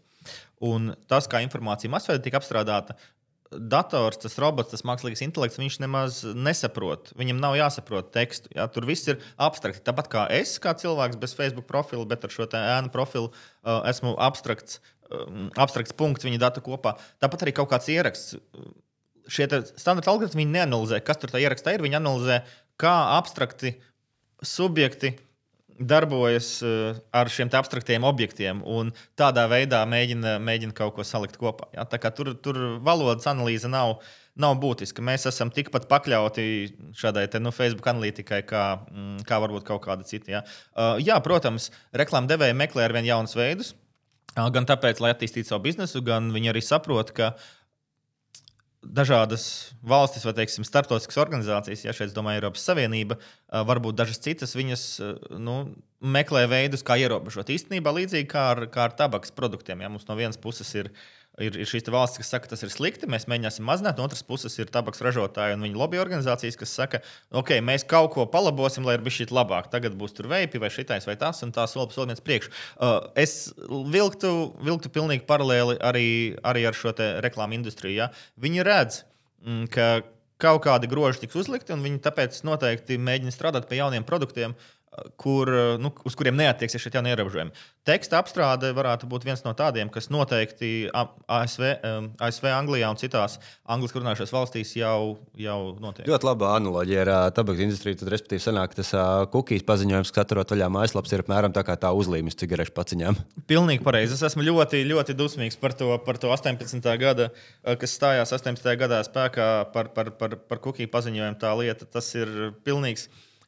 Un 0.63 0.93
tas, 1.11 1.27
kā 1.27 1.43
informācija 1.43 1.91
masveida 1.91 2.23
tika 2.23 2.39
apstrādāta, 2.39 2.95
dators, 3.49 4.19
tas 4.21 4.37
robots, 4.41 4.69
tas 4.71 4.85
mākslīgais 4.85 5.23
intelekts, 5.25 5.57
viņš 5.59 5.79
nemaz 5.81 6.19
nesaprot. 6.37 7.11
Viņam 7.17 7.39
nav 7.41 7.57
jāsaprot 7.57 8.11
tekstu. 8.13 8.51
Jā, 8.55 8.67
tur 8.69 8.85
viss 8.89 9.09
ir 9.09 9.17
abstrakts. 9.41 9.81
Tāpat 9.85 10.11
kā 10.11 10.25
es, 10.35 10.57
kā 10.61 10.75
cilvēks 10.77 11.17
bez 11.21 11.33
Facebook 11.37 11.67
profila, 11.69 12.05
bet 12.09 12.27
ar 12.27 12.33
šo 12.33 12.45
ēnu 12.45 12.93
profilu 12.93 13.31
uh, 13.31 13.81
esmu 13.89 14.13
abstrakts, 14.21 14.79
um, 15.09 15.49
abstrakts 15.57 15.95
punkts 15.97 16.27
viņa 16.27 16.41
datu 16.45 16.63
kopā. 16.65 16.95
Tāpat 17.23 17.47
arī 17.47 17.55
kaut 17.57 17.71
kāds 17.73 17.89
ieraksts. 17.89 18.37
Šie 19.29 19.49
standarta 19.77 20.13
algoritmi 20.13 20.45
neanalizē, 20.49 21.01
kas 21.05 21.21
tur 21.21 21.33
ierakstā 21.37 21.73
ir. 21.75 21.85
Viņi 21.85 21.99
analizē, 21.99 22.43
kā 22.81 22.95
abstrakti 23.17 23.75
subjekti 24.45 25.15
darbojas 25.79 26.59
eh, 26.61 26.99
ar 27.15 27.31
šiem 27.31 27.49
abstraktiem 27.55 28.05
objektiem 28.07 28.61
un 28.67 28.91
tādā 29.19 29.45
veidā 29.51 29.81
mēģina, 29.89 30.37
mēģina 30.43 30.75
kaut 30.75 30.95
ko 30.97 31.05
salikt 31.07 31.39
kopā. 31.39 31.69
Ja? 31.73 31.85
Tur, 32.11 32.33
tur 32.43 32.59
valodas 32.83 33.27
analīze 33.31 33.71
nav, 33.71 33.99
nav 34.39 34.57
būtiska. 34.61 35.03
Mēs 35.05 35.27
esam 35.31 35.51
tikpat 35.55 35.87
pakļauti 35.91 36.45
šādai 36.99 37.27
te, 37.31 37.41
nu, 37.43 37.53
Facebook 37.55 37.87
analītikai, 37.91 38.41
kā, 38.47 38.65
mm, 38.91 39.21
kā 39.27 39.39
varbūt 39.43 39.67
kaut 39.67 39.83
kāda 39.87 40.07
cita. 40.07 40.31
Ja? 40.37 40.43
Uh, 40.73 40.97
jā, 41.03 41.19
protams, 41.23 41.71
reklāmdevēji 41.95 42.57
meklē 42.59 42.87
ar 42.87 42.95
vien 42.97 43.07
jaunus 43.09 43.37
veidus. 43.39 43.75
Gan 44.39 44.67
tāpēc, 44.69 45.01
lai 45.01 45.09
attīstītu 45.11 45.49
savu 45.49 45.65
biznesu, 45.65 46.03
gan 46.05 46.29
viņi 46.31 46.51
arī 46.51 46.61
saprot, 46.63 47.09
ka 47.17 47.31
uh, 47.33 47.47
dažādas 48.83 49.73
valstis 49.83 50.23
vai 50.23 50.33
teiksim, 50.37 50.63
starptautiskas 50.67 51.19
organizācijas, 51.19 51.83
ja 51.85 51.93
šeit 51.95 52.13
domāju 52.15 52.39
Eiropas 52.39 52.63
Savienība, 52.67 53.17
varbūt 53.49 53.97
dažas 53.99 54.21
citas, 54.23 54.55
viņas 54.57 54.83
nu, 55.41 55.57
meklē 55.99 56.45
veidus, 56.49 56.83
kā 56.85 56.95
ierobežot. 57.01 57.51
Īstenībā 57.51 57.91
līdzīgi 57.95 58.29
kā 58.31 58.49
ar, 58.53 58.65
kā 58.71 58.87
ar 58.87 58.95
tabaks 58.95 59.35
produktiem. 59.35 59.83
Ja 59.83 59.91
mums 59.91 60.07
no 60.07 60.15
vienas 60.19 60.39
puses 60.39 60.71
ir 60.79 60.93
ir, 61.43 61.55
ir 61.59 61.69
šīs 61.69 61.87
valstis, 61.91 62.21
kas 62.21 62.31
saka, 62.33 62.45
ka 62.45 62.53
tas 62.53 62.63
ir 62.65 62.71
slikti, 62.73 63.09
mēs 63.09 63.27
mēģināsim 63.29 63.65
mazināt. 63.67 63.99
No 63.99 64.07
otras 64.07 64.23
puses 64.25 64.55
ir 64.59 64.71
tabaks 64.73 65.01
ražotāji 65.05 65.57
un 65.57 65.65
viņu 65.65 65.79
lobby 65.79 66.01
organizācijas, 66.01 66.57
kas 66.59 66.75
saka, 66.75 67.01
ok, 67.35 67.55
mēs 67.65 67.85
kaut 67.89 68.13
ko 68.15 68.27
palabosim, 68.31 68.87
lai 68.87 68.97
ir 68.97 69.05
bijis 69.05 69.21
šī 69.21 69.29
labāk. 69.35 69.71
Tagad 69.73 69.97
būs 69.99 70.15
tur 70.17 70.29
veipi 70.31 70.61
vai 70.61 70.71
šitais 70.73 71.07
vai 71.09 71.17
tas, 71.19 71.41
un 71.45 71.53
tā 71.55 71.65
soli 71.69 71.89
pa 71.89 71.97
solim 71.97 72.13
viens 72.13 72.23
priekš. 72.25 72.51
Uh, 72.77 72.99
es 73.19 73.35
vilktu, 73.95 74.33
vilktu 74.65 74.93
pilnīgi 74.95 75.27
paralēli 75.29 75.79
arī, 75.91 76.07
arī 76.45 76.65
ar 76.69 76.77
šo 76.77 76.95
reklāmu 77.25 77.59
industriju. 77.59 77.97
Ja? 78.03 78.09
Viņi 78.41 78.65
redz, 78.67 79.03
mm, 79.45 79.69
ka 79.73 79.91
kaut 80.39 80.63
kādi 80.63 80.87
groži 80.87 81.25
tiks 81.25 81.35
uzlikti, 81.41 81.73
un 81.75 81.83
viņi 81.83 81.99
tāpēc 82.03 82.37
noteikti 82.47 82.95
mēģina 82.95 83.33
strādāt 83.35 83.67
pie 83.67 83.81
jauniem 83.81 84.05
produktiem. 84.07 84.55
Uh, 84.55 84.75
kur, 85.19 85.49
nu, 85.81 85.91
uz 86.05 86.15
kuriem 86.17 86.37
neatieksies 86.39 86.83
šie 86.83 86.91
jaunie 86.93 87.13
ierobežojumi. 87.13 87.53
Teksta 87.87 88.19
apstrāde 88.21 88.69
varētu 88.75 89.07
būt 89.09 89.25
viens 89.25 89.41
no 89.45 89.53
tādiem, 89.57 89.89
kas 89.93 90.09
noteikti 90.13 90.89
ASV, 90.93 91.65
ASV 92.21 92.49
Anglijā 92.51 92.89
un 92.91 92.99
citās 92.99 93.39
angļuiski 93.69 94.01
runājušās 94.01 94.33
valstīs 94.33 94.73
jau, 94.77 95.17
jau 95.39 95.59
notiek. 95.81 96.07
Ļoti 96.09 96.27
laba 96.27 96.53
analoģija 96.57 97.05
ar 97.05 97.11
tabakas 97.35 97.65
industriju. 97.65 97.99
Tad, 98.01 98.11
respektīvi, 98.13 98.43
sanāk, 98.43 98.75
tas 98.77 98.91
kukijas 99.33 99.65
paziņojums, 99.67 100.13
kas 100.13 100.25
atrod 100.25 100.53
vaļā 100.53 100.69
mājaslapas, 100.73 101.15
ir 101.15 101.23
apmēram 101.23 101.55
tā 101.55 101.63
kā 101.67 101.77
tā 101.79 101.91
uzlīmes 101.95 102.37
cigarešu 102.39 102.75
paciņām. 102.77 103.19
Pilnīgi 103.51 103.85
pareizi. 103.85 104.17
Es 104.17 104.25
esmu 104.29 104.45
ļoti, 104.47 104.83
ļoti 104.89 105.17
dusmīgs 105.17 105.59
par 105.61 105.75
to, 105.79 105.91
par 106.05 106.21
to 106.21 106.31
18. 106.35 106.89
gada, 107.01 107.29
kas 107.81 107.95
stājās 107.97 108.33
18. 108.35 108.69
gadā 108.79 109.01
spēkā 109.07 109.49
par, 109.73 109.93
par, 109.95 110.13
par, 110.19 110.37
par 110.49 110.61
kukiju 110.63 110.91
paziņojumu. 110.93 111.39
Tā 111.41 111.55
lieta 111.59 111.87
tas 111.89 112.11
ir 112.17 112.51
pilnīgs, 112.67 113.07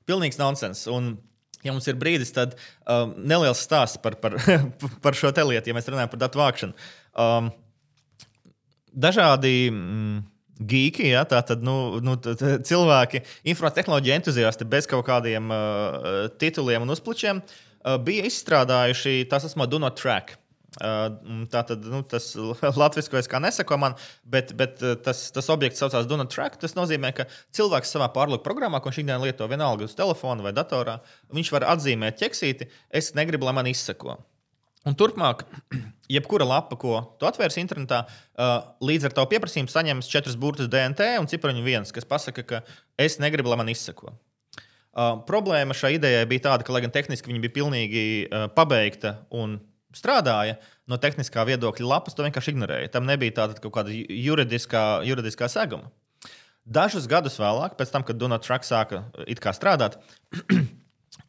pilnīgs 0.10 0.40
nonsens. 0.42 0.88
Un 0.92 1.16
ja 1.66 1.76
mums 1.76 1.88
ir 1.90 2.00
brīdis, 2.02 2.34
tad 2.36 2.58
um, 2.86 3.16
neliels 3.18 3.62
stāsts 3.64 4.02
par, 4.02 4.18
par, 4.22 4.38
par 5.04 5.18
šo 5.18 5.34
te 5.36 5.46
lietu, 5.48 5.72
ja 5.72 5.78
mēs 5.78 5.90
runājam 5.92 6.12
par 6.12 6.24
datu 6.26 6.42
vākšanu. 6.42 6.92
Um, 7.16 7.54
dažādi. 8.92 9.56
Mm, 9.72 10.28
Geeki, 10.62 11.08
ja, 11.10 11.24
tā 11.26 11.40
tad 11.42 11.64
nu, 11.66 11.98
nu, 12.06 12.14
cilvēki, 12.22 13.24
informācijas 13.50 14.12
entuziasti 14.14 14.68
bez 14.70 14.86
kaut 14.86 15.08
kādiem 15.08 15.50
uh, 15.50 16.28
tituliem 16.38 16.86
un 16.86 16.94
uzplučiem 16.94 17.40
uh, 17.42 17.96
bija 17.98 18.28
izstrādājuši 18.30 19.26
tā 19.32 19.40
saucamo 19.42 19.66
Do 19.66 19.80
Not 19.82 19.98
Track. 19.98 20.36
Tā 20.72 21.62
tad 21.68 21.84
nu, 21.84 22.00
tas 22.08 22.30
latviešu 22.82 23.26
kā 23.28 23.42
nesako 23.44 23.76
man, 23.82 23.96
bet, 24.24 24.54
bet 24.56 24.80
tas, 25.04 25.26
tas 25.36 25.50
objekts 25.52 25.82
saucās 25.84 26.08
Donut 26.08 26.32
Track. 26.32 26.62
Tas 26.62 26.78
nozīmē, 26.78 27.12
ka 27.16 27.26
cilvēks 27.58 27.92
savā 27.92 28.08
pārlūku 28.16 28.46
programmā, 28.46 28.80
ko 28.80 28.88
viņš 28.88 29.02
ikdienā 29.04 29.20
lieto 29.20 29.48
vienalga 29.52 29.90
uz 29.90 29.96
telefona 29.98 30.46
vai 30.46 30.54
datorā, 30.56 31.02
viņš 31.36 31.52
var 31.58 31.68
atzīmēt 31.74 32.22
ķeksīti, 32.22 32.70
es 32.88 33.12
negribu, 33.20 33.50
lai 33.50 33.58
man 33.60 33.68
izsako. 33.68 34.16
Un 34.88 34.96
turpmāk, 34.98 35.44
jebkura 36.16 36.48
lapa, 36.48 36.80
ko 36.80 37.02
tu 37.20 37.28
atvērsi 37.28 37.60
internetā, 37.62 38.06
līdz 38.82 39.10
ar 39.10 39.18
tavu 39.18 39.30
pieprasījumu 39.34 39.70
saņems 39.70 40.10
četrus 40.10 40.40
burtus 40.40 40.72
DNT 40.72 41.18
un 41.20 41.28
cipariņu 41.30 41.66
viens, 41.68 41.92
kas 41.92 42.08
pasaka, 42.08 42.48
ka 42.48 42.64
es 42.96 43.20
negribu, 43.20 43.52
lai 43.52 43.60
man 43.60 43.74
izsako. 43.74 44.16
Uh, 44.92 45.22
problēma 45.24 45.76
šai 45.78 45.94
idejai 45.96 46.26
bija 46.28 46.50
tāda, 46.50 46.66
ka, 46.68 46.74
lai 46.76 46.82
gan 46.84 46.92
tehniski 46.92 47.30
viņa 47.30 47.44
bija 47.46 47.54
pilnīgi 47.56 48.02
uh, 48.26 48.50
pabeigta 48.52 49.22
un 49.32 49.54
strādāja, 49.98 50.58
no 50.90 51.00
tehniskā 51.02 51.46
viedokļa 51.48 51.88
lapas 51.88 52.18
to 52.18 52.26
vienkārši 52.26 52.56
ignorēja. 52.56 52.92
Tam 52.94 53.08
nebija 53.10 53.42
tāda 53.42 53.58
kaut 53.62 53.76
kāda 53.80 53.96
juridiskā, 53.96 55.02
juridiskā 55.08 55.50
seguma. 55.52 55.92
Dažus 56.62 57.08
gadus 57.10 57.40
vēlāk, 57.42 57.74
pēc 57.80 57.90
tam, 57.94 58.06
kad 58.06 58.20
Donalds 58.22 58.46
Trumps 58.46 58.70
sāka 58.70 59.02
strādāt, 59.56 59.98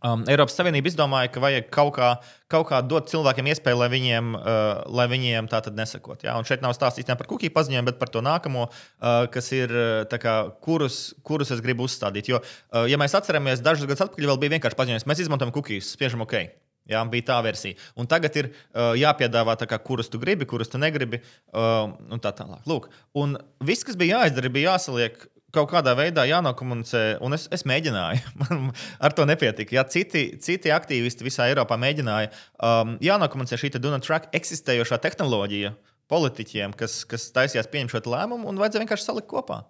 um, 0.05 0.25
Eiropas 0.29 0.55
Savienība 0.59 0.91
izdomāja, 0.91 1.31
ka 1.33 1.41
vajag 1.41 1.71
kaut 1.73 1.95
kā, 1.97 2.11
kaut 2.53 2.67
kā 2.69 2.83
dot 2.85 3.09
cilvēkiem 3.09 3.49
iespēju, 3.55 3.79
lai 3.81 3.89
viņiem, 3.95 4.35
uh, 4.37 4.83
lai 4.93 5.07
viņiem 5.09 5.49
tā 5.49 5.63
tad 5.65 5.79
nesakot. 5.79 6.21
Ja? 6.27 6.37
Un 6.37 6.49
šeit 6.49 6.65
nav 6.65 6.77
stāstīts 6.77 7.09
par 7.09 7.29
kukiju 7.31 7.55
paziņojumu, 7.55 7.89
bet 7.89 8.01
par 8.03 8.13
to 8.13 8.21
nākamo, 8.25 8.67
uh, 8.69 9.25
kas 9.33 9.49
ir, 9.57 9.73
kā, 10.13 10.37
kurus, 10.61 11.15
kurus 11.25 11.55
es 11.57 11.65
gribu 11.65 11.89
uzstādīt. 11.89 12.29
Jo, 12.29 12.43
uh, 12.43 12.85
ja 12.91 13.01
mēs 13.01 13.17
atceramies, 13.17 13.65
dažus 13.65 13.89
gadus 13.89 14.05
atpakaļ 14.05 14.35
vēl 14.35 14.43
bija 14.45 14.59
vienkārši 14.59 14.81
paziņojums, 14.83 15.09
mēs 15.09 15.25
izmantojam 15.25 15.57
kukijas, 15.57 15.95
spiežam 15.97 16.27
OK. 16.29 16.45
Jā, 16.91 17.03
bija 17.07 17.29
tā 17.29 17.37
versija. 17.47 17.79
Un 17.95 18.09
tagad 18.11 18.35
ir 18.41 18.49
uh, 18.51 18.93
jāpiedāvā, 18.99 19.55
kā, 19.71 19.79
kurus 19.85 20.11
tu 20.11 20.19
gribi, 20.23 20.49
kurus 20.51 20.73
tu 20.73 20.81
negribi. 20.83 21.21
Uh, 21.55 21.93
un 22.11 22.23
tā 22.23 22.33
tālāk. 22.35 22.65
Lūk, 22.67 22.89
un 23.19 23.37
viss, 23.63 23.87
kas 23.87 23.99
bija 23.99 24.23
jāizdara, 24.23 24.51
bija 24.53 24.75
jāsaliek 24.75 25.21
kaut 25.53 25.69
kādā 25.69 25.93
veidā 25.97 26.25
jānokomunicē, 26.29 27.03
un 27.25 27.37
es, 27.37 27.47
es 27.53 27.67
mēģināju. 27.69 28.33
Man 28.41 28.71
ar 29.03 29.15
to 29.17 29.27
nepietika. 29.29 29.77
Jā, 29.77 29.85
citi, 29.93 30.25
citi 30.43 30.73
aktīvisti 30.73 31.27
visā 31.27 31.49
Eiropā 31.53 31.79
mēģināja. 31.81 32.33
Um, 32.57 32.97
jānokomunicē 33.05 33.61
šī 33.61 33.75
Dunam 33.77 34.03
Track 34.05 34.33
eksistējošā 34.37 34.99
tehnoloģija 35.05 35.75
politiķiem, 36.13 36.75
kas, 36.77 37.03
kas 37.09 37.31
taisījās 37.37 37.71
pieņemt 37.73 37.95
šo 37.95 38.03
lēmumu, 38.13 38.49
un 38.51 38.59
vajadzēja 38.61 38.85
vienkārši 38.85 39.09
salikt 39.09 39.31
kopā. 39.31 39.63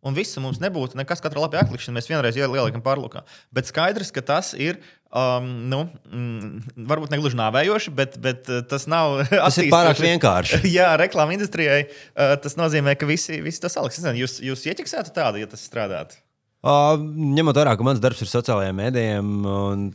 Un 0.00 0.16
viss 0.16 0.38
mums 0.40 0.62
nebūtu 0.62 0.96
nekas, 0.96 1.20
katra 1.20 1.42
lapa 1.42 1.60
atlikšana, 1.60 1.98
mēs 1.98 2.08
vienreiz 2.08 2.38
ieliekam 2.38 2.80
pārlūkā. 2.84 3.20
Bet 3.52 3.68
skaidrs, 3.68 4.12
ka 4.14 4.24
tas 4.24 4.54
ir 4.56 4.80
Um, 5.10 5.46
nu, 5.66 5.80
mm, 6.06 6.84
varbūt 6.86 7.10
ne 7.10 7.18
gluži 7.18 7.34
nāvējoši, 7.34 7.90
bet, 7.98 8.12
bet 8.22 8.46
uh, 8.46 8.60
tas 8.62 8.84
nav. 8.86 9.16
Tas 9.32 9.56
ir 9.58 9.66
pārāk 9.72 9.98
vienkārši. 9.98 10.60
Jā, 10.76 10.92
reklāmas 11.00 11.34
industrijai 11.34 11.80
uh, 11.88 12.36
tas 12.38 12.54
nozīmē, 12.54 12.94
ka 12.94 13.08
visi, 13.10 13.40
visi 13.42 13.58
to 13.58 13.66
saliks. 13.72 13.98
Jūs, 13.98 14.36
jūs 14.46 14.62
ieķeksētu 14.70 15.10
tādu, 15.16 15.42
ja 15.42 15.50
tas 15.50 15.64
strādātu. 15.66 16.20
Uh, 16.62 16.94
ņemot 17.34 17.58
vērā, 17.58 17.74
ka 17.74 17.88
mans 17.88 17.98
darbs 17.98 18.22
ir 18.22 18.30
sociālajiem 18.30 18.78
mēdījiem, 18.84 19.34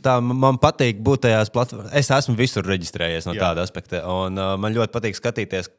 tā 0.04 0.18
man 0.20 0.60
patīk 0.60 1.00
būt 1.06 1.24
tajās 1.24 1.52
platformās. 1.54 1.94
Es 1.96 2.12
esmu 2.12 2.36
visur 2.36 2.68
reģistrējies 2.68 3.30
no 3.30 3.38
Jā. 3.38 3.46
tāda 3.46 3.64
aspekta. 3.64 4.04
Un, 4.04 4.36
uh, 4.36 4.52
man 4.60 4.76
ļoti 4.76 4.92
patīk 4.98 5.16
skatīties, 5.16 5.72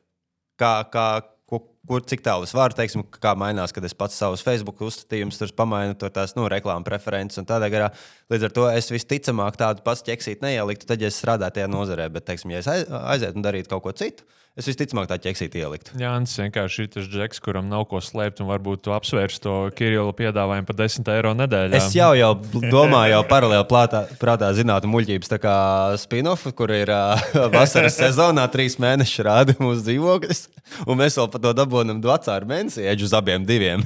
kā, 0.57 0.79
kā, 0.89 1.09
ko, 1.45 1.61
kur 1.87 2.03
cik 2.07 2.23
tālu 2.25 2.47
es 2.47 2.53
varu, 2.55 2.75
teiksim, 2.77 3.05
kā 3.23 3.33
mainās, 3.39 3.73
kad 3.75 3.85
es 3.87 3.95
pats 3.97 4.17
savus 4.19 4.43
Facebook 4.45 4.81
uzskatījumus 4.87 5.39
tur 5.41 5.53
pamainu, 5.57 5.97
tur 5.99 6.13
tās 6.13 6.35
nu, 6.37 6.47
reklāmas 6.51 6.87
preferences 6.87 7.41
un 7.41 7.47
tādā 7.49 7.71
garā. 7.73 7.91
Līdz 8.31 8.49
ar 8.49 8.55
to 8.55 8.65
es 8.71 8.91
visticamāk 8.93 9.59
tādu 9.59 9.85
pats 9.85 10.05
ķeksītu 10.07 10.45
neieliktu, 10.45 10.89
tad, 10.89 11.03
ja 11.03 11.11
es 11.11 11.19
strādātu 11.21 11.59
tajā 11.59 11.71
nozarē, 11.71 12.09
bet, 12.13 12.27
teiksim, 12.27 12.55
ja 12.55 12.63
es 12.63 12.69
aizietu 12.69 13.39
un 13.39 13.47
darītu 13.47 13.73
kaut 13.73 13.87
ko 13.87 13.95
citu, 13.97 14.27
Es 14.57 14.65
visticamāk 14.65 15.05
tā 15.05 15.19
ķeksīti 15.21 15.59
ieliktu. 15.61 15.91
Jā, 16.01 16.15
tas 16.17 16.31
vienkārši 16.39 16.87
ir 16.87 16.87
tas 16.95 17.05
džeks, 17.05 17.37
kuram 17.45 17.67
nav 17.69 17.83
ko 17.91 17.99
slēpt, 18.01 18.39
un 18.41 18.47
varbūt 18.49 18.87
tu 18.87 18.93
apsvērsi 18.95 19.43
to 19.43 19.53
Kirillu 19.77 20.15
piedāvājumu 20.17 20.65
par 20.65 20.77
10 20.79 21.11
eiro 21.13 21.33
nedēļā. 21.37 21.77
Es 21.77 21.93
jau, 21.93 22.09
jau 22.17 22.31
domāju, 22.55 23.11
jau 23.13 23.19
paralēli 23.29 23.67
plātā, 23.69 24.01
prātā 24.17 24.49
zinātu 24.57 24.89
muļķības, 24.89 25.29
tā 25.29 25.37
kā 25.43 25.57
spin-off, 26.01 26.49
kur 26.57 26.73
ir 26.73 26.89
uh, 26.89 27.21
vasaras 27.53 27.99
sezonā 28.01 28.47
trīs 28.49 28.79
mēneši 28.81 29.27
rāda 29.29 29.57
mūsu 29.61 29.85
dzīvokļus, 29.91 30.41
un 30.87 31.03
mēs 31.03 31.21
vēl 31.21 31.29
par 31.35 31.45
to 31.45 31.53
dabūjam 31.77 32.01
dvacāru 32.01 32.49
mēnesi, 32.49 32.85
eģu 32.87 33.07
uz 33.07 33.13
abiem 33.13 33.45
diviem. 33.45 33.83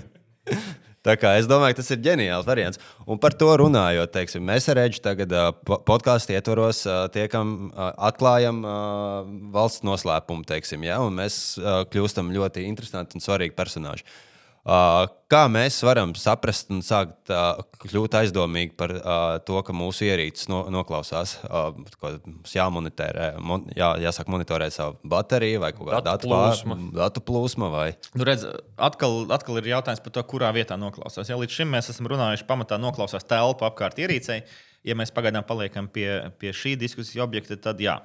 Tā 1.01 1.15
kā 1.17 1.33
es 1.39 1.47
domāju, 1.49 1.79
tas 1.79 1.87
ir 1.89 1.97
ģeniāls 2.05 2.45
variants. 2.45 2.77
Un 3.09 3.17
par 3.17 3.33
to 3.33 3.49
runājot, 3.57 4.11
teiksim, 4.13 4.43
mēs 4.45 4.69
ar 4.69 4.77
Reģu 4.77 4.99
tagad 5.01 5.31
podkāstu 5.65 6.35
ietvaros 6.35 6.83
tiekam, 7.15 7.71
atklājam 7.97 8.59
valsts 9.49 9.81
noslēpumu, 9.81 10.45
teiksim, 10.45 10.85
ja? 10.85 10.99
un 11.01 11.17
mēs 11.17 11.57
kļūstam 11.57 12.29
ļoti 12.35 12.67
interesanti 12.69 13.17
un 13.17 13.25
svarīgi 13.25 13.57
personāļi. 13.57 14.05
Uh, 14.61 15.07
kā 15.31 15.47
mēs 15.49 15.79
varam 15.81 16.11
saprast 16.13 16.69
un 16.69 16.83
sākt 16.85 17.31
uh, 17.33 17.63
kļūt 17.81 18.17
aizdomīgi 18.19 18.75
par 18.77 18.93
uh, 18.93 19.39
to, 19.41 19.57
ka 19.65 19.73
mūsu 19.73 20.05
ierīces 20.05 20.51
no, 20.53 20.59
noklausās? 20.69 21.39
Mums 21.41 22.53
jāmonitorē, 22.53 23.31
mon, 23.41 23.65
jā, 23.73 23.89
jāsāk 24.05 24.29
monitorēt 24.29 24.75
savu 24.75 24.99
bateriju 25.01 25.63
vai 25.63 25.71
kādu 25.73 26.03
datu 26.05 26.29
plūsmu. 26.29 26.77
Datu 26.93 27.25
plūsma 27.25 27.71
vai... 27.73 27.87
nu, 28.13 28.27
redz, 28.27 28.45
atkal, 28.77 29.23
atkal 29.33 29.57
ir 29.63 29.71
jautājums 29.73 30.03
par 30.05 30.13
to, 30.13 30.25
kurā 30.29 30.53
vietā 30.53 30.77
noklausās. 30.77 31.33
Ja 31.33 31.41
līdz 31.41 31.57
šim 31.57 31.73
mēs 31.73 31.89
esam 31.95 32.11
runājuši, 32.13 32.45
pamatā 32.49 32.77
noklausās 32.81 33.25
telpa 33.25 33.71
apkārt 33.71 33.97
ierīcei. 34.05 34.43
Uh, 34.45 34.59
ja 34.87 34.95
mēs 34.97 35.11
pagaidām 35.13 35.45
paliekam 35.47 35.87
pie, 35.91 36.07
pie 36.41 36.53
šī 36.55 36.73
diskusijas 36.79 37.21
objekta, 37.25 37.57
tad 37.61 37.81
jā, 37.83 37.97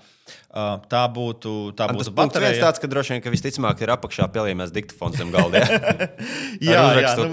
tā 0.90 1.02
būtu. 1.12 1.54
Tā 1.78 1.88
būtu 1.92 2.12
baterija. 2.16 2.52
Tas 2.52 2.62
tāds, 2.64 2.82
ka 2.82 2.90
droši 2.92 3.14
vien, 3.14 3.24
ka 3.24 3.32
visticamāk 3.32 3.80
ir 3.84 3.94
apakšā 3.96 4.28
pielīmēs 4.34 4.74
diktofons 4.74 5.16
zem 5.20 5.32
galda. 5.34 5.64
Jā, 6.60 6.84
jā, 7.04 7.14
nu, 7.22 7.30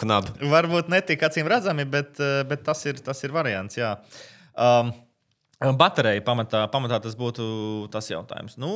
knab. 0.00 0.32
Varbūt 0.54 0.90
netik 0.92 1.28
acīm 1.28 1.50
redzami, 1.50 1.86
bet, 1.88 2.20
bet 2.48 2.66
tas, 2.66 2.84
ir, 2.88 3.02
tas 3.04 3.20
ir 3.26 3.36
variants. 3.36 3.78
Jā. 3.80 3.96
Um, 4.56 4.94
Baterija 5.60 6.22
pamatā, 6.24 6.62
pamatā 6.72 6.96
tas 7.04 7.12
būtu 7.20 7.44
tas 7.92 8.06
jautājums. 8.08 8.54
Nu, 8.56 8.70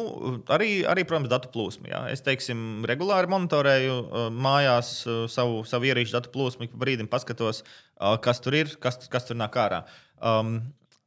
arī, 0.52 0.82
arī, 0.84 1.06
protams, 1.08 1.30
datu 1.32 1.48
plūsma. 1.54 1.88
Jā. 1.88 2.00
Es 2.12 2.20
teiksim, 2.26 2.84
regulāri 2.84 3.30
monitorēju 3.32 3.94
uh, 4.02 4.26
mājās 4.28 4.90
uh, 5.08 5.22
savu, 5.32 5.62
savu 5.64 5.88
ierīču 5.88 6.12
datu 6.12 6.28
plūsmu, 6.34 6.66
ik 6.66 6.74
pa 6.74 6.82
brīdim 6.82 7.08
paskatos, 7.08 7.62
uh, 7.64 8.18
kas 8.20 8.42
tur 8.44 8.58
ir, 8.60 8.74
kas, 8.84 9.00
kas 9.08 9.24
tur 9.30 9.40
nāk 9.40 9.56
ārā. 9.56 9.80
Um, 10.20 10.58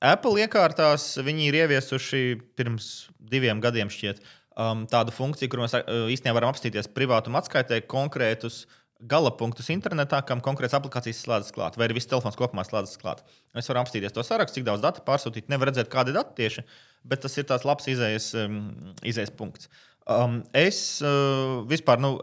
Apple 0.01 0.41
iekārtās 0.41 1.11
viņi 1.21 1.45
ir 1.51 1.59
ieviesuši 1.61 2.23
pirms 2.57 2.89
diviem 3.29 3.61
gadiem 3.61 3.93
šķiet, 3.93 4.25
um, 4.57 4.87
tādu 4.89 5.13
funkciju, 5.13 5.53
kur 5.53 5.61
mēs 5.61 5.77
īstenībā 5.77 6.39
varam 6.39 6.55
apstīties 6.55 6.89
privātuma 6.97 7.43
atskaitē 7.43 7.83
konkrētus 7.85 8.63
uh, 8.65 8.76
gala 8.99 9.31
punktus 9.38 9.69
internetā, 9.73 10.19
kam 10.25 10.41
konkrēts 10.43 10.75
aplikācijas 10.77 11.19
slēdzas 11.25 11.53
klāt, 11.53 11.77
vai 11.77 11.88
arī 11.88 11.97
viss 11.99 12.10
telefons 12.10 12.38
kopumā 12.39 12.65
slēdzas 12.65 12.97
klāt. 13.01 13.21
Mēs 13.57 13.69
varam 13.69 13.86
apstīties 13.86 14.15
to 14.15 14.23
sarakstu, 14.25 14.60
cik 14.60 14.67
daudz 14.67 14.81
datu 14.86 15.03
pārsūtīt. 15.05 15.51
Nevar 15.53 15.71
redzēt, 15.71 15.91
kādi 15.93 16.15
dati 16.15 16.38
tieši, 16.39 16.65
bet 17.07 17.21
tas 17.25 17.38
ir 17.38 17.45
tāds 17.49 17.67
labs 17.67 17.89
izējas, 17.93 18.31
um, 18.41 18.57
izējas 19.05 19.33
punkts. 19.38 19.69
Um, 20.08 20.39
es 20.56 21.02
uh, 21.04 21.63
vispār, 21.67 22.00
nu, 22.00 22.15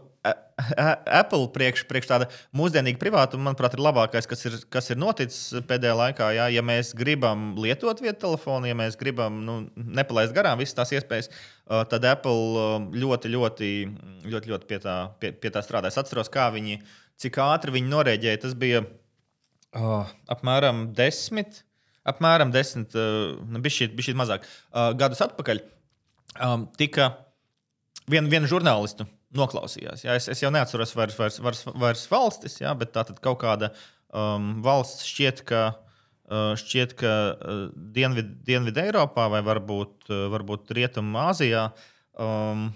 Apple 1.05 1.49
priekš, 1.53 1.83
priekš 1.89 2.07
tāda 2.07 2.27
mūsdienīga 2.55 2.99
privātuma, 3.01 3.49
manuprāt, 3.49 3.75
ir 3.75 3.83
labākais, 3.83 4.27
kas 4.29 4.45
ir, 4.47 4.55
kas 4.71 4.87
ir 4.93 4.99
noticis 4.99 5.65
pēdējā 5.67 5.95
laikā. 5.99 6.29
Jā. 6.37 6.45
Ja 6.53 6.63
mēs 6.65 6.93
gribam 6.97 7.49
lietot 7.59 7.99
vietu 8.03 8.23
telefonu, 8.23 8.69
ja 8.69 8.77
mēs 8.77 8.95
gribam 8.99 9.41
nu, 9.45 9.57
nepalaist 9.75 10.33
garām 10.35 10.61
visas 10.61 10.77
tās 10.77 10.93
iespējas, 10.95 11.29
uh, 11.29 11.83
tad 11.91 12.07
Apple 12.07 12.55
uh, 12.55 12.87
ļoti, 12.95 13.33
ļoti, 13.35 13.71
ļoti, 14.31 14.53
ļoti 14.53 14.69
pie, 14.69 14.79
tā, 14.85 14.95
pie, 15.19 15.33
pie 15.35 15.51
tā 15.53 15.63
strādā. 15.65 15.91
Es 15.91 15.99
atceros, 15.99 16.31
kā 16.31 16.47
viņi, 16.55 16.79
cik 17.21 17.41
ātri 17.43 17.75
viņi 17.75 17.91
norēģēja. 17.91 18.43
Tas 18.47 18.55
bija 18.57 18.85
uh, 18.85 20.15
apmēram 20.31 20.87
desmit. 20.95 21.61
Apmēram 22.07 22.53
desmit, 22.53 22.95
uh, 22.95 23.59
bija 23.59 23.91
šī 24.07 24.17
mazāk 24.17 24.47
uh, 24.47 24.93
gadus 24.97 25.25
atpakaļ. 25.25 25.61
Um, 26.35 26.65
tika 26.79 27.13
vienu, 28.11 28.29
vienu 28.31 28.49
žurnālistu 28.49 29.07
noklausījās. 29.35 30.05
Jā, 30.05 30.15
es, 30.19 30.29
es 30.31 30.43
jau 30.43 30.51
neatceros 30.53 30.93
vairs, 30.97 31.17
vairs, 31.19 31.39
vairs, 31.43 31.63
vairs 31.73 32.05
valstis, 32.11 32.59
jā, 32.61 32.71
bet 32.77 32.93
tā 32.95 33.05
tad 33.07 33.19
kaut 33.23 33.39
kāda 33.43 33.71
um, 34.09 34.55
valsts 34.65 35.07
šķiet, 35.09 35.43
ka, 35.49 35.63
uh, 36.29 36.53
šķiet, 36.59 36.95
ka 36.99 37.13
uh, 37.33 37.65
Dienvid, 37.95 38.37
Dienvidē 38.47 38.87
Eiropā 38.89 39.27
vai 39.33 39.43
varbūt, 39.45 40.09
uh, 40.09 40.27
varbūt 40.33 40.73
Rietumā 40.77 41.29
Azijā 41.33 41.67
um, 42.19 42.69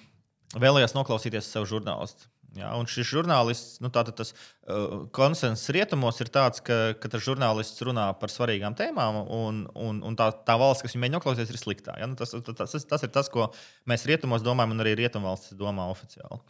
vēlējās 0.60 0.98
noklausīties 0.98 1.52
savu 1.54 1.70
žurnālistu. 1.76 2.29
Jā, 2.58 2.70
un 2.74 2.88
šis 2.90 3.06
žurnālists, 3.12 3.78
nu, 3.84 3.92
tas 3.94 4.32
uh, 4.32 5.04
konsensus 5.14 5.70
rietumos 5.76 6.18
ir 6.24 6.32
tāds, 6.34 6.64
ka, 6.66 6.96
ka 6.98 7.12
tas 7.14 7.22
žurnālists 7.22 7.84
runā 7.86 8.08
par 8.18 8.34
svarīgām 8.34 8.74
tēmām, 8.78 9.20
un, 9.36 9.60
un, 9.78 10.00
un 10.06 10.18
tā, 10.18 10.32
tā 10.48 10.56
valsts, 10.58 10.82
kas 10.82 10.96
viņu 10.96 11.04
mēģina 11.04 11.20
noklausīties, 11.20 11.52
ir 11.54 11.62
sliktā. 11.62 11.98
Ja? 12.02 12.08
Nu, 12.10 12.18
tas, 12.18 12.34
tas, 12.34 12.74
tas, 12.74 12.88
tas 12.90 13.06
ir 13.06 13.12
tas, 13.14 13.30
ko 13.30 13.52
mēs 13.90 14.08
rietumos 14.10 14.46
domājam, 14.46 14.74
un 14.74 14.82
arī 14.82 14.96
rietumvalstis 14.98 15.60
domā 15.60 15.86
oficiāli. 15.94 16.42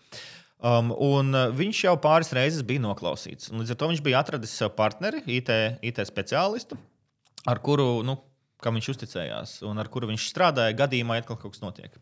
Um, 0.60 0.94
un 0.96 1.36
viņš 1.56 1.84
jau 1.86 1.96
pāris 2.04 2.32
reizes 2.36 2.64
bija 2.68 2.84
noklausīts. 2.84 3.52
Līdz 3.52 3.76
ar 3.76 3.80
to 3.80 3.92
viņš 3.92 4.04
bija 4.04 4.24
atradis 4.24 4.56
sev 4.56 4.72
partneri, 4.80 5.20
IT, 5.36 5.52
IT 5.88 6.00
speciālistu, 6.08 6.80
ar 7.48 7.60
kuru 7.64 7.90
nu, 8.08 8.16
viņš 8.64 8.90
uzticējās 8.96 9.58
un 9.68 9.84
ar 9.84 9.92
kuru 9.92 10.14
viņš 10.14 10.32
strādāja 10.32 10.80
gadījumā, 10.80 11.20
ja 11.20 11.28
kaut 11.28 11.44
kas 11.44 11.64
notiek. 11.64 11.96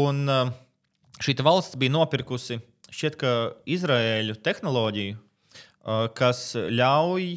Un 0.00 0.24
uh, 0.28 0.50
šī 1.24 1.36
valsts 1.44 1.76
bija 1.80 1.96
nopirkusi 1.96 2.60
šķiet, 2.92 3.18
ka 3.20 3.32
Izraēļu 3.68 4.38
tehnoloģiju, 4.44 5.16
kas 6.18 6.42
ļauj 6.54 7.30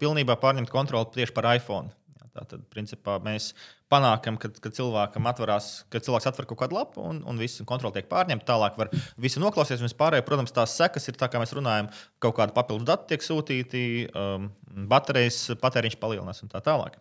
pilnībā 0.00 0.36
pārņemt 0.40 0.72
kontroli 0.72 1.14
tieši 1.14 1.34
par 1.36 1.48
iPhone. 1.54 1.94
Tātad, 2.38 2.62
principā, 2.70 3.16
mēs 3.22 3.50
panākam, 3.90 4.36
ka, 4.38 4.50
ka 4.62 4.70
cilvēkam 4.74 5.26
atverās, 5.26 5.68
ka 5.90 5.98
cilvēks 6.04 6.28
atver 6.30 6.46
kaut 6.46 6.60
kādu 6.60 6.76
lapu 6.76 7.02
un, 7.02 7.18
un 7.26 7.40
viss 7.40 7.64
kontrole 7.66 7.96
tiek 7.96 8.06
pārņemta. 8.10 8.46
Tālāk 8.46 8.78
var 8.78 8.92
visu 9.18 9.42
noklausīties. 9.42 9.82
Un 9.82 9.88
vispārēji, 9.88 10.26
protams, 10.28 10.54
tās 10.54 10.76
sekas 10.78 11.10
ir 11.10 11.18
tā, 11.18 11.26
kā 11.32 11.40
mēs 11.42 11.54
runājam, 11.56 11.90
kaut 12.22 12.36
kāda 12.38 12.54
papildus 12.54 12.86
dati 12.86 13.10
tiek 13.10 13.26
sūtīti, 13.26 13.82
um, 14.12 14.52
baterijas 14.92 15.40
patēriņš 15.58 15.98
palielinās 15.98 16.44
un 16.44 16.52
tā 16.52 16.62
tālāk. 16.62 17.00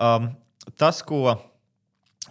Um, 0.00 0.32
tas, 0.80 1.02
ko, 1.04 1.36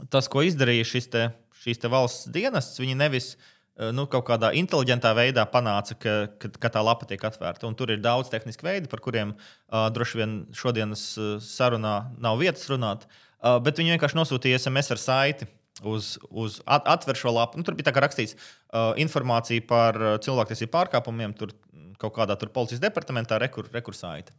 tas, 0.09 0.31
ko 0.31 0.47
izdarīja 0.47 1.05
te, 1.13 1.27
šīs 1.61 1.83
te 1.83 1.93
valsts 1.93 2.31
dienests, 2.33 2.81
viņi 2.81 2.97
nevis 3.03 3.35
uh, 3.35 3.50
nu, 3.95 4.05
kaut 4.11 4.25
kādā 4.27 4.51
inteliģentā 4.59 5.13
veidā 5.17 5.45
panāca, 5.49 5.95
ka, 5.97 6.15
ka, 6.41 6.51
ka 6.61 6.71
tā 6.73 6.83
lapa 6.83 7.07
tiek 7.09 7.23
atvērta. 7.23 7.67
Un 7.69 7.77
tur 7.79 7.93
ir 7.93 8.01
daudz 8.03 8.31
tehnisku 8.31 8.67
veidu, 8.67 8.91
par 8.91 9.01
kuriem 9.03 9.33
uh, 9.33 9.87
droši 9.93 10.19
vien 10.19 10.35
šodienas 10.55 11.05
uh, 11.17 11.33
sarunā 11.43 11.95
nav 12.21 12.41
vietas 12.41 12.67
runāt. 12.71 13.07
Uh, 13.41 13.57
bet 13.63 13.79
viņi 13.79 13.95
vienkārši 13.95 14.19
nosūtīja 14.19 14.59
SMS 14.61 14.93
ar 14.93 15.01
saiti 15.01 15.47
uz, 15.87 16.17
uz 16.29 16.59
at, 16.67 16.85
atver 16.91 17.17
šo 17.17 17.33
lapu. 17.33 17.57
Nu, 17.57 17.65
tur 17.65 17.77
bija 17.79 17.95
rakstīts 17.95 18.35
uh, 18.35 18.91
informācija 19.01 19.63
par 19.67 19.97
cilvēktiesību 20.21 20.75
pārkāpumiem, 20.75 21.33
tur 21.37 21.55
kaut 22.01 22.15
kādā 22.17 22.37
tur 22.39 22.51
policijas 22.53 22.83
departamentā, 22.83 23.39
rekur, 23.41 23.69
rekursāita. 23.73 24.33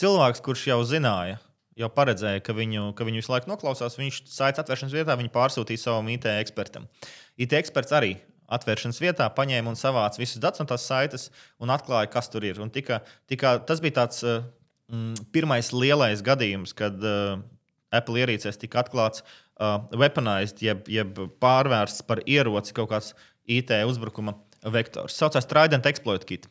Cilvēks, 0.00 0.42
kurš 0.44 0.66
jau 0.70 0.80
zināja, 0.86 1.40
jau 1.80 1.88
paredzēja, 1.92 2.42
ka 2.44 2.54
viņu, 2.56 2.90
ka 2.96 3.06
viņu 3.08 3.22
visu 3.22 3.32
laiku 3.32 3.50
noklausās, 3.50 3.98
viņš 3.98 4.22
saites 4.30 4.62
atvēršanas 4.62 4.96
vietā 4.96 5.16
pārsūtīja 5.34 5.84
savam 5.84 6.08
IT 6.12 6.28
ekspertam. 6.38 6.88
IT 7.40 7.56
eksperts 7.60 7.96
arī 7.96 8.14
atvēršanas 8.52 9.00
vietā, 9.02 9.28
paņēma 9.36 9.72
un 9.72 9.78
savāca 9.78 10.20
visus 10.20 10.40
datus 10.42 10.62
no 10.62 10.66
tās 10.70 10.86
saites 10.88 11.28
un 11.62 11.72
atklāja, 11.74 12.10
kas 12.12 12.30
tur 12.32 12.46
ir. 12.46 12.60
Un 12.62 12.72
tika, 12.72 13.00
tika, 13.30 13.58
tas 13.66 13.82
bija 13.84 14.00
tāds 14.02 14.24
uh, 14.26 14.42
mm, 14.90 15.30
pirmais 15.34 15.72
lielais 15.76 16.24
gadījums, 16.26 16.74
kad 16.76 16.98
uh, 17.00 17.40
Apple 17.94 18.22
ierīcēs 18.22 18.60
tika 18.60 18.82
atklāts 18.84 19.24
uh, 19.24 19.80
weaponized, 19.96 20.62
jeb, 20.64 20.86
jeb 20.90 21.18
pārvērsts 21.42 22.06
par 22.06 22.22
ieroci 22.26 22.76
kaut 22.76 22.92
kāds 22.92 23.14
IT 23.50 23.72
uzbrukuma 23.88 24.36
vektors. 24.68 25.14
Tas 25.14 25.22
saucās 25.22 25.48
Trident 25.48 25.86
Exploit 25.88 26.24
Kit. 26.28 26.46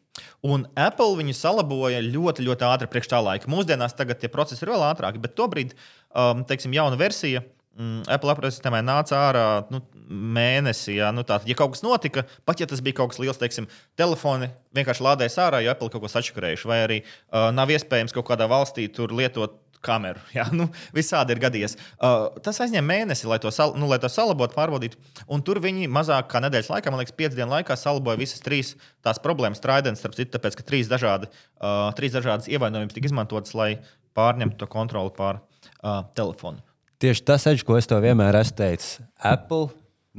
Un 0.45 0.65
Apple 0.79 1.13
viņu 1.19 1.35
salaboja 1.37 2.01
ļoti, 2.03 2.43
ļoti 2.47 2.65
ātri 2.65 2.89
priekš 2.91 3.11
tā 3.11 3.21
laika. 3.23 3.49
Mūsdienās 3.51 3.95
tagad 3.97 4.21
tie 4.21 4.31
procesi 4.31 4.65
ir 4.65 4.73
vēl 4.73 4.87
ātrāki, 4.89 5.21
bet 5.21 5.35
tobrīd, 5.37 5.75
um, 6.09 6.43
teiksim, 6.49 6.73
jauna 6.75 6.97
versija 6.99 7.43
mm, 7.43 7.58
Apple 7.79 8.33
operatīvas 8.33 8.57
sistēmai 8.57 8.81
nāca 8.83 9.15
ārā 9.29 9.45
nu, 9.71 9.79
mēnesī. 10.09 10.97
Jā, 10.97 11.13
nu, 11.15 11.23
tā, 11.27 11.37
ja 11.47 11.55
kaut 11.55 11.77
kas 11.77 11.83
notika, 11.85 12.25
pat 12.47 12.59
ja 12.59 12.67
tas 12.67 12.83
bija 12.83 12.97
kaut 12.97 13.13
kas 13.13 13.21
liels, 13.23 13.39
teiksim, 13.39 13.69
telefoni 13.99 14.49
vienkārši 14.75 15.05
lādēs 15.05 15.39
ārā, 15.39 15.63
jo 15.63 15.71
Apple 15.71 15.87
kaut 15.93 16.03
ko 16.03 16.11
sačakarējuši, 16.11 16.67
vai 16.67 16.83
arī 16.83 16.99
uh, 17.05 17.49
nav 17.55 17.71
iespējams 17.71 18.15
kaut 18.15 18.27
kādā 18.27 18.49
valstī 18.51 18.89
tur 18.91 19.15
lietot 19.15 19.55
kameru. 19.85 20.19
Jā, 20.37 20.45
nu, 20.51 20.67
visādi 20.95 21.35
ir 21.35 21.41
gadījies. 21.45 21.77
Uh, 21.95 22.27
tas 22.43 22.59
aizņem 22.65 22.83
mēnesi, 22.83 23.27
lai 23.31 23.39
to, 23.39 23.51
sal, 23.55 23.75
nu, 23.79 23.87
lai 23.87 24.01
to 24.03 24.11
salabotu, 24.11 24.57
pārbaudītu. 24.57 24.99
Un 25.31 25.43
tur 25.45 25.61
viņi 25.63 25.87
mazāk 25.91 26.27
kā 26.33 26.43
nedēļas 26.43 26.71
laikā, 26.73 26.91
man 26.91 26.99
liekas, 27.03 27.15
pieci 27.15 27.39
dienu 27.39 27.53
laikā 27.55 27.79
salaboja 27.79 28.19
visas 28.19 28.43
trīs 28.43 28.75
tās 29.05 29.21
problēmas. 29.23 29.63
Traidens, 29.63 30.03
starp 30.03 30.19
citu, 30.19 30.33
tāpēc, 30.35 30.59
ka 30.59 30.67
trīs, 30.67 30.91
dažādi, 30.91 31.31
uh, 31.61 31.87
trīs 31.97 32.15
dažādas 32.17 32.51
ievainojums 32.51 32.95
tika 32.95 33.11
izmantotas, 33.11 33.55
lai 33.55 33.77
pārņemtu 34.19 34.59
to 34.59 34.67
kontroli 34.71 35.15
pār 35.15 35.39
uh, 35.39 36.03
telefonu. 36.17 36.59
Tieši 36.99 37.21
tas, 37.23 37.45
Edž, 37.47 37.61
ko 37.63 37.77
es 37.79 37.87
tev 37.87 38.01
vienmēr 38.03 38.35
esmu 38.41 38.57
teicis. 38.59 38.97
Apple, 39.23 39.69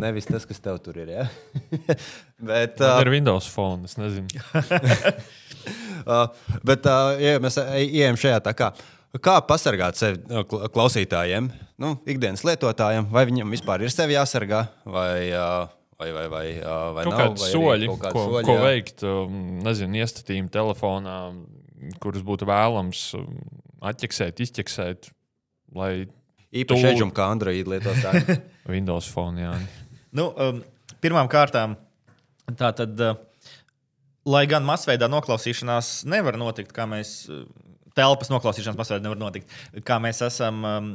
nevis 0.00 0.24
tas, 0.24 0.46
kas 0.48 0.62
tev 0.64 0.78
tur 0.80 0.96
ir. 1.02 1.10
Ja? 1.12 1.26
bet, 2.50 2.80
uh, 2.80 3.00
ir 3.02 3.10
Windows 3.12 3.48
phone, 3.52 3.84
es 3.84 3.98
nezinu. 4.00 4.30
uh, 6.08 6.30
bet, 6.64 6.86
uh, 6.88 7.18
ja 7.20 7.34
mēs 7.44 7.58
ejam 7.60 8.16
šajā 8.20 8.38
tā 8.46 8.54
kā. 8.56 8.70
Kā 9.20 9.34
pasargāt 9.44 9.98
sevi 9.98 10.22
klausītājiem, 10.72 11.50
nu, 11.82 11.90
ikdienas 12.08 12.46
lietotājiem, 12.46 13.08
vai 13.12 13.26
viņam 13.28 13.52
vispār 13.52 13.82
ir 13.84 13.92
sevi 13.92 14.14
jāsargā, 14.14 14.60
vai, 14.86 15.34
vai, 15.98 16.12
vai, 16.14 16.26
vai, 16.30 16.44
vai 16.94 17.04
kaut 17.08 17.16
kādi 17.18 17.48
soļi, 17.50 17.88
ko, 17.90 18.12
soļi, 18.14 18.44
ko 18.46 18.54
jā. 18.54 18.62
veikt, 18.68 19.04
nezinu, 19.66 19.98
iestatījumi 20.00 20.52
telefonā, 20.54 21.18
kurus 22.00 22.22
būtu 22.24 22.46
vēlams 22.48 23.02
atķeksēt, 23.90 24.44
izķeksēt, 24.46 25.10
lai 25.74 26.06
Īpaši 26.50 26.82
tu... 26.82 26.90
eģum 26.90 27.12
kā 27.14 27.30
Android 27.30 27.68
lietotāji. 27.70 28.38
Windows 28.74 29.08
Phone, 29.10 29.38
jā. 29.42 29.54
nu, 30.16 30.28
um, 30.34 30.60
pirmām 31.02 31.30
kārtām, 31.30 31.76
tā 32.58 32.72
tad, 32.76 32.98
uh, 32.98 33.18
lai 34.26 34.44
gan 34.50 34.66
masveidā 34.66 35.08
noklausīšanās 35.10 36.00
nevar 36.10 36.38
notikt, 36.40 36.74
kā 36.74 36.88
mēs, 36.90 37.14
uh, 37.30 37.44
telpas 37.98 38.32
noklausīšanās 38.32 38.78
masveidā 38.78 39.06
nevar 39.06 39.20
notikt, 39.20 39.52
kā 39.86 40.00
mēs 40.02 40.22
esam 40.26 40.64
um, 40.66 40.88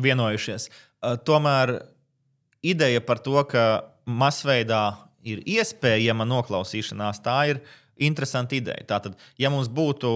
vienojušies, 0.00 0.70
uh, 0.70 1.18
tomēr 1.20 1.76
ideja 2.64 3.02
par 3.04 3.20
to, 3.24 3.36
ka 3.48 3.66
masveidā 4.08 4.86
ir 5.24 5.42
iespējama 5.48 6.24
noklausīšanās, 6.28 7.20
tā 7.24 7.36
ir 7.52 7.60
interesanta 8.00 8.56
ideja. 8.56 8.88
Tātad, 8.88 9.20
ja 9.40 9.52
mums 9.52 9.68
būtu, 9.72 10.14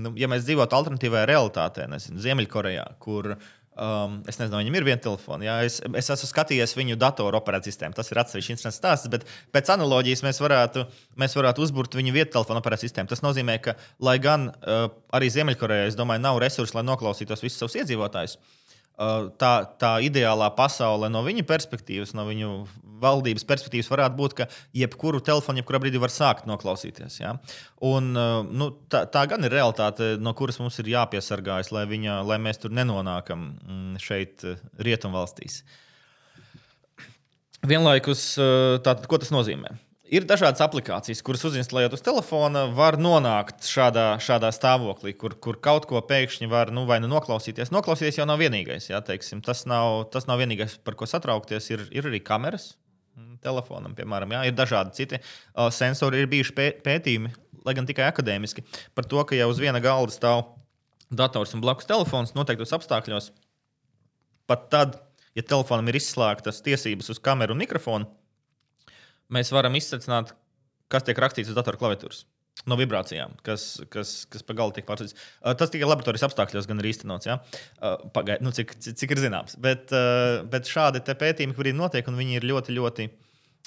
nu, 0.00 0.14
ja 0.16 0.28
mēs 0.32 0.48
dzīvotu 0.48 0.76
alternatīvajā 0.80 1.28
realitātē, 1.28 1.86
nezinu, 1.92 2.24
Ziemeļkorejā, 2.24 2.88
kur 3.04 3.34
uh, 3.36 3.52
Um, 3.74 4.20
es 4.30 4.36
nezinu, 4.38 4.60
viņam 4.60 4.76
ir 4.78 4.84
viena 4.86 5.02
telefona. 5.02 5.46
Jā. 5.48 5.54
Es, 5.66 5.80
es 5.82 6.10
esmu 6.14 6.28
skatījies 6.30 6.76
viņu 6.78 6.94
datoru 7.00 7.40
operācijas 7.40 7.74
sistēmu. 7.74 7.96
Tas 7.98 8.12
ir 8.12 8.20
atsevišķs 8.22 8.52
interesants 8.54 8.78
stāsts, 8.78 9.10
bet 9.10 9.26
pēc 9.54 9.72
analoģijas 9.74 10.22
mēs 10.22 10.38
varētu, 10.44 10.84
mēs 11.18 11.34
varētu 11.34 11.64
uzbūvēt 11.66 11.98
viņu 11.98 12.14
vietu 12.14 12.36
telefona 12.36 12.62
operācijas 12.62 12.92
sistēmu. 12.92 13.10
Tas 13.10 13.24
nozīmē, 13.26 13.58
ka, 13.64 13.74
lai 13.98 14.20
gan 14.22 14.52
uh, 14.52 14.86
arī 15.18 15.32
Ziemeļkorejā, 15.34 15.88
es 15.90 15.98
domāju, 15.98 16.22
nav 16.22 16.38
resursi, 16.44 16.76
lai 16.78 16.86
noklausītos 16.86 17.42
visus 17.42 17.58
savus 17.64 17.80
iedzīvotājus, 17.82 18.38
Uh, 18.94 19.24
tā, 19.42 19.64
tā 19.74 19.96
ideālā 20.06 20.46
pasaule 20.54 21.08
no 21.10 21.24
viņa 21.26 21.42
perspektīvas, 21.48 22.12
no 22.14 22.28
viņu 22.28 22.50
valdības 23.02 23.46
perspektīvas, 23.48 23.90
varētu 23.92 24.18
būt, 24.18 24.36
ka 24.38 24.48
jebkuru 24.76 25.22
telefonu, 25.24 25.60
jebkurā 25.60 25.80
brīdī 25.82 26.00
var 26.02 26.12
sākt 26.14 26.48
noklausīties. 26.50 27.20
Ja? 27.20 27.36
Un, 27.84 28.12
uh, 28.18 28.42
nu, 28.46 28.70
tā, 28.92 29.04
tā 29.10 29.24
gan 29.30 29.46
ir 29.46 29.54
realitāte, 29.54 30.14
no 30.22 30.34
kuras 30.38 30.60
mums 30.62 30.78
ir 30.82 30.92
jāpiesargājas, 30.94 31.72
lai, 31.74 31.86
viņa, 31.90 32.20
lai 32.28 32.40
mēs 32.42 32.62
tur 32.62 32.74
nenonākam 32.74 33.48
mm, 33.54 34.02
šeit, 34.02 34.44
uh, 34.46 34.60
rietumvalstīs. 34.82 35.62
Vienlaikus, 37.64 38.34
tātad, 38.84 39.06
ko 39.08 39.16
tas 39.16 39.30
nozīmē? 39.32 39.70
Ir 40.12 40.26
dažādas 40.28 40.60
aplikācijas, 40.60 41.22
kuras 41.24 41.46
uzinstalējot 41.48 41.94
uz 41.96 42.02
telefona, 42.04 42.66
var 42.76 42.98
nonākt 43.00 43.64
šādā, 43.64 44.18
šādā 44.20 44.50
stāvoklī, 44.52 45.14
kur, 45.16 45.32
kur 45.40 45.56
kaut 45.64 45.88
ko 45.88 46.02
pēkšņi 46.04 46.48
var 46.52 46.70
nu, 46.76 46.84
vai 46.86 46.98
nu 47.00 47.08
noklausīties. 47.08 47.72
Noklausīties 47.72 48.20
jau 48.20 48.26
nav 48.28 48.42
vienīgais. 48.44 48.90
Jā, 48.92 49.00
teiksim, 49.06 49.40
tas, 49.42 49.64
nav, 49.70 50.04
tas 50.12 50.28
nav 50.28 50.42
vienīgais, 50.44 50.76
par 50.84 50.98
ko 51.00 51.08
satraukties. 51.08 51.70
Ir, 51.72 51.86
ir 51.88 52.10
arī 52.10 52.20
kameras 52.20 52.74
telefonam, 53.44 53.94
piemēram. 53.96 54.34
Jā, 54.36 54.42
ir 54.48 54.56
dažādi 54.56 54.96
citi 54.96 55.20
uh, 55.20 55.68
sensori, 55.74 56.22
ir 56.22 56.30
bijuši 56.32 56.54
pē, 56.56 56.68
pētījumi, 56.84 57.32
lai 57.64 57.74
gan 57.76 57.88
tikai 57.88 58.08
akadēmiski, 58.08 58.64
par 58.96 59.08
to, 59.10 59.22
ka 59.28 59.38
jau 59.38 59.48
uz 59.52 59.60
viena 59.62 59.80
galda 59.84 60.14
stāv 60.14 60.44
dators 61.14 61.54
un 61.54 61.62
blakus 61.64 61.88
telefons 61.88 62.34
noteiktos 62.36 62.74
apstākļos. 62.76 63.30
Pat 64.50 64.68
tad, 64.72 64.98
ja 65.36 65.44
telefonam 65.46 65.88
ir 65.90 66.00
izslēgtas 66.00 66.62
tiesības 66.64 67.12
uz 67.14 67.22
kameru 67.22 67.54
un 67.54 67.62
mikrofonu, 67.62 68.08
mēs 69.32 69.52
varam 69.54 69.76
izsvecināt, 69.78 70.34
kas 70.92 71.06
tiek 71.06 71.20
rakstīts 71.20 71.52
uz 71.52 71.58
datora 71.58 71.80
klaviatūras. 71.80 72.24
No 72.70 72.78
vibrācijām, 72.78 73.34
kas, 73.44 73.64
kas, 73.92 74.12
kas 74.30 74.44
pa 74.46 74.54
galu 74.56 74.72
tiek 74.72 74.86
pārsūtīts. 74.88 75.18
Uh, 75.42 75.52
tas 75.58 75.72
tikai 75.72 75.88
laboratorijas 75.88 76.28
apstākļos 76.28 76.68
gan 76.70 76.78
ir 76.80 76.88
īstenots. 76.92 77.26
Ja? 77.28 77.40
Uh, 77.76 78.06
Pagaid, 78.14 78.44
nu, 78.46 78.54
cik, 78.54 78.76
cik, 78.78 78.96
cik 79.00 79.14
ir 79.16 79.20
zināms. 79.26 79.58
Bet, 79.60 79.92
uh, 79.92 80.44
bet 80.48 80.70
šādi 80.70 81.02
pētījumi, 81.04 81.56
kuriem 81.58 81.76
notiek, 81.80 82.06
un 82.08 82.16
viņi 82.20 82.38
ir 82.38 82.46
ļoti, 82.48 82.76
ļoti, 82.78 83.08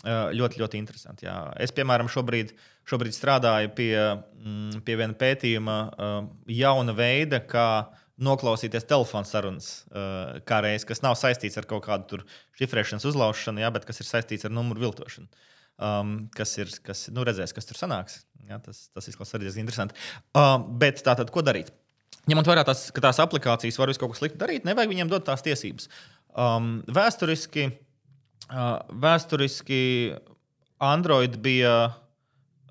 ļoti, 0.08 0.62
ļoti 0.63 0.80
interesanti. 0.80 1.28
Jā. 1.28 1.36
Es, 1.62 1.76
piemēram, 1.76 2.10
šobrīd, 2.10 2.56
šobrīd 2.89 3.17
strādāju 3.17 3.76
pie, 3.78 3.93
mm, 4.00 4.82
pie 4.88 4.97
viena 4.97 5.17
pētījuma, 5.19 5.78
jauna 6.58 6.95
veida, 6.97 7.41
kā 7.43 7.69
noklausīties 8.17 8.88
telefona 8.89 9.28
sarunas, 9.30 9.69
uh, 9.91 10.39
kā 10.47 10.62
reiz, 10.65 10.86
kas 10.88 11.04
nav 11.06 11.17
saistīts 11.19 11.58
ar 11.60 11.67
kaut 11.69 11.86
kādu 11.86 12.23
šifrēšanas 12.58 13.06
uzlaušanu, 13.12 13.62
jā, 13.62 13.69
bet 13.73 13.86
kas 13.89 14.02
ir 14.02 14.10
saistīts 14.10 14.47
ar 14.47 14.54
numuru 14.54 14.88
viltošanu. 14.88 15.30
Um, 15.78 16.18
kas 16.36 16.54
ir, 16.60 16.72
kas, 16.86 17.08
nu, 17.13 17.26
redzēs, 17.28 17.54
kas 17.56 17.70
tur 17.70 17.80
sanāks. 17.80 18.22
Ja, 18.48 18.62
tas, 18.63 18.86
tas 18.96 19.10
izklausās 19.12 19.42
diezgan 19.42 19.66
interesanti. 19.66 19.98
Um, 20.38 20.70
bet 20.80 21.02
tātad, 21.06 21.32
ko 21.34 21.44
darīt? 21.44 21.74
Ņemot 22.28 22.48
vērā 22.48 22.63
tās, 22.68 22.88
ka 22.96 23.04
tās 23.04 23.20
aplikācijas 23.24 23.78
var 23.80 23.92
visu 23.92 24.02
kaut 24.02 24.13
ko 24.13 24.20
sliktu 24.20 24.40
darīt, 24.40 24.66
nevajag 24.68 24.92
viņiem 24.92 25.12
dot 25.12 25.26
tās 25.28 25.44
tiesības. 25.46 25.88
Um, 26.38 26.82
vēsturiski, 26.92 27.70
uh, 28.52 28.78
vēsturiski 29.04 29.80
Android 30.84 31.40
bija 31.44 31.74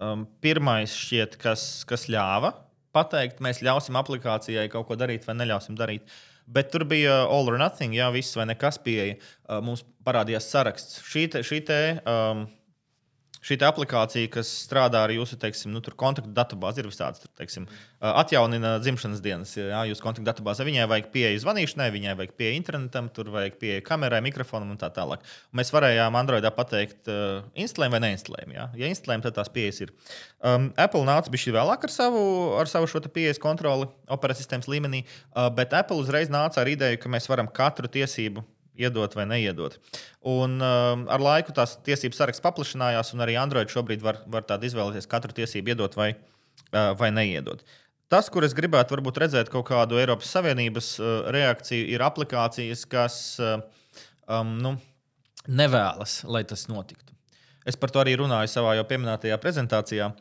um, 0.00 0.26
pirmais, 0.44 0.94
šķiet, 0.96 1.38
kas, 1.40 1.66
kas 1.88 2.06
ļāva 2.12 2.52
pateikt, 2.96 3.42
mēs 3.44 3.60
ļausim 3.64 3.96
aplikācijai 4.00 4.68
kaut 4.72 4.88
ko 4.88 4.96
darīt 4.96 5.26
vai 5.28 5.36
neļausim 5.36 5.76
darīt. 5.76 6.06
Bet 6.46 6.70
tur 6.70 6.84
bija 6.86 7.24
all 7.24 7.48
or 7.50 7.58
nothing, 7.58 7.96
jā, 7.96 8.06
viss 8.14 8.36
vai 8.38 8.46
nekas 8.52 8.78
pieeja. 8.82 9.16
Uh, 9.48 9.58
mums 9.64 9.82
parādījās 10.06 10.46
saraksts. 10.52 11.00
Šī 11.08 11.26
te, 11.32 11.42
šī 11.44 11.64
te 11.66 11.80
um, 12.06 12.44
šī 13.46 13.58
aplikācija, 13.66 14.30
kas 14.32 14.50
strādā 14.64 15.04
ar 15.06 15.12
jūsu 15.14 15.38
teiksim, 15.40 15.72
nu, 15.74 15.82
kontaktu 15.98 16.32
datubāzi, 16.34 16.82
ir 16.82 16.88
visādas, 16.90 17.22
tur, 17.22 17.30
teiksim, 17.38 17.68
atjaunina 18.00 18.76
dzimšanas 18.82 19.22
dienas. 19.24 19.54
Jā, 19.58 19.84
jūsu 19.90 20.02
kontaktu 20.04 20.26
datubāze 20.26 20.66
viņai 20.66 20.88
vajag 20.90 21.10
pieeja 21.14 21.42
zvanīšanai, 21.44 21.88
viņai 21.94 22.16
vajag 22.18 22.34
pieeja 22.38 22.56
internetam, 22.58 23.10
tur 23.14 23.30
vajag 23.34 23.58
pieeja 23.60 23.84
kamerai, 23.86 24.22
mikrofonam 24.26 24.74
un 24.74 24.80
tā 24.80 24.90
tālāk. 24.94 25.22
Un 25.52 25.60
mēs 25.60 25.70
varējām 25.74 26.18
Androidā 26.18 26.50
pateikt, 26.54 27.06
uh, 27.12 27.46
instalējam 27.58 27.96
vai 27.96 28.02
neinstalējam. 28.08 28.56
Jā. 28.56 28.66
Ja 28.82 28.90
instalējam, 28.90 29.26
tad 29.28 29.38
tās 29.38 29.52
pieejas 29.52 29.82
ir. 29.86 29.94
Um, 30.42 30.72
Apple 30.80 31.06
nāca 31.06 31.32
bija 31.32 31.54
vēlāk 31.60 31.86
ar 31.86 31.94
savu, 31.94 32.26
ar 32.58 32.70
savu 32.70 32.90
šo 32.90 33.04
pieejas 33.06 33.40
kontroli 33.42 33.86
operācijas 34.10 34.46
sistēmas 34.46 34.70
līmenī, 34.72 35.04
uh, 35.06 35.46
bet 35.54 35.76
Apple 35.76 36.02
uzreiz 36.02 36.32
nāca 36.32 36.62
ar 36.62 36.72
ideju, 36.72 37.00
ka 37.02 37.12
mēs 37.12 37.30
varam 37.30 37.50
katru 37.50 37.90
tiesību 37.92 38.44
iedot 38.80 39.16
vai 39.16 39.26
neiedot. 39.28 39.78
Un, 40.26 40.58
um, 40.60 41.06
ar 41.12 41.22
laiku 41.22 41.54
tās 41.56 41.76
tiesības 41.86 42.20
saraksts 42.20 42.44
paplašinājās, 42.44 43.12
un 43.14 43.24
arī 43.24 43.36
Android 43.40 43.72
šobrīd 43.72 44.04
var, 44.04 44.20
var 44.30 44.46
tādu 44.48 44.68
izvēlēties 44.68 45.10
katru 45.10 45.34
tiesību 45.36 45.74
iedot 45.74 45.96
vai, 45.98 46.12
uh, 46.14 46.92
vai 46.98 47.12
neiedot. 47.14 47.64
Tas, 48.12 48.28
kur 48.30 48.46
es 48.46 48.54
gribētu 48.54 48.94
varbūt, 48.94 49.18
redzēt 49.18 49.50
kaut 49.50 49.66
kādu 49.70 49.98
Eiropas 49.98 50.30
Savienības 50.36 50.92
uh, 51.00 51.30
reakciju, 51.34 51.88
ir 51.90 52.04
aplikācijas, 52.06 52.84
kas 52.90 53.16
uh, 53.42 53.58
um, 54.30 54.54
nu, 54.62 54.76
nevēlas, 55.48 56.20
lai 56.30 56.44
tas 56.46 56.68
notiktu. 56.70 57.14
Es 57.66 57.74
par 57.74 57.90
to 57.90 57.98
arī 57.98 58.12
runāju 58.14 58.46
savā 58.52 58.76
jau 58.78 58.84
pieminētajā 58.86 59.36
prezentācijā. 59.42 60.12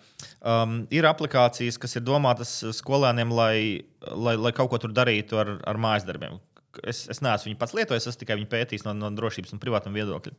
Um, 0.41 0.79
ir 0.89 1.05
aplikācijas, 1.05 1.77
kas 1.77 1.93
ir 1.99 2.01
domātas 2.01 2.57
skolēniem, 2.73 3.29
lai, 3.37 3.85
lai, 4.09 4.33
lai 4.47 4.53
kaut 4.57 4.73
ko 4.73 4.81
darītu 4.89 5.37
ar, 5.37 5.53
ar 5.69 5.77
mājas 5.77 6.07
darbiem 6.09 6.39
es, 6.83 7.05
es 7.11 7.21
neesmu 7.23 7.51
viņu 7.51 7.59
pats 7.61 7.75
lietojis, 7.77 8.07
es 8.11 8.19
tikai 8.19 8.37
viņu 8.39 8.49
pētījis 8.51 8.85
no, 8.87 8.93
no 8.97 9.11
drošības 9.15 9.55
un 9.55 9.61
privātuma 9.61 9.99
viedokļa. 9.99 10.33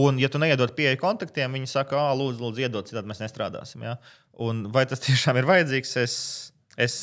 Un, 0.00 0.20
ja 0.22 0.30
tu 0.30 0.38
neiedod 0.42 0.72
pieeju 0.76 1.00
kontaktiem, 1.00 1.56
viņi 1.56 1.70
saka, 1.70 1.98
ah, 1.98 2.14
lūdzu, 2.18 2.42
lūdzu 2.44 2.64
iedod, 2.66 2.88
citādi 2.88 3.10
mēs 3.10 3.22
nestrādāsim. 3.24 3.84
Ja? 3.88 3.96
Un 4.42 4.66
vai 4.74 4.84
tas 4.90 5.02
tiešām 5.02 5.40
ir 5.40 5.48
vajadzīgs? 5.48 5.94
Es, 6.02 6.16
es, 6.78 6.96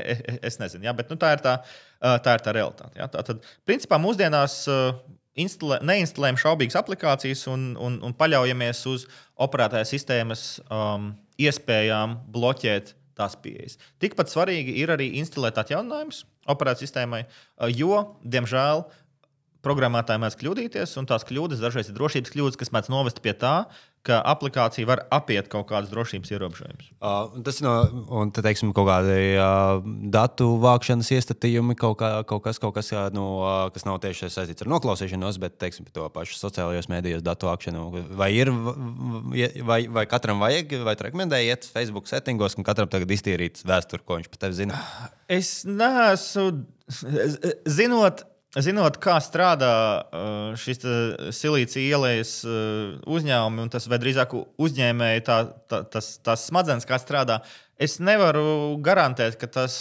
es 0.50 0.60
nezinu, 0.60 0.84
ja? 0.88 0.96
bet 0.96 1.12
nu, 1.12 1.18
tā, 1.20 1.34
ir 1.36 1.44
tā, 1.44 1.58
tā 2.00 2.38
ir 2.38 2.44
tā 2.44 2.56
realitāte. 2.56 2.92
Ja? 3.00 3.08
Tā, 3.12 3.24
tad, 3.26 3.46
principā, 3.68 4.00
mūsdienās 4.02 4.64
instalē, 5.40 5.80
neinstalējam 5.86 6.40
šaubīgas 6.40 6.78
aplikācijas 6.82 7.46
un, 7.52 7.72
un, 7.80 7.98
un 8.04 8.14
paļaujamies 8.18 8.84
uz 8.92 9.08
operētāja 9.40 9.88
sistēmas 9.88 10.44
um, 10.68 11.12
iespējām 11.40 12.20
bloķēt 12.34 12.94
tās 13.18 13.36
pieejas. 13.40 13.78
Tikpat 14.02 14.30
svarīgi 14.30 14.76
ir 14.82 14.92
arī 14.94 15.12
instalēt 15.20 15.58
atjauninājumus 15.62 16.24
operācijas 16.50 16.88
sistēmai, 16.88 17.24
jo, 17.72 18.00
diemžēl, 18.24 18.84
programmētāji 19.64 20.22
mēdz 20.22 20.38
kļūdīties, 20.40 20.94
un 21.00 21.08
tās 21.10 21.26
kļūdas 21.28 21.62
dažreiz 21.64 21.90
ir 21.90 21.98
drošības 21.98 22.34
kļūdas, 22.34 22.60
kas 22.60 22.72
mēdz 22.74 22.92
novest 22.92 23.20
pie 23.24 23.34
tā, 23.36 23.56
ka 24.04 24.18
aplikācija 24.28 24.84
var 24.88 25.02
apiet 25.14 25.46
kaut 25.52 25.64
kādas 25.70 25.88
drošības 25.88 26.32
ierobežojumus. 26.34 26.90
Uh, 27.00 27.38
tas 27.46 27.60
ir 27.60 27.66
no, 27.66 27.72
un, 28.12 28.32
te, 28.34 28.42
teiksim, 28.44 28.74
kaut 28.76 28.88
kādi 28.90 29.14
uh, 29.40 29.78
datu 30.12 30.50
vākšanas 30.60 31.08
iestatījumi, 31.16 31.76
kaut, 31.80 31.96
kā, 32.02 32.10
kaut 32.28 32.44
kas, 32.44 32.60
kaut 32.60 32.74
kas 32.76 32.92
uh, 32.92 33.06
no, 33.16 33.24
uh, 33.40 33.54
kas 33.72 33.86
nav 33.88 34.02
tieši 34.04 34.28
saistīts 34.34 34.66
ar 34.66 34.70
noklausīšanos, 34.74 35.40
bet 35.40 35.56
teiksim, 35.62 35.88
to 35.94 36.10
pašu 36.12 36.36
sociālajos 36.36 36.90
mēdījos 36.92 37.24
datu 37.24 37.48
vākšanu. 37.48 37.86
Vai, 38.20 38.28
ir, 38.36 38.52
vai, 39.64 39.80
vai 39.88 40.04
katram 40.10 40.44
vajag, 40.44 40.76
vai 40.84 40.96
rekomendēji 41.00 41.54
iet 41.54 41.66
Facebook 41.72 42.10
settingos, 42.10 42.58
un 42.60 42.68
katram 42.68 42.92
tagad 42.92 43.16
iztīrīt 43.16 43.64
vēsturi, 43.64 44.04
ko 44.04 44.20
viņš 44.20 44.30
par 44.34 44.44
tevi 44.44 44.60
zina? 44.60 44.84
Es 45.32 45.62
neesmu, 45.64 46.50
zinot 47.64 48.26
Zinot, 48.62 49.00
kā 49.02 49.16
strādā 49.18 49.74
uh, 49.98 50.52
šis 50.58 50.84
silīcija 51.34 51.96
ielējas 51.96 52.34
uh, 52.46 52.92
uzņēmumi, 53.10 53.64
un 53.64 53.72
tas 53.72 53.88
vai 53.90 53.98
drīzāk 53.98 54.36
uzņēmēji, 54.62 55.24
tā, 55.26 55.38
tā, 55.70 55.82
tas, 55.90 56.12
tās 56.22 56.46
smadzenes, 56.50 56.86
kā 56.86 57.00
strādā, 57.02 57.40
es 57.82 57.98
nevaru 57.98 58.76
garantēt, 58.84 59.40
ka 59.40 59.50
tas 59.50 59.78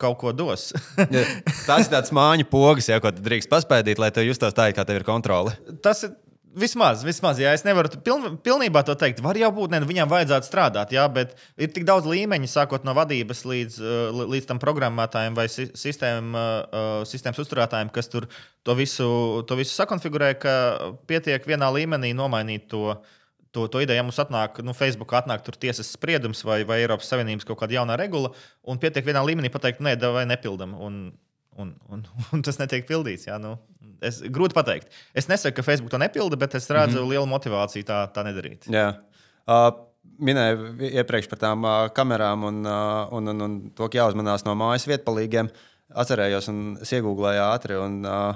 kaut 0.00 0.16
ko 0.22 0.32
dos. 0.32 0.70
ja, 1.12 1.26
tas 1.66 1.84
ir 1.84 1.92
tāds 1.92 2.14
māņu 2.16 2.48
pogas, 2.48 2.88
ja, 2.88 3.02
ko 3.04 3.12
drīkst 3.12 3.52
paspēdīt, 3.52 4.00
lai 4.00 4.08
tu 4.16 4.24
justos 4.24 4.56
tā, 4.56 4.70
kā 4.72 4.86
tev 4.88 5.02
ir 5.02 5.06
kontrole. 5.08 5.52
Tas 5.84 6.06
ir 6.08 6.16
Vismaz, 6.50 7.04
vismaz, 7.06 7.38
jā, 7.38 7.52
es 7.54 7.62
nevaru 7.62 8.00
piln, 8.02 8.34
pilnībā 8.42 8.80
to 8.82 8.96
teikt. 8.98 9.20
Var 9.22 9.38
jau 9.38 9.52
būt, 9.54 9.70
ne, 9.70 9.78
viņam 9.86 10.08
vajadzētu 10.10 10.48
strādāt, 10.48 10.90
jā, 10.96 11.04
bet 11.14 11.36
ir 11.54 11.70
tik 11.70 11.86
daudz 11.86 12.08
līmeņu, 12.10 12.48
sākot 12.50 12.82
no 12.86 12.94
vadības 12.96 13.44
līdz, 13.46 13.76
uh, 13.78 14.22
līdz 14.32 14.48
tam 14.48 14.58
programmētājiem 14.62 15.38
vai 15.38 15.46
sistēma, 15.46 16.42
uh, 16.64 16.90
sistēmas 17.06 17.38
uzturētājiem, 17.44 17.92
kas 17.94 18.10
tur 18.10 18.26
to 18.66 18.74
visu, 18.74 19.06
to 19.46 19.60
visu 19.60 19.76
sakonfigurē, 19.78 20.32
ka 20.42 20.56
pietiek 21.06 21.46
vienā 21.46 21.70
līmenī 21.78 22.12
nomainīt 22.18 22.66
to. 22.74 22.98
To, 23.50 23.64
to 23.66 23.80
ideju, 23.82 23.98
ja 23.98 24.02
mums 24.06 24.20
atnāk, 24.22 24.60
nu, 24.62 24.70
Facebook 24.78 25.10
atnāk 25.18 25.42
tiesas 25.58 25.88
spriedums 25.96 26.44
vai, 26.46 26.60
vai 26.62 26.76
Eiropas 26.84 27.08
Savienības 27.10 27.48
kaut 27.48 27.58
kāda 27.58 27.74
jauna 27.80 27.96
regula, 27.98 28.30
un 28.62 28.78
pietiek 28.78 29.02
vienā 29.02 29.24
līmenī 29.26 29.50
pateikt, 29.50 29.82
nē, 29.82 29.96
vai 30.14 30.22
nepildam. 30.30 30.76
Un, 30.78 31.00
un, 31.56 31.74
un, 31.88 32.04
un 32.34 32.42
tas 32.46 32.58
netiek 32.60 32.86
pildīts. 32.88 33.28
Jā, 33.28 33.38
nu, 33.42 33.56
es, 34.04 34.20
grūti 34.32 34.56
pateikt. 34.56 34.90
Es 35.16 35.30
nesaku, 35.30 35.58
ka 35.58 35.66
Facebook 35.66 35.92
to 35.92 36.00
nepilda, 36.00 36.38
bet 36.40 36.56
es 36.58 36.68
redzu 36.70 36.98
mm 36.98 37.04
-hmm. 37.04 37.10
lielu 37.10 37.30
motivāciju 37.30 37.86
tā, 37.86 38.02
tā 38.14 38.24
nedarīt. 38.26 38.68
Jā. 38.70 38.94
Uh, 39.46 39.72
minēju 40.20 40.76
iepriekš 40.90 41.28
par 41.28 41.38
tām 41.38 41.64
uh, 41.64 41.88
kamerām 41.94 42.44
un, 42.44 42.66
uh, 42.66 43.12
un, 43.12 43.28
un, 43.28 43.40
un 43.40 43.70
to, 43.70 43.88
ka 43.88 43.98
jāuzmanās 43.98 44.44
no 44.44 44.54
mājas 44.54 44.86
vietpalīgiem. 44.86 45.50
Atcerējos, 45.90 46.48
un 46.48 46.78
es 46.80 46.92
iegūlēju 46.92 47.42
ātri. 47.50 47.76
Un, 47.76 48.04
uh, 48.04 48.34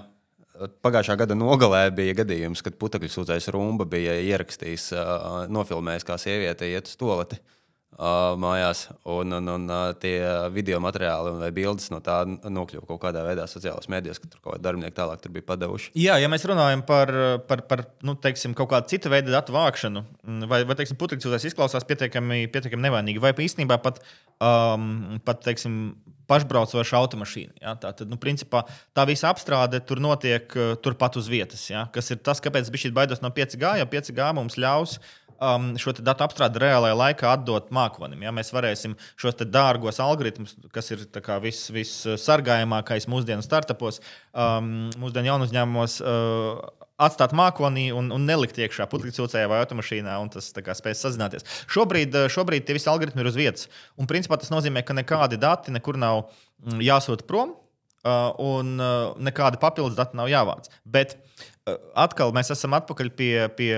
Pagājušā 0.54 1.16
gada 1.18 1.34
nogalē 1.34 1.90
bija 1.90 2.14
gadījums, 2.14 2.62
kad 2.62 2.76
putekļu 2.78 3.08
sūdzējs 3.10 3.48
Rumba 3.50 3.84
bija 3.84 4.12
ierakstījis, 4.12 4.92
uh, 4.92 5.46
nofilmējis, 5.50 6.04
kā 6.04 6.18
sieviete 6.18 6.68
iet 6.70 6.86
uz 6.86 6.96
toleti. 6.96 7.34
Uh, 7.34 7.63
mājās, 7.94 8.88
un, 9.06 9.36
un, 9.38 9.50
un 9.52 9.66
uh, 9.70 9.92
tie 10.00 10.16
video 10.54 10.80
materiāli 10.82 11.34
vai 11.38 11.50
bildes 11.54 11.90
no 11.92 12.00
tā 12.04 12.22
nokļuva 12.26 12.88
kaut 12.88 13.00
kādā 13.04 13.22
veidā 13.26 13.46
sociālajās 13.50 13.90
mēdījos, 13.92 14.20
ka 14.22 14.30
tur 14.30 14.40
kaut 14.40 14.56
kādi 14.56 14.66
darbinieki 14.66 14.96
tālāk 14.96 15.28
bija 15.30 15.46
padevuši. 15.52 15.92
Jā, 15.98 16.18
ja 16.22 16.30
mēs 16.32 16.46
runājam 16.50 16.82
par, 16.86 17.12
par, 17.48 17.64
par 17.70 17.84
nu, 18.02 18.16
teiksim, 18.18 18.56
kaut 18.58 18.72
kādu 18.72 18.90
citu 18.90 19.12
veidu 19.12 19.34
datu 19.34 19.54
vākšanu, 19.54 20.04
vai, 20.50 20.64
vai 20.66 20.78
teiksim, 20.80 20.98
putekļs 20.98 21.46
izklausās 21.50 21.86
pietiekami, 21.86 22.44
pietiekami 22.50 22.88
nevainīgi, 22.88 23.22
vai 23.22 23.34
īstenībā 23.46 23.78
pat, 23.84 24.02
um, 24.42 25.20
pat 25.24 25.44
teiksim, 25.46 25.94
pašbraucoša 26.30 26.98
automašīna. 26.98 27.58
Ja? 27.60 27.74
Tā 27.78 27.90
tad, 27.94 28.08
nu, 28.10 28.16
principā, 28.20 28.64
tā 28.96 29.04
visa 29.08 29.28
apstrāde 29.30 29.82
tur 29.84 30.00
notiek 30.02 30.48
uh, 30.56 30.72
turpat 30.80 31.18
uz 31.20 31.28
vietas. 31.30 31.66
Ja? 31.70 31.84
Kas 31.94 32.10
ir 32.10 32.22
tas, 32.24 32.40
kāpēc 32.42 32.72
es 32.72 32.94
baidos 32.96 33.20
no 33.22 33.30
5G, 33.34 33.76
jo 33.82 33.90
5G 33.92 34.30
mums 34.38 34.56
ļaus 34.58 34.96
uh, 34.96 35.12
um, 35.44 35.72
šo 35.80 35.94
datu 35.98 36.24
apstrādi 36.26 36.62
reālajā 36.62 36.96
laikā 36.98 37.32
atdot 37.34 37.70
mākonim. 37.74 38.24
Ja? 38.24 38.32
Mēs 38.34 38.52
varēsim 38.54 38.96
šos 39.20 39.36
dārgos 39.44 40.00
algoritmus, 40.02 40.56
kas 40.74 40.92
ir 40.94 41.04
vissargājamākais 41.44 43.04
vis 43.04 43.10
mūsdienu 43.12 43.44
startupos, 43.44 44.00
um, 44.32 44.88
mūsdienu 45.02 45.32
jaunu 45.32 45.50
uzņēmumos. 45.50 46.00
Uh, 46.04 46.64
Atstāt 47.04 47.32
mākonī 47.34 47.88
un, 47.90 48.12
un 48.14 48.22
nelikt 48.22 48.60
iekšā 48.62 48.84
putekļsūcējā 48.86 49.48
vai 49.50 49.56
automašīnā, 49.64 50.12
un 50.22 50.28
tas 50.30 50.52
spēs 50.54 51.00
sazināties. 51.02 51.42
Šobrīd, 51.74 52.14
uh, 52.14 52.28
šobrīd 52.30 52.68
tie 52.68 52.76
visi 52.76 52.86
algoritmi 52.92 53.24
ir 53.24 53.30
uz 53.32 53.38
vietas. 53.38 53.66
Un, 53.98 54.06
principā, 54.06 54.38
tas 54.38 54.52
nozīmē, 54.54 54.84
ka 54.86 54.94
nekādi 54.94 55.40
dati 55.42 55.74
nekur 55.74 55.98
nav 55.98 56.28
mm, 56.28 56.78
jāsūta 56.86 57.26
prom, 57.26 57.56
uh, 58.04 58.30
un 58.38 58.78
uh, 58.78 59.10
nekādi 59.18 59.58
papildus 59.62 59.98
dati 59.98 60.16
nav 60.20 60.30
jāvāc. 60.30 60.70
Bet 60.86 61.16
uh, 61.18 61.74
atkal 61.98 62.30
mēs 62.36 62.54
esam 62.54 62.78
atpakaļ 62.78 63.10
pie, 63.18 63.32
pie 63.58 63.72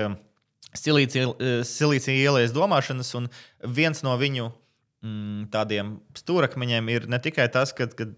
silīcija 0.75 1.31
eh, 1.39 2.21
ielas 2.21 2.55
domāšanas, 2.55 3.13
un 3.19 3.29
viens 3.63 4.03
no 4.03 4.15
viņu 4.19 4.49
mm, 4.49 5.49
tādiem 5.53 5.97
stūrakmeņiem 6.17 6.89
ir 6.93 7.07
ne 7.11 7.19
tikai 7.23 7.47
tas, 7.53 7.73
ka, 7.75 7.87
ka 7.87 8.09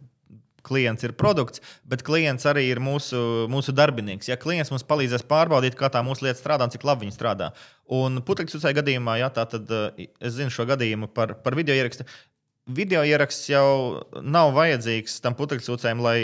klients 0.65 1.05
ir 1.07 1.13
produkts, 1.17 1.61
bet 1.87 2.03
klients 2.05 2.45
arī 2.49 2.65
ir 2.69 2.81
mūsu, 2.83 3.47
mūsu 3.51 3.73
darbinieks. 3.75 4.29
Ja 4.29 4.37
klients 4.39 4.71
mums 4.73 4.85
palīdzēs 4.87 5.25
pārbaudīt, 5.29 5.77
kā 5.79 5.89
tā 5.93 6.03
mūsu 6.05 6.27
lieta 6.27 6.39
strādā 6.41 6.67
un 6.67 6.73
cik 6.73 6.85
labi 6.87 7.07
viņa 7.07 7.15
strādā. 7.15 7.51
Un 7.95 8.21
putekļu 8.25 8.73
gadījumā, 8.79 9.19
ja 9.21 9.29
tā 9.33 9.47
tad 9.49 9.69
eh, 9.71 10.09
es 10.19 10.35
zinu 10.37 10.53
šo 10.53 10.67
gadījumu 10.69 11.11
par, 11.13 11.37
par 11.43 11.57
video 11.59 11.77
ierakstu. 11.77 12.07
Video 12.69 13.01
ieraksts 13.01 13.47
jau 13.49 14.03
nav 14.21 14.51
vajadzīgs 14.53 15.15
tam 15.23 15.33
putekļsūcējiem, 15.39 16.03
lai 16.05 16.19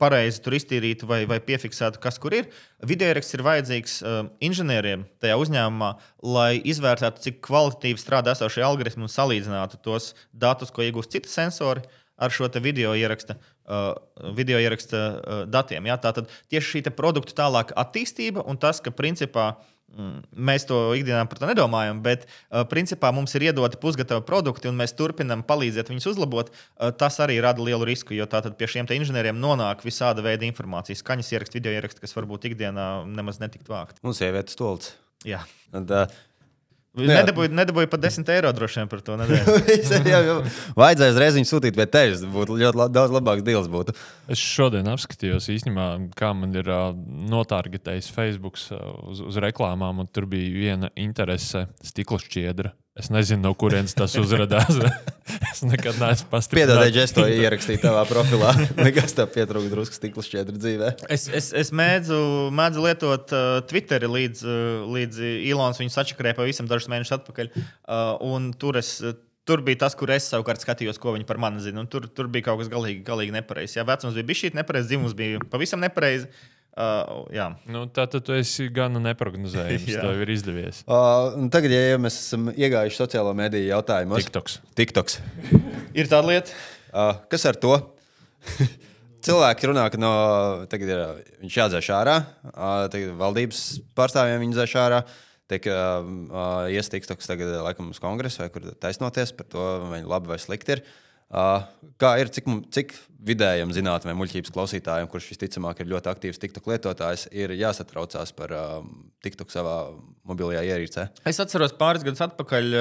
pareizi 0.00 0.42
tur 0.44 0.56
iztīrītu 0.56 1.08
vai, 1.10 1.22
vai 1.30 1.40
piefiksētu, 1.44 2.00
kas 2.02 2.18
kur 2.22 2.34
ir. 2.36 2.50
Video 2.86 3.10
ieraksts 3.10 3.36
ir 3.36 3.44
vajadzīgs 3.46 3.96
uh, 4.02 4.20
inženieriem 4.44 5.06
tajā 5.22 5.38
uzņēmumā, 5.40 5.90
lai 6.26 6.52
izvērtētu, 6.72 7.24
cik 7.26 7.40
kvalitatīvi 7.46 8.02
strādā 8.02 8.36
esošie 8.36 8.64
algoritmi 8.66 9.06
un 9.06 9.12
salīdzinātu 9.12 9.80
tos 9.84 10.12
datus, 10.32 10.72
ko 10.74 10.86
iegūst 10.86 11.16
citi 11.16 11.32
sensori 11.32 11.86
ar 12.20 12.32
šo 12.34 12.50
video 12.60 12.92
ieraksta, 12.92 13.38
uh, 13.64 13.94
video 14.36 14.60
ieraksta 14.60 14.98
uh, 15.00 15.42
datiem. 15.48 15.88
Ja? 15.88 15.96
Tātad 16.00 16.28
tieši 16.52 16.80
šī 16.80 16.94
produktu 16.94 17.36
tālāka 17.36 17.76
attīstība 17.80 18.44
un 18.44 18.60
tas, 18.60 18.82
ka 18.84 18.92
principā 18.92 19.52
uh, 19.54 19.76
mēs 20.36 20.66
to 20.68 20.78
ikdienā 20.96 21.24
par 21.30 21.40
to 21.40 21.48
nedomājam, 21.50 22.00
bet 22.04 22.26
uh, 22.26 22.62
principā 22.70 23.10
mums 23.14 23.34
ir 23.36 23.48
iedoti 23.50 23.80
pusgatavi 23.80 24.24
produkti, 24.26 24.70
un 24.70 24.78
mēs 24.78 24.94
turpinām 24.98 25.42
palīdzēt 25.48 25.90
viņus 25.92 26.10
uzlabot. 26.12 26.52
Uh, 26.52 26.90
tas 26.94 27.18
arī 27.24 27.40
rada 27.42 27.62
lielu 27.64 27.88
risku, 27.88 28.14
jo 28.16 28.28
tātad 28.30 28.56
pie 28.60 28.70
šiem 28.70 28.90
inženieriem 29.00 29.38
nonāk 29.40 29.84
visāda 29.86 30.24
veida 30.24 30.46
informācija, 30.48 30.98
skaņas 30.98 31.34
ieraksti, 31.34 31.60
video 31.60 31.76
ieraksti, 31.76 32.04
kas 32.04 32.16
varbūt 32.16 32.50
ikdienā 32.52 32.88
nemaz 33.10 33.42
netiktu 33.42 33.74
vākt. 33.74 34.02
Mums 34.06 34.20
ir 34.20 34.30
sievietes 34.30 34.58
stults. 34.58 34.94
Jā. 35.26 35.42
Un, 35.76 35.84
uh, 35.90 36.20
Nedabūju, 36.98 37.52
nedabūju 37.54 37.86
pat 37.92 38.02
10 38.02 38.30
eiro 38.34 38.50
droši 38.54 38.80
vien 38.80 38.88
par 38.90 39.02
to. 39.06 39.14
Vajadzēja 40.80 41.12
uzreiz 41.14 41.36
viņu 41.38 41.46
sūtīt 41.46 41.76
pie 41.76 41.86
tevis. 41.86 42.24
Būtu 42.26 42.56
ļoti 42.58 42.80
la, 42.80 42.88
daudz 42.90 43.14
labāks 43.14 43.46
deals. 43.46 43.68
Būtu. 43.70 43.94
Es 44.30 44.42
šodien 44.42 44.90
apskatījos 44.90 45.46
īstenībā, 45.54 45.86
kā 46.18 46.32
man 46.34 46.56
ir 46.58 46.66
uh, 46.66 46.90
notargetējis 47.30 48.10
Facebook 48.16 48.58
uz, 48.58 49.22
uz 49.22 49.38
reklāmām, 49.42 50.02
un 50.02 50.10
tur 50.10 50.26
bija 50.30 50.50
viena 50.50 50.90
interese 50.98 51.68
stikla 51.86 52.18
šķiedra. 52.24 52.74
Es 52.98 53.06
nezinu, 53.06 53.44
no 53.44 53.52
kurienes 53.54 53.92
tas 53.94 54.16
uzrādījās. 54.18 54.80
es 55.52 55.60
nekad 55.62 56.00
neesmu 56.00 56.26
pastrādājis. 56.32 56.72
Piedodiet, 56.74 56.98
es 57.04 57.14
to 57.14 57.26
ierakstīju 57.30 57.82
tavā 57.84 58.02
profilā. 58.08 58.50
Nekas 58.86 59.14
tā 59.14 59.28
pietrūka 59.30 59.70
drusku 59.70 59.94
stikla 59.94 60.24
šķiedra 60.26 60.58
dzīvē. 60.58 60.90
Es, 61.14 61.28
es, 61.30 61.52
es 61.54 61.70
mēdzu, 61.70 62.18
mēdzu 62.56 62.84
lietot 62.88 63.34
uh, 63.36 63.62
Twitteri 63.70 64.10
līdz, 64.10 64.42
uh, 64.42 64.90
līdz 64.98 65.22
Ilons 65.52 65.78
viņu 65.78 65.94
sačakarēja 65.94 66.40
pavisam 66.42 66.70
dažus 66.70 66.90
mēnešus 66.90 67.20
atpakaļ. 67.20 67.54
Uh, 67.54 68.50
tur, 68.58 68.82
es, 68.82 68.96
tur 69.46 69.62
bija 69.66 69.84
tas, 69.86 69.94
kur 69.94 70.10
es 70.10 70.26
savukārt 70.34 70.66
skatījos, 70.66 70.98
ko 70.98 71.14
viņi 71.14 71.30
par 71.30 71.38
mani 71.38 71.62
zina. 71.62 71.86
Tur, 71.90 72.10
tur 72.10 72.26
bija 72.26 72.50
kaut 72.50 72.64
kas 72.64 72.74
galīgi, 72.74 73.04
galīgi 73.06 73.38
nepareizs. 73.38 73.78
Jā, 73.78 73.86
vecums 73.86 74.18
bija 74.18 74.32
bijis 74.32 74.48
šī 74.48 74.56
nepareizs, 74.58 74.90
dzimums 74.90 75.14
bija 75.14 75.46
pavisam 75.54 75.86
nepareizs. 75.86 76.26
Uh, 76.26 76.59
jā. 77.34 77.46
nu, 77.70 77.84
tā 77.92 78.06
tad 78.10 78.24
tu 78.26 78.34
esi 78.36 78.68
gan 78.72 78.94
neparedzējams. 79.02 79.88
tev 80.04 80.22
ir 80.24 80.34
izdevies. 80.34 80.82
Uh, 80.86 81.34
tagad, 81.52 81.74
ja 81.74 81.98
mēs 82.00 82.18
esam 82.22 82.50
iegājuši 82.52 83.00
sociālo 83.00 83.32
mediju 83.36 83.72
jautājumos, 83.72 84.22
TikToks. 84.22 84.60
TikToks. 84.78 85.18
ir 85.98 86.10
tāda 86.10 86.30
lieta. 86.30 86.54
Uh, 86.90 87.18
kas 87.32 87.48
ar 87.50 87.58
to? 87.60 87.74
Cilvēki 89.26 89.68
runā, 89.68 89.84
ka 89.92 90.00
no, 90.00 90.12
tagad 90.72 90.94
ir, 90.94 91.02
viņš 91.42 91.58
jādzēš 91.58 91.90
ārā. 91.98 92.16
Uh, 92.54 92.86
tagad 92.92 93.12
valdības 93.20 93.66
pārstāvjiem 93.98 94.40
viņa 94.46 94.56
dzēš 94.60 94.78
ārā. 94.80 95.02
Tiek 95.50 95.66
uh, 95.66 96.06
uh, 96.30 96.64
iestīgts 96.72 97.10
tagad, 97.26 97.50
laikam, 97.66 97.90
uz 97.92 98.00
kongresu 98.00 98.44
vai 98.44 98.50
kur 98.54 98.70
taisnoties 98.80 99.34
par 99.36 99.50
to, 99.50 99.68
vai 99.90 100.04
labi 100.06 100.30
vai 100.30 100.38
slikti 100.40 100.78
ir. 100.78 100.84
Uh, 100.86 100.96
Uh, 100.96 101.08
kā 101.30 102.10
ir, 102.20 102.30
cik, 102.34 102.48
cik 102.74 102.94
vidējam 103.22 103.72
zinātnē, 103.74 104.14
muļķības 104.18 104.52
klausītājiem, 104.54 105.08
kurš 105.10 105.30
visticamāk 105.34 105.82
ir 105.82 105.90
ļoti 105.92 106.10
aktīvs 106.12 106.40
TikTok 106.42 106.70
lietotājs, 106.72 107.28
ir 107.36 107.54
jāsatraucās 107.58 108.32
par 108.36 108.54
uh, 108.56 108.78
TikTok 109.24 109.52
savā 109.52 109.76
mobilajā 110.26 110.64
ierīcē? 110.72 111.10
Es 111.28 111.42
atceros 111.42 111.76
pāris 111.78 112.06
gadus 112.06 112.24
atpakaļ. 112.26 112.80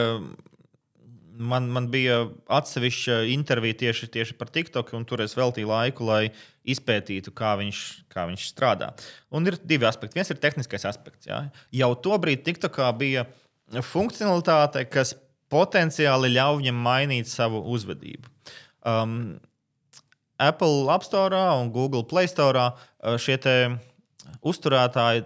Man, 1.40 1.70
man 1.72 1.86
bija 1.88 2.26
atsevišķa 2.52 3.22
intervija 3.32 3.78
tieši, 3.86 4.10
tieši 4.12 4.34
par 4.36 4.50
TikTok, 4.52 4.90
un 4.98 5.06
tur 5.08 5.22
es 5.24 5.38
veltīju 5.40 5.70
laiku, 5.70 6.04
lai 6.10 6.34
izpētītu, 6.68 7.32
kā 7.32 7.54
viņš, 7.62 7.84
kā 8.12 8.26
viņš 8.28 8.48
strādā. 8.50 8.90
Un 9.32 9.48
ir 9.48 9.56
divi 9.64 9.88
aspekti. 9.88 10.20
Viens 10.20 10.34
ir 10.34 10.42
tehniskais 10.44 10.84
aspekts. 10.90 11.30
Jā. 11.30 11.46
Jau 11.80 11.94
tobrīd 12.04 12.44
TikTokā 12.44 12.90
bija 13.00 13.24
funkcionalitāte, 13.88 14.84
kas 14.92 15.16
potenciāli 15.52 16.32
ļauj 16.36 16.62
viņam 16.62 16.82
mainīt 16.86 17.30
savu 17.30 17.62
uzvedību. 17.74 18.30
Um, 18.88 19.40
Apple 20.40 20.88
App 20.94 21.04
Store 21.04 21.40
un 21.60 21.72
Google 21.76 22.06
Play 22.08 22.30
Store 22.32 22.70
uh, 22.70 23.18
šie 23.20 23.38
uzturētāji 24.46 25.26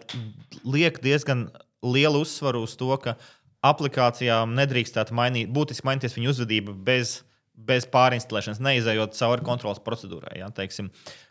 liek 0.66 0.98
diezgan 1.04 1.48
lielu 1.84 2.24
uzsvaru 2.24 2.64
uz 2.66 2.76
to, 2.80 2.90
ka 3.04 3.18
aplikācijām 3.64 4.56
nedrīkstētu 4.58 5.16
mainīt, 5.16 5.52
būtiski 5.54 5.88
mainīties 5.88 6.18
viņu 6.18 6.34
uzvedība 6.34 6.74
bez, 6.88 7.22
bez 7.56 7.88
pārinstalēšanas, 7.92 8.62
neizējot 8.64 9.16
cauri 9.20 9.46
kontrolas 9.46 9.82
procedūrai. 9.84 10.40
Ja, 10.42 10.50
teiksim, 10.56 10.90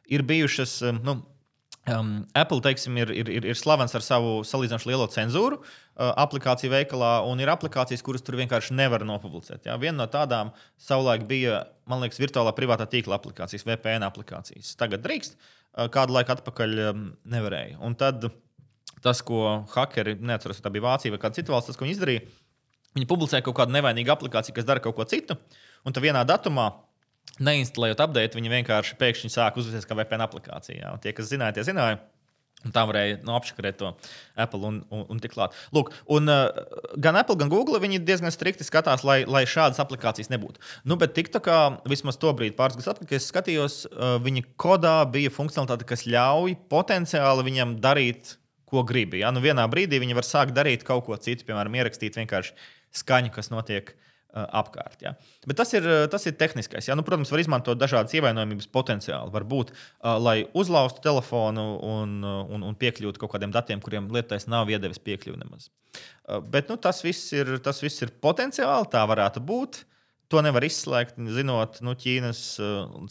ir 0.08 0.24
bijušas, 0.28 0.78
um, 0.88 1.00
nu, 1.04 1.16
um, 1.90 2.14
Apple 2.38 2.60
teiksim, 2.64 2.96
ir, 3.02 3.10
ir, 3.14 3.30
ir, 3.32 3.48
ir 3.52 3.58
slavens 3.58 3.94
ar 3.98 4.04
savu 4.04 4.40
salīdzinoši 4.46 4.90
lielo 4.90 5.08
cenzūru 5.10 5.58
uh, 5.62 6.10
aplikāciju 6.10 6.72
veikalā, 6.74 7.14
un 7.28 7.42
ir 7.42 7.50
aplikācijas, 7.52 8.04
kuras 8.04 8.22
tur 8.26 8.38
vienkārši 8.40 8.76
nevar 8.78 9.06
nopublicēt. 9.08 9.66
Ja. 9.70 9.78
Viena 9.80 10.04
no 10.04 10.08
tādām 10.10 10.54
savulaik 10.80 11.26
bija 11.30 11.64
man 11.90 12.02
liekas, 12.02 12.20
virtuālā 12.22 12.52
privātā 12.56 12.86
tīkla 12.90 13.18
aplikācijas, 13.18 13.66
VPN 13.66 14.06
aplikācijas. 14.06 14.74
Tagad 14.80 15.02
drīkst, 15.04 15.36
kādu 15.94 16.16
laiku 16.16 16.34
atpakaļ 16.36 16.78
nevarēja. 17.32 17.80
Un 17.84 17.96
tad 17.98 18.28
tas, 19.02 19.22
ko 19.26 19.64
hakeri, 19.74 20.14
neatceros, 20.22 20.60
vai 20.60 20.68
tā 20.68 20.72
bija 20.76 20.86
Vācija 20.86 21.14
vai 21.14 21.20
kāda 21.22 21.40
cita 21.40 21.54
valsts, 21.54 21.72
tas, 21.72 21.78
ko 21.78 21.86
viņi 21.86 21.96
izdarīja, 21.96 22.22
viņi 22.96 23.08
publicēja 23.10 23.44
kaut 23.46 23.58
kādu 23.58 23.74
nevainīgu 23.74 24.12
aplikāciju, 24.14 24.54
kas 24.58 24.68
dara 24.68 24.82
kaut 24.84 24.94
ko 24.98 25.06
citu, 25.10 25.38
un 25.82 25.94
tad 25.94 26.04
vienā 26.04 26.22
datumā. 26.28 26.70
Neinstalējot 27.42 28.02
update, 28.04 28.36
viņi 28.36 28.50
vienkārši 28.52 28.96
pēkšņi 29.00 29.30
sāk 29.32 29.56
uzvesties 29.60 29.88
kā 29.88 29.96
VPN 29.98 30.26
aplikācija. 30.26 30.92
Un 30.92 31.00
tie, 31.02 31.14
kas 31.16 31.30
zināja, 31.32 31.56
tie 31.56 31.64
zināja. 31.70 32.00
Un 32.62 32.70
tā 32.70 32.84
varēja 32.86 33.16
nu, 33.26 33.32
apšakarēt 33.34 33.78
to 33.80 33.88
Apple 34.38 34.60
un, 34.68 34.76
un, 34.94 35.00
un 35.10 35.22
tik 35.22 35.32
klāt. 35.34 35.56
Lūk, 35.74 35.90
un, 36.14 36.30
uh, 36.30 36.92
gan 37.02 37.16
Apple, 37.18 37.34
gan 37.40 37.50
Google 37.50 37.80
diezgan 37.82 38.30
strikti 38.30 38.62
skatās, 38.66 39.02
lai, 39.06 39.22
lai 39.26 39.42
šādas 39.50 39.80
aplikācijas 39.82 40.30
nebūtu. 40.30 40.62
Nu, 40.86 40.94
bet 41.00 41.16
TikTokā 41.16 41.58
vismaz 41.90 42.20
to 42.22 42.30
brīdi, 42.38 42.54
pāris 42.58 42.78
gadus 42.78 42.92
atpakaļ, 42.92 43.18
es 43.18 43.26
skatījos, 43.32 43.80
uh, 43.88 44.14
viņa 44.22 44.44
kodā 44.62 44.94
bija 45.10 45.32
funkcionalitāte, 45.34 45.88
kas 45.90 46.06
ļauj 46.06 46.54
potenciāli 46.70 47.48
viņam 47.48 47.74
darīt, 47.82 48.36
ko 48.70 48.86
grib. 48.86 49.18
Ja? 49.18 49.34
Nu, 49.34 49.42
vienā 49.42 49.66
brīdī 49.72 49.98
viņi 50.04 50.20
var 50.20 50.28
sākt 50.28 50.54
darīt 50.54 50.86
kaut 50.86 51.08
ko 51.08 51.18
citu, 51.18 51.48
piemēram, 51.48 51.74
ierakstīt 51.82 52.20
vienkārši 52.22 52.54
skaņu, 53.02 53.34
kas 53.34 53.50
notiek 53.50 53.96
Uh, 53.96 54.11
apkārt. 54.32 55.02
Ja. 55.04 55.12
Bet 55.46 55.58
tas 55.60 55.72
ir, 55.76 55.86
uh, 55.86 56.06
tas 56.10 56.24
ir 56.28 56.36
tehniskais. 56.40 56.88
Ja. 56.88 56.96
Nu, 56.98 57.04
protams, 57.06 57.32
var 57.32 57.42
izmantot 57.42 57.80
dažādas 57.80 58.14
ievainojamības 58.16 58.68
potenciāli. 58.72 59.32
Varbūt, 59.34 59.72
uh, 59.74 60.16
lai 60.22 60.38
uzlauztu 60.58 61.04
telefonu 61.04 61.66
un, 61.88 62.18
un, 62.24 62.66
un 62.70 62.78
piekļūtu 62.80 63.20
kaut 63.20 63.34
kādiem 63.34 63.52
datiem, 63.54 63.82
kuriem 63.84 64.08
lietotājs 64.12 64.48
nav 64.50 64.72
iedevis 64.72 65.02
piekļuvi 65.04 65.42
nemaz. 65.42 65.68
Bet 66.48 66.70
nu, 66.72 66.78
tas, 66.80 67.02
viss 67.04 67.32
ir, 67.36 67.58
tas 67.64 67.82
viss 67.84 68.00
ir 68.04 68.14
potenciāli, 68.24 68.88
tā 68.92 69.02
varētu 69.08 69.42
būt. 69.44 69.82
To 70.32 70.40
nevar 70.40 70.64
izslēgt, 70.64 71.18
zinot 71.36 71.82
nu, 71.84 71.92
Ķīnas 71.98 72.40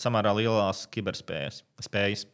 samērā 0.01 0.31
lielās 0.39 0.87
kiberspējas. 0.89 1.61
Spējas. 1.85 2.25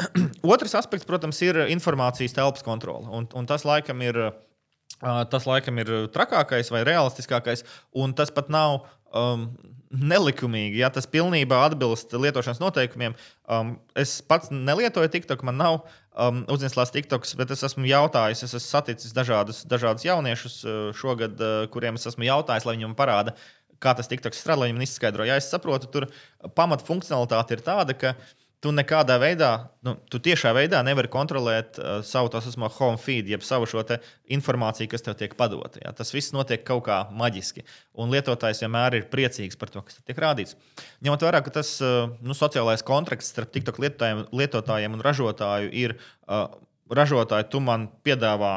Otrs 0.52 0.76
aspekts, 0.76 1.08
protams, 1.08 1.40
ir 1.46 1.62
informācijas 1.72 2.36
telpas 2.36 2.64
kontrole. 2.66 3.08
Un, 3.16 3.30
un 3.32 3.48
tas 3.48 3.64
laikam 3.64 4.04
ir 4.04 4.20
Tas 5.00 5.46
laikam 5.48 5.78
ir 5.80 5.90
trakākais 6.12 6.68
vai 6.72 6.82
realistiskākais, 6.84 7.62
un 7.96 8.12
tas 8.16 8.32
pat 8.34 8.50
nav 8.52 8.82
um, 9.16 9.46
nelikumīgi. 9.90 10.82
Ja 10.82 10.90
tas 10.92 11.08
pilnībā 11.08 11.62
atbilst 11.70 12.12
lietošanas 12.12 12.60
noteikumiem, 12.60 13.14
um, 13.48 13.72
es 13.96 14.18
pats 14.20 14.52
nelietoju 14.52 15.08
TikTok, 15.14 15.44
man 15.48 15.56
nav 15.60 15.78
um, 16.12 16.42
uzņemts 16.52 16.92
TikToks, 16.96 17.32
bet 17.40 17.54
es 17.54 17.64
esmu 17.70 17.88
jautājis, 17.88 18.44
es 18.44 18.52
esmu 18.52 18.66
saticis 18.66 19.16
dažādus, 19.16 19.62
dažādus 19.70 20.04
jauniešus 20.04 20.60
šogad, 21.00 21.40
kuriem 21.72 21.96
es 21.96 22.04
esmu 22.12 22.28
jautājis, 22.28 22.68
lai 22.68 22.76
viņi 22.76 22.90
man 22.90 22.98
parāda, 22.98 23.34
kā 23.80 23.96
tas 23.96 24.10
TikToks 24.10 24.44
strādā, 24.44 24.66
lai 24.66 24.68
viņi 24.68 24.82
man 24.82 24.84
izskaidro. 24.84 25.24
Ja 25.24 25.40
es 25.40 25.48
saprotu, 25.48 25.88
tur 25.88 26.10
pamatfunkcionalitāte 26.58 27.56
ir 27.56 27.64
tāda, 27.64 27.96
ka 27.96 28.12
uh, 28.12 28.36
tu 28.60 28.72
nekādā 28.76 29.16
veidā, 29.20 29.50
nu, 29.86 29.94
tu 30.12 30.20
tiešā 30.20 30.52
veidā 30.56 30.82
nevari 30.84 31.08
kontrolēt 31.12 31.78
uh, 31.80 32.00
savu 32.04 32.28
tādu 32.32 32.68
home 32.76 33.00
feed, 33.00 33.28
jeb 33.32 33.44
savu 33.44 33.68
šo 33.68 33.82
informāciju, 34.28 34.90
kas 34.92 35.04
tev 35.06 35.16
tiek 35.16 35.34
padota. 35.36 35.80
Ja? 35.80 35.92
Tas 35.96 36.12
viss 36.12 36.34
notiek 36.36 36.64
kaut 36.66 36.84
kā 36.88 37.00
maģiski. 37.16 37.64
Un 37.96 38.12
lietotājs 38.12 38.60
vienmēr 38.60 38.98
ir 38.98 39.08
priecīgs 39.12 39.56
par 39.56 39.72
to, 39.72 39.82
kas 39.86 40.02
tiek 40.04 40.20
rādīts. 40.20 40.58
Ņemot 41.00 41.24
vērā, 41.24 41.40
ka 41.44 41.54
tas 41.56 41.72
uh, 41.84 42.12
nu, 42.20 42.36
sociālais 42.36 42.84
kontrakts 42.84 43.32
starp 43.32 43.52
TikTok 43.54 43.80
lietotājiem, 43.80 44.26
lietotājiem 44.42 44.98
un 44.98 45.06
ražotāju 45.08 45.72
ir, 45.72 45.96
uh, 46.28 46.44
ražotāji, 46.92 47.48
tu 47.52 47.64
man 47.64 47.88
piedāvā 48.04 48.54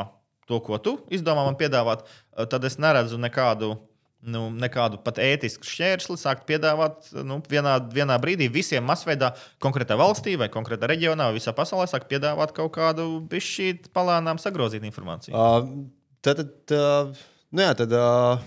to, 0.52 0.60
ko 0.60 0.82
tu 0.84 0.98
izdomā 1.16 1.48
man 1.48 1.56
piedāvāt, 1.60 2.04
uh, 2.04 2.44
tad 2.44 2.68
es 2.68 2.76
neredzu 2.76 3.22
nekādu 3.24 3.78
nu, 4.24 4.46
nekādu 4.60 5.00
pat 5.04 5.20
ētisku 5.22 5.68
šķērsli 5.68 6.18
sākt 6.20 6.46
piedāvāt 6.50 7.10
nu, 7.28 7.40
vienā, 7.50 7.76
vienā 7.94 8.18
brīdī 8.24 8.48
visiem 8.52 8.86
masveidā, 8.88 9.34
konkrētā 9.64 9.98
valstī 10.00 10.36
vai 10.40 10.50
konkrētā 10.54 10.90
reģionā 10.92 11.30
vai 11.30 11.38
visā 11.38 11.54
pasaulē, 11.56 11.88
sākt 11.92 12.10
piedāvāt 12.12 12.56
kaut 12.56 12.74
kādu 12.78 13.08
bišķīt 13.32 13.92
palānām 13.96 14.42
sagrozītu 14.42 14.88
informāciju. 14.90 15.36
Uh, 15.36 15.88
tad, 16.26 16.44
tad, 16.44 16.76
uh, 16.78 17.26
nu 17.54 17.66
jā, 17.66 17.74
tad 17.84 17.96
uh, 18.00 18.44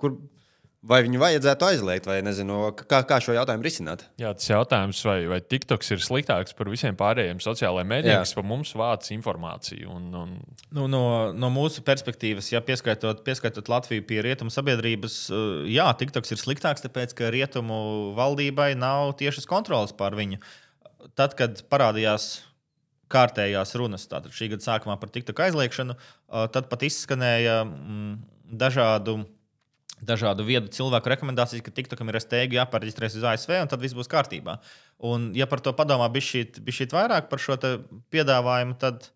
kur 0.00 0.16
Vai 0.80 1.02
viņu 1.04 1.18
vajadzētu 1.20 1.66
aizliegt, 1.66 2.06
vai 2.08 2.22
nezinu, 2.24 2.70
kā, 2.88 3.02
kā 3.04 3.18
šo 3.20 3.34
jautājumu 3.36 3.66
risināt? 3.66 4.06
Jā, 4.16 4.30
tas 4.32 4.46
jautājums, 4.48 5.02
vai, 5.04 5.18
vai 5.28 5.38
TikToks 5.44 5.92
ir 5.92 6.00
sliktāks 6.00 6.54
par 6.56 6.70
visiem 6.72 6.96
pārējiem 6.96 7.42
sociālajiem 7.44 7.90
mēdījiem, 7.92 8.22
kas 8.24 8.32
par 8.38 8.46
mums 8.48 8.72
vāc 8.80 9.10
informāciju. 9.12 9.90
Un, 9.92 10.06
un, 10.16 10.30
Nu, 10.72 10.86
no, 10.88 11.02
no 11.36 11.50
mūsu 11.52 11.82
perspektīvas, 11.84 12.48
ja 12.52 12.62
pieskaitot, 12.64 13.20
pieskaitot 13.26 13.68
Latviju 13.68 14.04
pie 14.08 14.22
rietumu 14.24 14.52
sabiedrības, 14.54 15.16
eh, 15.34 15.48
jā, 15.74 15.84
TikToks 16.00 16.32
ir 16.32 16.40
sliktāks, 16.40 16.84
tāpēc 16.86 17.12
ka 17.18 17.28
rietumu 17.34 17.80
valdībai 18.16 18.70
nav 18.78 19.16
tiešas 19.20 19.48
kontrolas 19.50 19.92
pār 19.98 20.16
viņu. 20.16 20.38
Tad, 21.18 21.34
kad 21.36 21.60
parādījās 21.68 22.30
kārtējās 23.10 23.74
runas, 23.76 24.06
tātad 24.08 24.32
šī 24.32 24.52
gada 24.54 24.64
sākumā 24.64 24.96
par 25.02 25.12
TikTok 25.12 25.44
aizliekšanu, 25.48 25.98
eh, 25.98 26.48
tad 26.54 26.70
pat 26.72 26.86
izskanēja 26.88 27.58
mm, 27.66 28.16
dažādu. 28.64 29.18
Dažādu 30.00 30.46
viedu 30.48 30.70
cilvēku 30.72 31.12
rekomendācijas, 31.12 31.62
ka 31.64 31.72
TikTokam 31.76 32.08
ir 32.08 32.20
STG 32.22 32.56
jāpareģistrējas 32.56 33.18
uz 33.20 33.26
ASV, 33.34 33.52
un 33.60 33.68
tad 33.68 33.82
viss 33.82 33.96
būs 33.96 34.08
kārtībā. 34.08 34.56
Un, 35.04 35.30
ja 35.36 35.48
par 35.50 35.60
to 35.64 35.74
padomā 35.76 36.08
šī 36.16 36.46
vairāk 36.92 37.28
par 37.28 37.40
šo 37.40 37.58
piedāvājumu, 38.12 38.78
tad, 38.80 39.10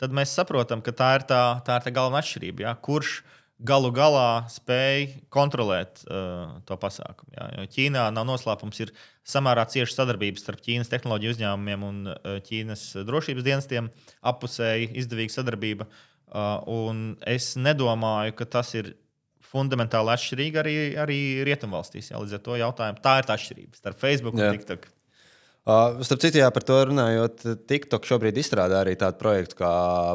tad 0.00 0.16
mēs 0.16 0.32
saprotam, 0.32 0.80
ka 0.80 0.92
tā 0.96 1.10
ir 1.18 1.26
tā, 1.28 1.42
tā, 1.66 1.76
ir 1.76 1.84
tā 1.84 1.92
galvenā 1.92 2.22
atšķirība. 2.24 2.64
Ja? 2.64 2.72
Kurš 2.80 3.20
galu 3.62 3.92
galā 3.94 4.46
spēj 4.50 5.06
kontrolēt 5.32 6.00
uh, 6.08 6.56
to 6.64 6.80
pasākumu? 6.80 7.34
Ja? 7.36 7.50
Jo 7.58 7.66
Ķīnā 7.76 8.06
nav 8.16 8.26
noslēpums, 8.28 8.80
ir 8.86 8.94
samērā 9.28 9.66
cieša 9.68 9.98
sadarbība 9.98 10.40
starp 10.40 10.64
Ķīnas 10.64 10.90
tehnoloģiju 10.92 11.36
uzņēmumiem 11.36 11.86
un 11.90 12.00
uh, 12.08 12.40
Ķīnas 12.48 12.88
drošības 13.04 13.46
dienestiem, 13.46 13.92
apusēji 14.32 14.94
izdevīga 15.04 15.36
sadarbība. 15.36 15.90
Uh, 16.32 16.56
un 16.72 17.04
es 17.28 17.52
nedomāju, 17.60 18.32
ka 18.38 18.48
tas 18.48 18.72
ir 18.80 18.94
fundamentāli 19.52 20.14
atšķirīgi 20.14 20.60
arī, 20.62 20.74
arī 21.04 21.20
rietumvalstīs. 21.48 22.10
Ja? 22.12 22.20
Līdz 22.22 22.38
ar 22.38 22.44
to 22.48 22.58
jautājumu 22.62 23.04
tā 23.04 23.18
ir 23.20 23.28
tā 23.28 23.38
atšķirība 23.38 23.80
starp 23.80 24.00
Facebook 24.00 24.38
Jā. 24.40 24.48
un 24.48 24.58
TikTok. 24.58 24.88
Uh, 25.62 26.00
starp 26.02 26.18
citu, 26.18 26.40
jā, 26.40 26.48
par 26.50 26.64
to 26.66 26.74
runājot, 26.88 27.44
TikTok 27.70 28.02
šobrīd 28.08 28.38
izstrādā 28.42 28.80
arī 28.82 28.96
tādu 28.98 29.14
projektu 29.20 29.60
kā 29.60 29.68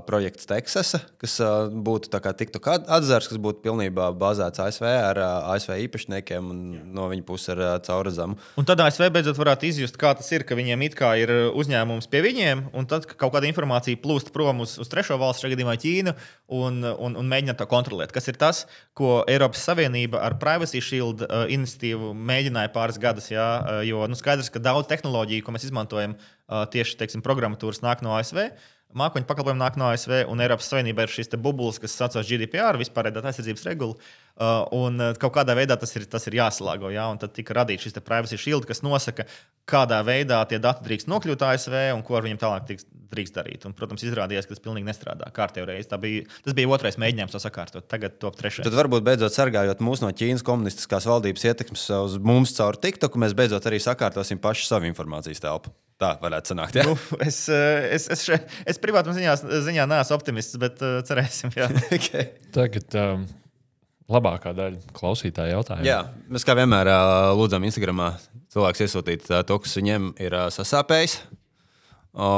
projekts 0.04 0.43
Teksasa, 0.50 1.00
kas 1.24 1.38
uh, 1.39 1.70
būtu 1.72 2.12
tā 2.12 2.20
kā 2.20 2.34
TikTok 2.36 2.66
at- 2.74 2.89
atzars, 2.98 3.30
kas 3.32 3.39
būtu 3.39 3.64
pilnībā 3.64 4.10
bāzēts 4.20 4.60
ASV 4.60 4.84
ar 4.91 5.22
uh, 5.24 5.48
ASV 5.54 5.78
īpašniekiem 5.86 6.50
un 6.52 6.60
no 6.91 7.06
viņa 7.08 7.24
puses 7.30 7.54
ar 7.56 7.62
uh, 7.64 7.70
caurzamu. 7.80 8.36
Un 8.60 8.68
tad 8.68 8.84
ASV 8.84 9.08
beidzot 9.16 9.39
varētu 9.39 9.70
izjust, 9.70 9.95
kā 9.95 10.12
tas 10.20 10.28
ir, 10.36 10.43
ka 10.43 10.58
viņiem 10.60 10.84
it 10.89 10.98
kā 11.00 11.14
ir 11.22 11.32
uzņēmums 11.56 12.12
pie 12.12 12.26
viņiem, 12.28 12.66
un 12.76 12.89
tad 12.91 13.08
kaut 13.14 13.32
kāda 13.38 13.48
informācija 13.48 14.04
plūst 14.04 14.34
prom 14.36 14.66
uz, 14.68 14.76
uz 14.84 14.91
trešo 14.91 15.16
valstu, 15.16 15.45
šajā 15.45 15.56
gadījumā 15.56 15.78
Ķīnu, 15.80 16.16
un, 16.60 16.84
un, 16.91 17.16
un 17.24 17.32
mēģina 17.32 17.56
to 17.56 17.70
kontrolēt. 17.72 18.12
Kas 18.12 18.28
ir 18.28 18.36
tas, 18.36 18.66
ko 18.91 19.22
Eiropas 19.32 19.64
Savienība 19.64 20.20
ar 20.28 20.36
Privacy 20.43 20.84
Shield 20.84 21.24
uh, 21.24 21.48
iniciatīvu 21.48 22.12
mēģināja 22.20 22.76
pāris 22.76 23.00
gadus. 23.00 23.32
Jā, 23.32 23.48
uh, 23.64 23.82
jo 23.88 24.04
nu, 24.12 24.20
skaidrs, 24.20 24.52
ka 24.52 24.60
daudz 24.64 24.91
tehnoloģiju, 24.91 25.37
ko 25.46 25.54
mēs 25.56 25.68
izmantojam, 25.68 26.16
uh, 26.18 26.66
tieši 26.74 26.98
teiksim, 27.00 27.24
programmatūras 27.26 27.84
nāk 27.86 28.04
no 28.06 28.16
ASV. 28.18 28.50
Mākoņu 28.96 29.28
pakalpojumi 29.28 29.60
nāk 29.60 29.76
no 29.76 29.90
ASV, 29.92 30.22
un 30.32 30.40
Eiropas 30.40 30.70
Savienībā 30.72 31.04
ir 31.04 31.12
šīs 31.12 31.28
te 31.34 31.38
bubulis, 31.42 31.76
kas 31.82 31.96
saucas 31.98 32.28
GDPR, 32.30 32.80
vispārējā 32.80 33.18
datu 33.18 33.28
aizsardzības 33.28 33.66
regula. 33.68 33.98
Uh, 34.38 34.62
un 34.78 35.02
uh, 35.02 35.10
kaut 35.20 35.34
kādā 35.36 35.58
veidā 35.58 35.76
tas 35.82 35.92
ir, 35.98 36.06
tas 36.08 36.24
ir 36.30 36.38
jāsalāgo. 36.38 36.88
Jā, 36.94 37.10
un 37.12 37.20
tad 37.20 37.34
tika 37.36 37.58
radīts 37.58 37.84
šis 37.84 37.98
privacy 38.00 38.40
shield, 38.40 38.68
kas 38.70 38.80
nosaka, 38.86 39.26
kādā 39.68 40.00
veidā 40.08 40.40
tie 40.48 40.62
dati 40.64 40.86
drīkst 40.86 41.10
nokļūt 41.12 41.44
ASV 41.50 41.76
un 41.98 42.04
ko 42.08 42.16
ar 42.16 42.24
viņiem 42.26 42.40
tālāk 42.40 42.70
tiks, 42.70 42.88
drīkst 43.12 43.36
darīt. 43.36 43.66
Un, 43.68 43.76
protams, 43.78 44.06
izrādījās, 44.08 44.48
ka 44.48 44.56
tas 44.56 44.64
pilnīgi 44.64 44.88
nestrādā. 44.88 45.32
Tā 45.36 46.00
Bija, 46.02 46.24
tas 46.46 46.56
bija 46.56 46.72
otrais 46.72 47.00
mēģinājums 47.02 47.36
to 47.36 47.42
sakārtot. 47.44 47.90
Tagad 47.92 48.16
top 48.22 48.38
trešais. 48.40 48.68
Tad 48.68 48.78
varbūt 48.78 49.04
beidzot 49.04 49.36
sargājot 49.36 49.84
mūs 49.84 50.06
no 50.06 50.14
Ķīnas 50.16 50.46
komunistiskās 50.48 51.10
valdības 51.10 51.50
ietekmes 51.50 51.90
uz 51.98 52.22
mums 52.24 52.56
caur 52.56 52.80
TikTok, 52.80 53.20
mēs 53.20 53.36
beidzot 53.36 53.68
arī 53.68 53.82
sakārtosim 53.84 54.40
pašu 54.44 54.70
savu 54.70 54.88
informācijas 54.92 55.44
telpu. 55.44 55.74
Tā 55.98 56.12
varētu 56.22 56.54
sanākt. 56.54 56.78
Ja? 56.78 56.86
Nu, 56.86 56.93
es, 57.26 57.39
uh, 57.50 57.88
es, 57.95 58.08
es, 58.14 58.24
še, 58.28 58.38
es 58.70 58.80
privātuma 58.82 59.16
ziņā, 59.18 59.36
ziņā 59.66 59.88
neesmu 59.89 60.18
optimists, 60.18 60.58
bet 60.62 60.82
uh, 60.86 61.00
cerēsim. 61.08 61.54
Jā. 61.58 61.70
okay. 61.98 62.28
tagad 62.54 62.98
um, 63.02 63.24
labākā 64.14 64.54
daļa 64.58 64.98
klausītāja 64.98 65.56
jautājuma. 65.56 65.88
Jā, 65.88 66.02
mēs 66.30 66.45
kā 66.48 66.58
vienmēr 66.58 66.91
ā, 66.93 67.00
lūdzam 67.38 67.66
Instagramā 67.66 68.12
cilvēks 68.54 68.86
iesūtīt 68.86 69.32
ā, 69.34 69.41
to, 69.48 69.58
kas 69.64 69.74
viņiem 69.80 70.12
ir 70.22 70.38
ā, 70.38 70.48
sasāpējis. 70.54 71.22
O, 72.18 72.30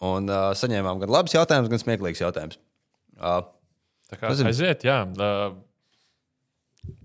Un 0.00 0.32
ā, 0.32 0.42
saņēmām 0.56 1.02
gan 1.02 1.10
labus 1.12 1.34
jautājumus, 1.36 1.68
gan 1.68 1.80
smieklīgus 1.82 2.22
jautājumus. 2.22 2.56
Ā, 3.20 3.34
Tā 4.10 4.18
kā 4.18 4.30
aiziet, 4.34 4.82
jā. 4.88 5.04
Uh, 5.14 5.52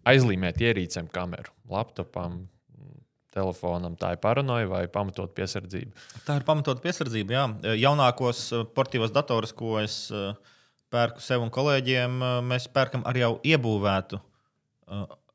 aizlīmēt 0.09 0.61
ierīcēm 0.63 1.09
kameru, 1.13 1.53
laptopam, 1.69 2.45
telefonam. 3.35 3.97
Tā 3.99 4.13
ir 4.15 4.21
paranoja 4.23 4.69
vai 4.71 4.85
pamatot 4.91 5.33
piesardzība. 5.35 5.91
Tā 6.27 6.39
ir 6.39 6.47
pamatota 6.47 6.83
piesardzība. 6.83 7.35
Jā. 7.35 7.75
Jaunākos 7.83 8.47
portīvos 8.77 9.13
datorus, 9.15 9.53
ko 9.55 9.75
es 9.81 9.99
uh, 10.13 10.31
pērku 10.93 11.23
sev 11.23 11.43
un 11.45 11.53
kolēģiem, 11.53 12.17
uh, 12.21 12.39
mēs 12.45 12.69
pērkam 12.71 13.05
ar 13.07 13.19
jau 13.19 13.35
iebūvētu. 13.43 14.21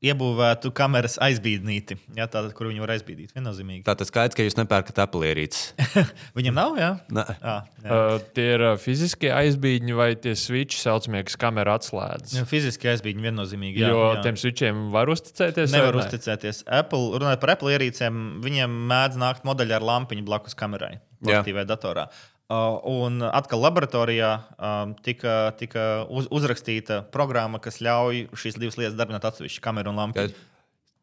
Iebūvētu 0.01 0.71
kameras 0.73 1.19
aizbīdnīti, 1.21 1.99
jā, 2.17 2.25
tātad, 2.25 2.55
kur 2.57 2.71
viņi 2.71 2.81
var 2.81 2.95
aizbīdīt. 2.95 3.35
Viennozīmīgi. 3.37 3.83
Tā 3.85 3.93
tas 4.01 4.09
skaidrs, 4.09 4.33
ka 4.39 4.47
jūs 4.47 4.57
nepērkat 4.57 4.97
Apple 5.05 5.29
ierīces. 5.29 5.75
Viņam 6.39 6.57
nav, 6.57 6.79
jā? 6.81 6.89
Ne. 7.13 7.25
Jā, 7.37 7.57
jā. 7.85 7.99
Uh, 7.99 8.15
tie 8.39 8.47
ir 8.55 8.65
uh, 8.65 8.79
fiziskie 8.81 9.29
aizbīdņi 9.37 9.99
vai 9.99 10.09
tie 10.17 10.33
switchi 10.41 10.81
saucamie, 10.81 11.21
kas 11.29 11.37
kamera 11.45 11.77
atslēdz. 11.77 12.33
jā 12.39 12.47
fiziski 12.49 12.89
aizbīdīt 12.95 13.21
viennozīmīgi. 13.29 13.85
Jā, 13.85 13.93
Jo 13.93 14.01
jā. 14.15 14.25
tiem 14.25 14.41
switchiem 14.41 14.83
var 14.97 15.13
uzticēties. 15.13 15.77
Nevar 15.77 15.93
vai 15.93 16.01
ne? 16.01 16.09
uzticēties. 16.09 16.63
Apple, 16.81 17.21
runājot 17.21 17.45
par 17.45 17.55
Apple 17.59 17.77
ierīcēm, 17.77 18.25
viņiem 18.49 18.81
mēdz 18.95 19.21
nākt 19.21 19.45
modeļi 19.53 19.77
ar 19.83 19.85
lampiņu 19.93 20.25
blakus 20.33 20.57
kamerai, 20.57 20.95
Jā. 21.21 21.43
portīvai 21.43 21.69
datorā. 21.69 22.09
Un 22.51 23.23
atkal 23.23 23.61
laboratorijā 23.63 24.31
um, 24.59 24.95
tika, 25.07 25.53
tika 25.61 25.89
uz, 26.11 26.27
uzrakstīta 26.35 27.05
programma, 27.15 27.61
kas 27.63 27.79
ļauj 27.85 28.25
šīs 28.35 28.59
divas 28.59 28.79
lietas 28.81 28.97
darbināt 28.99 29.29
atsevišķi 29.29 29.63
kameru 29.63 29.93
un 29.93 30.01
lampu. 30.03 30.25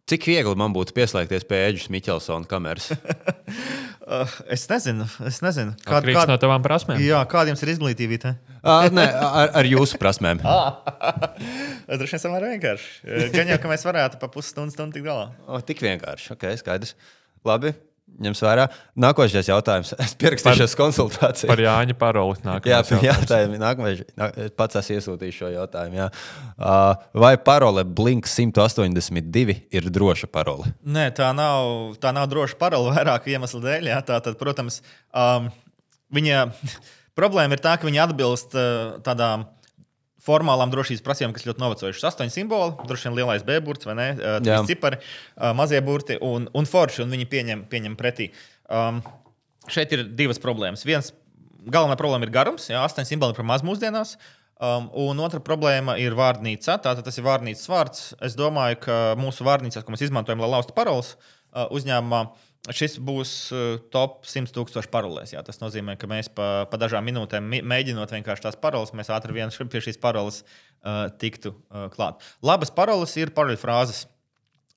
Cik 0.07 0.23
viegli 0.27 0.55
man 0.59 0.71
būtu 0.71 0.95
pieslēgties 0.95 1.43
pie 1.47 1.57
Edžas 1.69 1.89
Miķelsona 1.91 2.47
kameras? 2.47 2.91
Es 4.47 4.61
nezinu, 4.71 5.03
es 5.27 5.41
nezinu. 5.43 5.73
Kāda 5.83 5.97
Kād, 5.99 6.05
ir 6.07 6.15
kād, 6.15 6.29
no 6.31 6.37
tavām 6.39 6.63
prasmēm? 6.63 7.01
jā, 7.03 7.17
kāda 7.27 7.51
jums 7.51 7.63
ir 7.65 7.73
izglītība? 7.73 8.19
te? 8.23 8.31
uh, 8.61 8.85
nē, 8.87 9.03
ar, 9.03 9.51
ar 9.59 9.67
jūsu 9.67 9.99
prasmēm. 9.99 10.39
Droši 11.99 12.15
vien 12.15 12.23
samērā 12.23 12.53
vienkārši. 12.53 12.87
Gan 13.35 13.51
jau, 13.51 13.59
ka 13.59 13.73
mēs 13.73 13.83
varētu 13.83 14.21
pa 14.21 14.31
pusstundu 14.31 14.71
stundu 14.71 14.95
tikt 14.95 15.09
galā. 15.09 15.27
O, 15.43 15.59
tik 15.59 15.83
vienkārši. 15.83 16.31
Ok, 16.37 16.47
skaidrs. 16.63 16.95
Labi. 17.43 17.75
Ņems 18.17 18.39
vērā. 18.41 18.63
Nākošais 18.97 19.49
jautājums. 19.51 19.91
Es 20.03 20.15
pierakstīšos 20.17 20.73
konsultāciju. 20.79 21.49
Par 21.51 21.61
Jāņa 21.61 21.93
paroli. 21.99 22.37
Jā, 23.05 23.13
ir 23.45 23.53
nākamais. 23.61 24.01
nā- 24.17 24.31
Es 24.47 24.53
pats 24.57 24.79
esmu 24.81 24.97
iesūtījis 24.97 25.37
šo 25.37 25.51
jautājumu. 25.53 25.99
Jā. 25.99 26.07
Uh, 26.57 26.95
vai 27.13 27.35
parole 27.37 27.83
Blink 27.85 28.25
182 28.29 29.57
ir 29.77 29.89
droša 29.93 30.29
parole? 30.33 30.73
Nē, 30.85 31.09
tā 31.17 31.29
nav, 31.37 31.95
tā 32.01 32.13
nav 32.15 32.25
droša 32.31 32.57
parole 32.61 32.93
vairāku 32.95 33.33
iemeslu 33.35 33.61
dēļ. 33.63 33.91
Jā. 33.93 33.99
Tā, 34.07 34.17
tad, 34.25 34.39
protams, 34.41 34.81
um, 35.13 35.51
viņa 36.13 36.47
problēma 37.19 37.57
ir 37.57 37.63
tā, 37.63 37.77
ka 37.77 37.85
viņa 37.89 38.07
atbilst 38.09 38.57
uh, 38.57 38.97
tādām 39.05 39.45
formālām 40.27 40.71
drošības 40.73 41.03
prasībām, 41.05 41.35
kas 41.35 41.47
ļoti 41.47 41.63
novecojušas. 41.63 42.07
Astoņi 42.11 42.35
simboli, 42.35 42.75
droši 42.87 43.07
vien 43.07 43.17
lielais 43.21 43.45
B 43.47 43.59
burts 43.63 43.87
vai 43.87 43.95
ne, 43.97 44.09
uh, 44.17 44.39
trīs 44.43 44.67
cipari, 44.69 44.99
uh, 44.99 45.53
mazie 45.57 45.79
burti 45.85 46.19
un, 46.23 46.49
un 46.57 46.67
forši, 46.69 47.05
un 47.05 47.15
viņi 47.15 47.29
pieņem, 47.31 47.63
pieņem 47.71 47.95
pretī. 47.99 48.31
Um, 48.67 48.99
šeit 49.71 49.93
ir 49.95 50.07
divas 50.19 50.41
problēmas. 50.43 50.85
Viens, 50.87 51.13
galvenā 51.67 51.97
problēma 51.99 52.27
ir 52.27 52.33
garums, 52.35 52.67
jā, 52.71 52.83
astoņi 52.83 53.13
simboli 53.13 53.37
par 53.37 53.47
maz 53.47 53.65
mūsdienās. 53.67 54.17
Um, 54.57 54.87
un 54.97 55.19
otra 55.21 55.37
problēma 55.43 55.99
ir 56.01 56.15
vārnīca. 56.17 56.79
Tātad 56.81 57.05
tas 57.05 57.19
ir 57.19 57.25
vārnīcas 57.27 57.67
vārds. 57.69 58.07
Es 58.25 58.33
domāju, 58.37 58.79
ka 58.87 58.95
mūsu 59.19 59.45
vārnīcās, 59.45 59.85
ko 59.85 59.93
mēs 59.93 60.07
izmantojam, 60.07 60.41
lai 60.41 60.49
laustu 60.55 60.73
paroles 60.77 61.11
uh, 61.13 61.67
uzņēmumā, 61.77 62.23
šis 62.75 62.97
būs 63.03 63.31
uh, 63.55 63.77
top 63.93 64.25
100 64.27 64.53
tūkstoši 64.55 64.91
parolēs. 64.93 65.33
Jā. 65.35 65.43
Tas 65.45 65.61
nozīmē, 65.61 65.97
ka 65.99 66.09
mēs 66.09 66.29
pa, 66.33 66.65
pa 66.69 66.79
dažām 66.81 67.05
minūtēm 67.07 67.47
mi- 67.47 67.63
mēģinot 67.65 68.13
vienkārši 68.17 68.47
tās 68.47 68.59
paroles, 68.59 68.93
mēs 68.97 69.11
ātri 69.13 69.35
vien 69.35 69.53
pie 69.71 69.81
šīs 69.83 69.99
paroles 70.01 70.41
uh, 70.43 71.07
tiktu 71.21 71.53
uh, 71.55 71.87
klāt. 71.93 72.23
Labas 72.45 72.73
paroles 72.73 73.15
ir 73.19 73.33
paroļu 73.35 73.59
frāzes. 73.61 74.05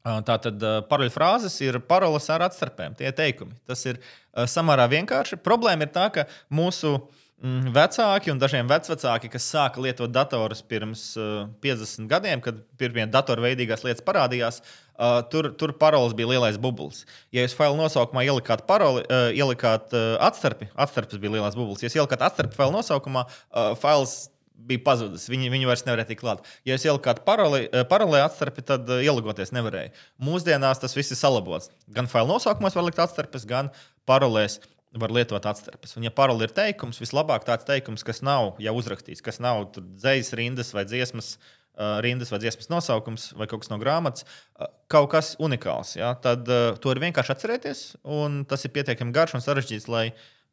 Uh, 0.01 0.22
Tātad 0.24 0.62
uh, 0.64 0.80
paroļu 0.88 1.12
frāzes 1.12 1.59
ir 1.61 1.76
paroles 1.84 2.28
ar 2.32 2.47
atstarpēm, 2.47 2.95
tie 2.97 3.11
teikumi. 3.12 3.59
Tas 3.68 3.82
ir 3.84 3.99
uh, 4.01 4.47
samērā 4.49 4.86
vienkārši. 4.88 5.41
Problēma 5.45 5.84
ir 5.84 5.93
tā, 5.93 6.07
ka 6.14 6.24
mūsu 6.49 6.95
mm, 6.97 7.20
vecāki 7.41 8.28
un 8.32 8.41
dažiem 8.41 8.68
vecvecāki, 8.68 9.30
kas 9.32 9.47
sāka 9.49 9.80
lietot 9.80 10.12
datorus 10.12 10.61
pirms 10.61 11.16
uh, 11.16 11.49
50 11.64 12.09
gadiem, 12.11 12.41
kad 12.45 12.59
pirmie 12.76 13.07
datorveidīgās 13.09 13.84
lietas 13.86 14.05
parādījās, 14.05 14.61
uh, 14.61 15.22
tur, 15.32 15.53
tur 15.57 15.72
paroles 15.72 16.12
bija 16.16 16.28
lielais 16.34 16.59
bublis. 16.61 17.07
Ja 17.32 17.47
jūs 17.47 17.57
failu 17.57 17.78
nosaukumā 17.80 18.26
ielikāt 18.28 18.66
paroli, 18.68 19.07
uh, 19.09 19.30
ielikāt 19.32 19.95
uh, 19.97 20.18
atstarpi, 20.20 20.68
atstarpes 20.76 21.22
bija 21.22 21.38
lielais 21.38 21.57
bublis. 21.57 21.80
Ja 21.80 21.88
jūs 21.88 21.97
ielikāt 22.03 22.26
atstarpi 22.28 22.59
failu 22.59 22.76
nosaukumā, 22.76 23.24
uh, 23.24 23.72
fails 23.80 24.28
bija 24.68 24.82
pazudis. 24.84 25.24
Viņi, 25.32 25.49
viņi 25.53 25.68
vairs 25.68 25.86
nevarēja 25.86 26.11
tikt 26.11 26.20
klāt. 26.20 26.45
Ja 26.68 26.76
es 26.76 26.84
ieliku 26.84 27.07
kādu 27.07 27.24
paroli, 27.24 27.62
eh, 27.64 27.86
paralēli 27.88 28.26
atstarpi, 28.26 28.61
tad 28.68 28.91
ielūgoties 28.93 29.55
nevarēja. 29.57 29.95
Mūsdienās 30.20 30.82
tas 30.82 30.93
viss 30.93 31.14
ir 31.14 31.16
salabots. 31.16 31.70
Gan 31.88 32.11
failu 32.12 32.34
nosaukumos 32.34 32.76
var 32.76 32.84
likt 32.84 33.01
atstarpes, 33.01 33.47
gan 33.49 33.70
parolēs 34.05 34.59
var 34.99 35.12
lietot 35.14 35.47
atstarpes. 35.47 35.95
Un, 35.97 36.05
ja 36.09 36.12
paroli 36.14 36.49
ir 36.49 36.55
teikums, 36.55 36.99
vislabāk 37.03 37.47
tāds 37.47 37.66
teikums, 37.68 38.05
kas 38.07 38.22
nav 38.26 38.57
jau 38.62 38.74
uzrakstīts, 38.80 39.22
kas 39.22 39.38
nav 39.43 39.68
dzīs 39.76 40.34
rindas 40.38 40.74
vai 40.76 40.86
dziesmas. 40.88 41.36
Uh, 41.80 41.97
rindas 42.05 42.28
vai 42.28 42.41
dziesmas 42.43 42.66
nosaukums, 42.68 43.28
vai 43.38 43.47
kaut 43.49 43.62
kas 43.62 43.70
no 43.70 43.78
grāmatas, 43.80 44.26
uh, 44.59 44.66
kaut 44.91 45.07
kas 45.14 45.30
unikāls. 45.41 45.95
Ja? 45.97 46.11
Tad 46.18 46.45
uh, 46.51 46.74
to 46.76 46.91
ir 46.93 46.99
vienkārši 47.01 47.32
atcerēties, 47.32 47.80
un 48.05 48.43
tas 48.51 48.66
ir 48.66 48.72
pietiekami 48.74 49.14
garš 49.16 49.38
un 49.38 49.45
sarežģīts, 49.47 49.86
lai 49.88 50.11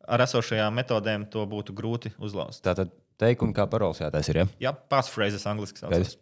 ar 0.07 0.23
esošajām 0.23 0.77
metodēm 0.77 1.25
to 1.33 1.43
būtu 1.49 1.75
grūti 1.75 2.13
uzlauzt. 2.23 2.61
Tātad 2.63 2.93
teikumi 3.19 3.57
kā 3.57 3.65
paroles 3.67 3.99
jātaisa 3.99 4.31
ir. 4.31 4.39
Ja? 4.39 4.47
Jā, 4.69 4.73
pasphrases 4.93 5.43
angļuiski 5.49 5.83
saucas. 5.83 6.15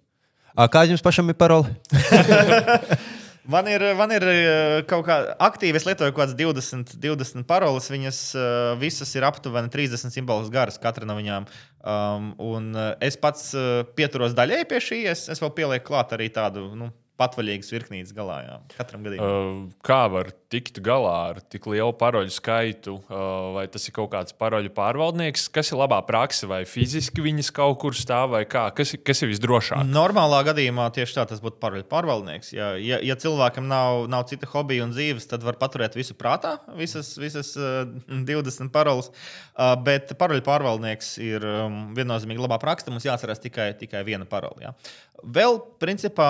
Kā 0.72 0.86
jums 0.88 1.03
pašam 1.05 1.30
ir 1.30 1.38
parole? 1.38 1.76
Man 3.46 3.68
ir, 3.70 3.84
man 3.93 4.10
ir 4.16 4.24
eh, 4.26 4.80
kaut 4.89 5.06
kā 5.06 5.20
aktīvi, 5.46 5.78
es 5.78 5.86
lietoju 5.86 6.14
kaut 6.16 6.24
kādas 6.24 6.38
20, 6.39 6.96
20 7.02 7.46
paroles. 7.46 7.91
Viņas 7.93 8.20
uh, 8.39 8.74
visas 8.82 9.12
ir 9.14 9.28
aptuveni 9.28 9.70
30 9.70 10.14
simbolus 10.14 10.50
garas, 10.54 10.80
katra 10.82 11.06
no 11.06 11.18
viņām. 11.20 11.46
Um, 11.86 12.32
un 12.41 12.72
uh, 12.74 12.91
es 13.06 13.20
pats 13.22 13.52
pieturos 13.98 14.34
daļēji 14.38 14.70
pie 14.72 14.82
šīs. 14.88 15.28
Es 15.34 15.43
vēl 15.43 15.54
pielieku 15.60 15.91
klāt 15.91 16.16
arī 16.18 16.32
tādu 16.34 16.72
nu, 16.74 16.89
patvaļīgas 17.20 17.72
virknītes 17.72 18.13
galā. 18.16 18.39
Jā. 18.43 18.55
Katram 18.76 19.05
gadījumam. 19.05 19.61
Uh, 19.70 19.86
kā 19.86 20.01
var 20.11 20.32
tikt 20.51 20.82
galā 20.84 21.13
ar 21.32 21.39
tik 21.51 21.68
lielu 21.72 21.93
paroļu 21.97 22.34
skaitu? 22.34 22.97
Uh, 23.07 23.53
vai 23.55 23.66
tas 23.72 23.88
ir 23.88 23.95
kaut 23.95 24.11
kāds 24.13 24.36
paroļu 24.36 24.72
pārvaldnieks, 24.76 25.47
kas 25.55 25.72
ir 25.72 25.80
labā 25.80 26.01
praksa, 26.07 26.49
vai 26.51 26.61
fiziski 26.70 27.24
viņas 27.24 27.51
kaut 27.55 27.80
kur 27.84 27.97
stāv, 27.97 28.34
vai 28.36 28.43
kā? 28.49 28.68
Kas, 28.76 28.95
kas 29.05 29.24
ir 29.24 29.32
visdrošāk? 29.32 29.86
Normālā 29.88 30.41
gadījumā 30.49 30.89
tieši 30.95 31.20
tā 31.20 31.28
tas 31.32 31.43
būtu 31.43 31.59
paroļu 31.63 31.88
pārvaldnieks. 31.91 32.51
Ja, 32.55 32.74
ja, 32.82 32.99
ja 33.03 33.18
cilvēkam 33.20 33.70
nav, 33.72 34.05
nav 34.11 34.28
cita 34.32 34.49
hobija 34.51 34.86
un 34.88 34.95
dzīves, 34.95 35.30
tad 35.32 35.45
var 35.45 35.59
paturēt 35.61 35.95
visu 35.97 36.18
prātā, 36.20 36.57
visas, 36.80 37.16
visas 37.22 37.53
uh, 37.59 37.84
20 38.11 38.74
paroles. 38.76 39.11
Uh, 39.55 39.74
bet 39.80 40.11
paroļu 40.20 40.43
pārvaldnieks 40.45 41.16
ir 41.24 41.43
um, 41.47 41.82
viennozīmīgi 41.95 42.43
labā 42.43 42.59
praksa. 42.61 42.91
Mums 42.91 43.07
jāatcerās 43.07 43.41
tikai, 43.43 43.72
tikai 43.80 44.03
viena 44.07 44.28
parole. 44.30 44.68
Ja. 44.68 44.76
Vēl, 45.24 45.57
principā, 45.82 46.28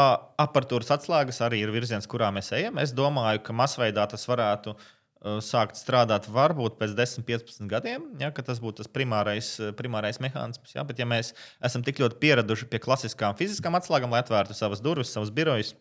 apatūras 0.76 0.91
atslēgas 0.91 1.39
arī 1.45 1.61
ir 1.63 1.71
virziens, 1.71 2.07
kurā 2.07 2.32
mēs 2.34 2.51
ejam. 2.53 2.78
Es 2.82 2.91
domāju, 2.93 3.41
ka 3.45 3.53
masveidā 3.55 4.05
tas 4.09 4.26
varētu 4.28 4.73
uh, 4.76 5.39
sākt 5.39 5.78
strādāt 5.80 6.28
varbūt 6.28 6.78
pēc 6.78 6.95
10, 6.95 7.23
15 7.26 7.69
gadiem, 7.69 8.03
ja, 8.19 8.32
tas 8.32 8.59
būtu 8.59 8.84
tas 8.84 8.91
primārais, 8.91 9.55
uh, 9.59 9.71
primārais 9.71 10.19
mehānisms. 10.19 10.76
Ja. 10.76 10.84
Bet, 10.84 10.99
ja 10.99 11.05
mēs 11.05 11.34
esam 11.63 11.84
tik 11.84 11.99
ļoti 11.99 12.19
pieraduši 12.19 12.67
pie 12.67 12.80
klasiskām 12.84 13.38
fiziskām 13.39 13.76
atslēgām, 13.76 14.11
lai 14.11 14.23
atvērtu 14.23 14.53
savas 14.55 14.84
durvis, 14.84 15.13
savus 15.13 15.32
birojus, 15.32 15.76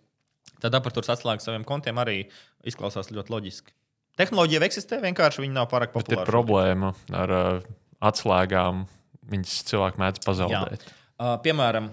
tad 0.62 0.74
apatūras 0.74 1.16
atslēgas 1.16 1.46
saviem 1.46 1.64
kontiem 1.66 1.98
arī 1.98 2.28
izklausās 2.64 3.10
ļoti 3.10 3.34
loģiski. 3.34 3.74
Tehnoloģija 4.14 4.60
jau 4.60 4.68
eksistē, 4.68 5.00
vienkārši 5.02 5.42
viņa 5.42 5.56
nav 5.56 5.72
pārāk 5.72 5.90
Bet 5.90 6.06
ir 6.06 6.20
populāra. 6.20 6.30
problēma 6.30 6.92
ar 7.10 7.34
uh, 7.34 7.72
atslēgām. 7.98 8.84
Viņas 9.24 9.56
cilvēki 9.70 9.98
mēdz 9.98 10.20
pazaudēt. 10.22 10.82
Uh, 11.16 11.34
piemēram, 11.42 11.88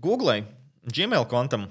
Google, 0.00 0.36
Gmail 0.86 1.26
kontam, 1.28 1.66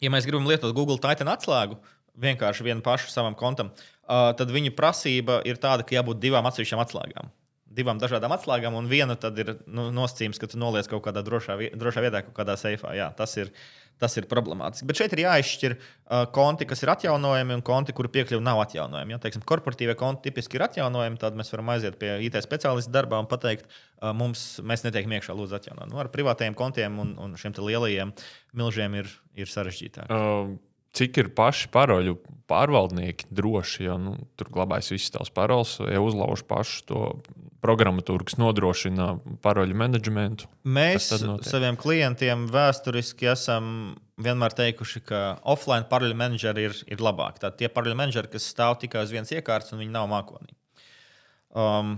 ja 0.00 0.12
mēs 0.12 0.28
gribam 0.28 0.48
lietot 0.48 0.74
Google 0.76 1.00
Titan 1.02 1.30
atslēgu, 1.32 1.78
vienkārši 2.20 2.66
vienu 2.66 2.84
pašu 2.84 3.12
savam 3.12 3.36
kontam, 3.38 3.70
uh, 3.72 4.30
tad 4.36 4.52
viņa 4.52 4.74
prasība 4.76 5.40
ir 5.48 5.60
tāda, 5.62 5.86
ka 5.86 6.00
jābūt 6.00 6.22
divām 6.22 6.48
atsevišķām 6.50 6.82
atslēgām. 6.84 7.30
Divām 7.70 8.00
dažādām 8.02 8.32
atslēgām, 8.34 8.74
un 8.74 8.88
viena 8.90 9.14
tad 9.14 9.36
ir 9.38 9.52
nu, 9.70 9.86
nosacījums, 9.94 10.40
ka 10.42 10.48
tu 10.50 10.58
noliec 10.58 10.88
kaut 10.90 11.04
kādā 11.04 11.22
drošā, 11.22 11.54
drošā 11.78 12.02
vietā, 12.02 12.24
kaut 12.26 12.34
kādā 12.40 12.56
seifā. 12.58 12.96
Jā, 12.98 13.06
tas 13.14 13.36
ir, 13.38 13.52
tas 14.02 14.16
ir 14.18 14.26
problemātiski. 14.26 14.88
Bet 14.88 14.98
šeit 14.98 15.14
ir 15.14 15.22
jāizšķir 15.22 15.76
uh, 15.76 16.24
konti, 16.34 16.66
kas 16.66 16.82
ir 16.82 16.90
atjaunojami, 16.96 17.54
un 17.60 17.62
konti, 17.62 17.94
kuru 17.94 18.10
piekļuve 18.10 18.42
nav 18.42 18.58
atjaunojama. 18.64 19.14
Ja? 19.14 19.20
Teiksim, 19.22 19.46
korporatīvie 19.46 19.94
konti 20.00 20.26
tipiski 20.26 20.58
ir 20.58 20.66
atjaunojami, 20.66 21.20
tad 21.22 21.38
mēs 21.38 21.54
varam 21.54 21.70
aiziet 21.76 22.00
pie 22.00 22.16
IT 22.26 22.40
speciālista 22.42 22.90
darbā 22.96 23.22
un 23.22 23.30
pateikt, 23.30 23.70
uh, 23.70 24.10
mums, 24.18 24.44
mēs 24.66 24.82
neteikam, 24.88 25.14
iekšā 25.20 25.38
lūdzu 25.38 25.60
atjaunot. 25.60 25.92
Nu, 25.92 26.02
ar 26.02 26.10
privātajiem 26.10 26.58
kontiem 26.58 26.98
un, 27.04 27.14
un 27.22 27.38
šiem 27.38 27.54
lielajiem 27.60 28.16
milžiem 28.56 28.98
ir, 29.02 29.10
ir 29.38 29.50
sarežģītāk. 29.50 30.10
Uh, 30.10 30.56
cik 30.96 31.20
ir 31.22 31.30
paši 31.36 31.70
paroļu 31.72 32.16
pārvaldnieki 32.50 33.28
droši, 33.34 33.84
jo 33.86 33.96
nu, 34.02 34.16
tur 34.38 34.50
glabājas 34.52 34.90
visas 34.94 35.14
tās 35.14 35.30
paroles, 35.34 35.76
ja 35.86 36.02
uzlauž 36.02 36.42
pašu 36.48 36.84
to 36.88 37.02
programmatūru, 37.62 38.24
kas 38.26 38.38
nodrošina 38.40 39.12
paroļu 39.44 39.76
menedžmentu. 39.76 40.48
Mēs 40.64 41.10
tad 41.12 41.44
saviem 41.46 41.78
klientiem 41.80 42.48
vēsturiski 42.50 43.28
esam 43.30 43.66
vienmēr 44.20 44.56
teikuši, 44.56 45.02
ka 45.06 45.20
offline 45.48 45.86
paralēli 45.90 46.18
menedžeri 46.18 46.66
ir, 46.68 46.78
ir 46.90 47.04
labāki. 47.04 47.42
Tātad 47.44 47.60
tie 47.60 47.70
paralēli 47.72 48.00
menedžeri, 48.00 48.32
kas 48.32 48.48
stāv 48.50 48.80
tikai 48.82 49.04
uz 49.06 49.12
vienas 49.14 49.32
iekārtas 49.34 49.76
un 49.76 49.84
viņi 49.84 49.94
nav 49.94 50.08
mākonī. 50.10 50.56
Um, 51.60 51.94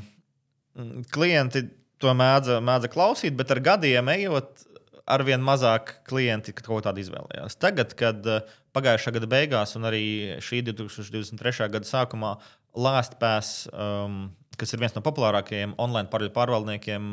klienti 1.14 1.64
to 2.03 2.12
mēdza, 2.18 2.59
mēdza 2.64 2.90
klausīt, 2.92 3.34
bet 3.38 3.55
ar 3.55 3.62
gadiem 3.62 4.11
ejot, 4.16 4.66
arvien 5.11 5.42
mazāk 5.44 5.96
klienti 6.09 6.55
kaut 6.57 6.68
ko 6.68 6.80
tādu 6.84 7.03
izvēlējās. 7.03 7.59
Tagad, 7.62 7.96
kad 7.98 8.28
uh, 8.28 8.44
pagājušā 8.76 9.14
gada 9.16 9.30
beigās 9.30 9.76
un 9.78 9.88
arī 9.88 10.05
šī 10.44 10.62
2023. 10.70 11.70
gada 11.72 11.88
sākumā 11.88 12.36
LastPass, 12.78 13.66
um, 13.72 14.30
kas 14.61 14.72
ir 14.72 14.80
viens 14.82 14.94
no 14.96 15.03
populārākajiem 15.05 15.76
online 15.82 16.09
paralēli 16.12 16.34
pārvaldniekiem, 16.36 17.12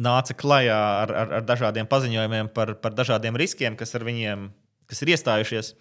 nāca 0.00 0.36
klajā 0.38 0.80
ar, 1.02 1.12
ar, 1.24 1.36
ar 1.40 1.46
dažādiem 1.46 1.88
paziņojumiem 1.90 2.52
par, 2.54 2.76
par 2.80 2.94
dažādiem 2.94 3.36
riskiem, 3.40 3.76
kas 3.76 3.96
ar 3.98 4.06
viņiem 4.06 4.50
kas 4.90 5.04
ir 5.04 5.14
iestājušies. 5.14 5.74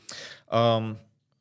Um, 0.53 0.93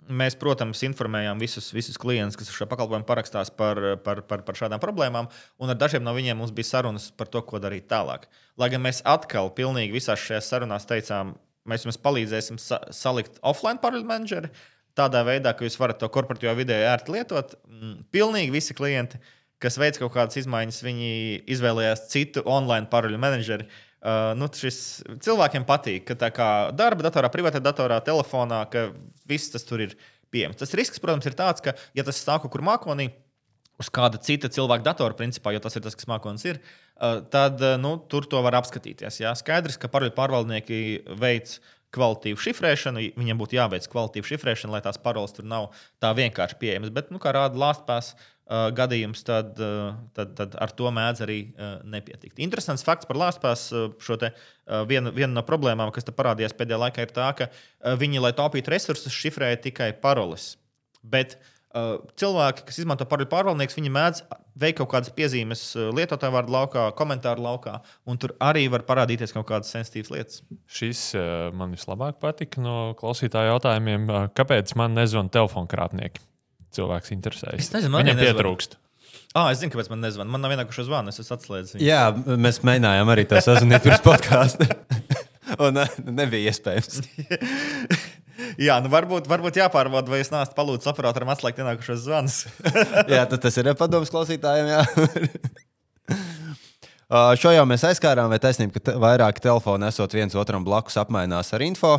mēs, 0.09 0.37
protams, 0.39 0.81
informējām 0.87 1.41
visus, 1.41 1.69
visus 1.75 1.99
klientus, 2.01 2.39
kas 2.39 2.51
uz 2.51 2.57
šo 2.57 2.67
pakalpojumu 2.71 3.07
parakstās 3.09 3.51
par, 3.55 3.81
par, 4.05 4.23
par, 4.29 4.43
par 4.47 4.59
šādām 4.59 4.81
problēmām, 4.83 5.29
un 5.61 5.73
ar 5.73 5.79
dažiem 5.79 6.05
no 6.05 6.15
viņiem 6.17 6.41
mums 6.41 6.55
bija 6.57 6.71
sarunas 6.73 7.11
par 7.15 7.31
to, 7.33 7.43
ko 7.47 7.61
darīt 7.63 7.89
tālāk. 7.91 8.27
Lai 8.59 8.71
gan 8.73 8.85
mēs 8.85 9.03
atkal 9.09 9.53
pilnīgi 9.57 9.95
visās 9.95 10.23
šajās 10.25 10.51
sarunās 10.53 10.89
teicām, 10.89 11.37
mēs 11.69 11.87
jums 11.87 12.01
palīdzēsim 12.05 12.61
sa 12.63 12.81
salikt 12.95 13.41
offline 13.47 13.81
paralēli 13.83 14.09
menedžeri. 14.09 14.53
Tādā 14.99 15.23
veidā, 15.27 15.53
ka 15.55 15.67
jūs 15.67 15.79
varat 15.79 16.01
to 16.01 16.09
korporatīvo 16.11 16.57
vidē 16.59 16.81
ērti 16.91 17.15
lietot. 17.15 17.55
Mm, 17.69 17.99
Pilnīgi 18.15 18.55
visi 18.55 18.75
klienti, 18.75 19.21
kas 19.63 19.79
veic 19.79 20.01
kaut 20.01 20.17
kādas 20.17 20.41
izmaiņas, 20.41 20.81
viņi 20.83 21.13
izvēlējās 21.55 22.09
citu 22.11 22.43
online 22.47 22.91
paralēļu 22.91 23.21
menedžeri. 23.23 23.69
Uh, 23.69 23.85
nu, 24.39 24.49
šis 24.55 24.81
cilvēkiem 25.25 25.65
patīk, 25.69 26.05
ka 26.11 26.19
tā 26.19 26.31
kā 26.35 26.49
darba 26.77 27.09
datorā, 27.09 27.31
privātajā 27.35 27.65
datorā, 27.65 27.99
telefonā, 28.05 28.63
ka 28.71 28.89
viss 29.29 29.51
tas 29.55 29.67
tur 29.67 29.83
ir 29.83 29.97
pieejams. 30.31 30.59
Tas 30.61 30.75
risks, 30.79 31.01
protams, 31.03 31.27
ir 31.27 31.35
tāds, 31.39 31.65
ka, 31.65 31.75
ja 31.99 32.05
tas 32.07 32.21
stāv 32.21 32.45
kaut 32.45 32.55
kur 32.55 32.63
mākonī, 32.67 33.11
uz 33.79 33.91
kāda 33.95 34.21
cita 34.23 34.51
cilvēka 34.51 34.87
datora, 34.87 35.17
principā, 35.19 35.53
jo 35.55 35.63
tas 35.63 35.79
ir 35.79 35.85
tas, 35.85 35.97
kas 35.99 36.09
mākslinieks 36.11 36.47
ir, 36.51 36.61
uh, 36.99 37.19
tad 37.33 37.63
uh, 37.63 37.77
nu, 37.81 37.97
tur 38.11 38.27
to 38.31 38.43
var 38.45 38.59
apskatīties. 38.59 39.21
Jā. 39.23 39.35
Skaidrs, 39.39 39.79
ka 39.81 39.91
paralēli 39.91 40.17
pārvaldnieki 40.19 40.81
veids 41.19 41.61
kvalitīvu 41.95 42.41
šifrēšanu, 42.43 43.05
viņiem 43.17 43.39
būtu 43.41 43.57
jāveic 43.57 43.87
kvalitīva 43.89 44.29
šifrēšana, 44.29 44.75
lai 44.75 44.83
tās 44.85 44.99
paroles 45.01 45.33
tur 45.33 45.47
nav 45.49 45.71
tā 46.03 46.11
vienkārši 46.19 46.59
pieejamas. 46.61 46.93
Bet, 46.93 47.15
nu, 47.15 47.23
kā 47.23 47.33
rāda 47.33 47.57
LastPass 47.59 48.13
uh, 48.13 48.27
gadījums, 48.49 49.21
tad, 49.29 49.59
uh, 49.61 49.93
tad, 50.17 50.33
tad 50.39 50.55
ar 50.57 50.73
to 50.77 50.89
mēdz 50.95 51.25
arī 51.27 51.39
uh, 51.51 51.75
nepietikt. 51.85 52.39
Interesants 52.41 52.85
fakts 52.87 53.09
par 53.09 53.19
LastPass. 53.21 53.73
Uh, 53.77 54.17
te, 54.21 54.33
uh, 54.33 54.87
viena, 54.89 55.13
viena 55.13 55.35
no 55.35 55.45
problēmām, 55.45 55.93
kas 55.93 56.09
parādījās 56.09 56.57
pēdējā 56.57 56.81
laikā, 56.87 57.05
ir 57.05 57.13
tā, 57.13 57.29
ka 57.37 57.51
uh, 57.51 57.93
viņi, 58.01 58.23
lai 58.25 58.33
taupītu 58.37 58.73
resursus, 58.73 59.13
šifrēja 59.13 59.61
tikai 59.69 59.91
paroles. 60.01 60.55
Bet 61.05 61.37
uh, 61.37 61.99
cilvēki, 62.17 62.65
kas 62.71 62.81
izmanto 62.81 63.05
paroli 63.11 63.29
pārvaldnieks, 63.29 63.77
viņi 63.77 63.93
mēdz 63.93 64.23
veikt 64.59 64.81
kaut 64.81 64.95
kādas 64.95 65.13
piezīmes 65.13 65.67
uh, 65.77 65.91
lietotāju 65.99 66.35
vārdu 66.39 66.55
laukā, 66.57 66.87
komentāru 66.97 67.45
laukā, 67.45 67.77
un 68.09 68.21
tur 68.23 68.33
arī 68.41 68.65
var 68.73 68.87
parādīties 68.89 69.37
kaut 69.37 69.51
kādas 69.51 69.75
sensitīvas 69.77 70.15
lietas. 70.15 70.41
Šis 70.73 71.05
uh, 71.21 71.51
man 71.53 71.77
vislabāk 71.77 72.17
patika 72.25 72.65
no 72.65 72.79
klausītāju 72.99 73.53
jautājumiem. 73.53 74.09
Uh, 74.09 74.27
kāpēc 74.33 74.73
man 74.81 74.97
nezvanīja 74.97 75.37
telefona 75.37 75.69
krāpnieki? 75.69 76.25
Cilvēks 76.77 77.15
interesējas. 77.15 77.63
Es 77.65 77.73
nezinu, 77.75 77.95
man 77.95 78.05
Viņam 78.07 78.21
pietrūkst. 78.21 78.77
Ah, 79.37 79.51
es 79.53 79.61
zinu, 79.61 79.73
kāpēc 79.75 79.91
man 79.93 80.01
nezvanīja. 80.05 80.33
Man 80.33 80.43
nav 80.45 80.53
vienkārši 80.55 80.85
zvans, 80.89 81.21
es 81.21 81.33
atslēdzu. 81.33 81.77
viņu. 81.77 81.85
Jā, 81.85 82.03
mēs 82.41 82.63
mēģinājām 82.65 83.13
arī 83.13 83.25
to 83.29 83.41
sazvanīt 83.45 83.85
pirms 83.85 84.05
podkāstu. 84.05 84.69
Un 85.65 85.81
uh, 85.81 85.99
nebija 86.05 86.53
iespējams. 86.53 87.01
Jā, 88.69 88.77
nu 88.85 88.91
varbūt, 88.93 89.27
varbūt 89.31 89.59
jāpārbauda, 89.59 90.13
vai 90.13 90.21
es 90.23 90.31
nāstu 90.31 90.55
palūdzu 90.59 90.91
operatoram 90.93 91.31
atslēgt 91.33 91.59
ienākušos 91.63 92.05
zvanus. 92.05 92.37
Jā, 93.13 93.25
tad 93.31 93.41
tas 93.43 93.57
ir 93.59 93.71
padoms 93.79 94.13
klausītājiem. 94.15 94.71
jā. 94.75 94.83
Uh, 97.09 97.33
Šo 97.41 97.55
jau 97.55 97.65
mēs 97.69 97.87
aizskārām, 97.89 98.29
vai 98.29 98.39
taisnība, 98.43 98.77
ka 98.77 98.85
te, 98.85 98.95
vairāki 99.01 99.41
telefoni 99.45 99.89
esot 99.89 100.13
viens 100.13 100.37
otram 100.37 100.67
blakus 100.67 100.99
apmainās 101.01 101.55
ar 101.57 101.65
info. 101.65 101.95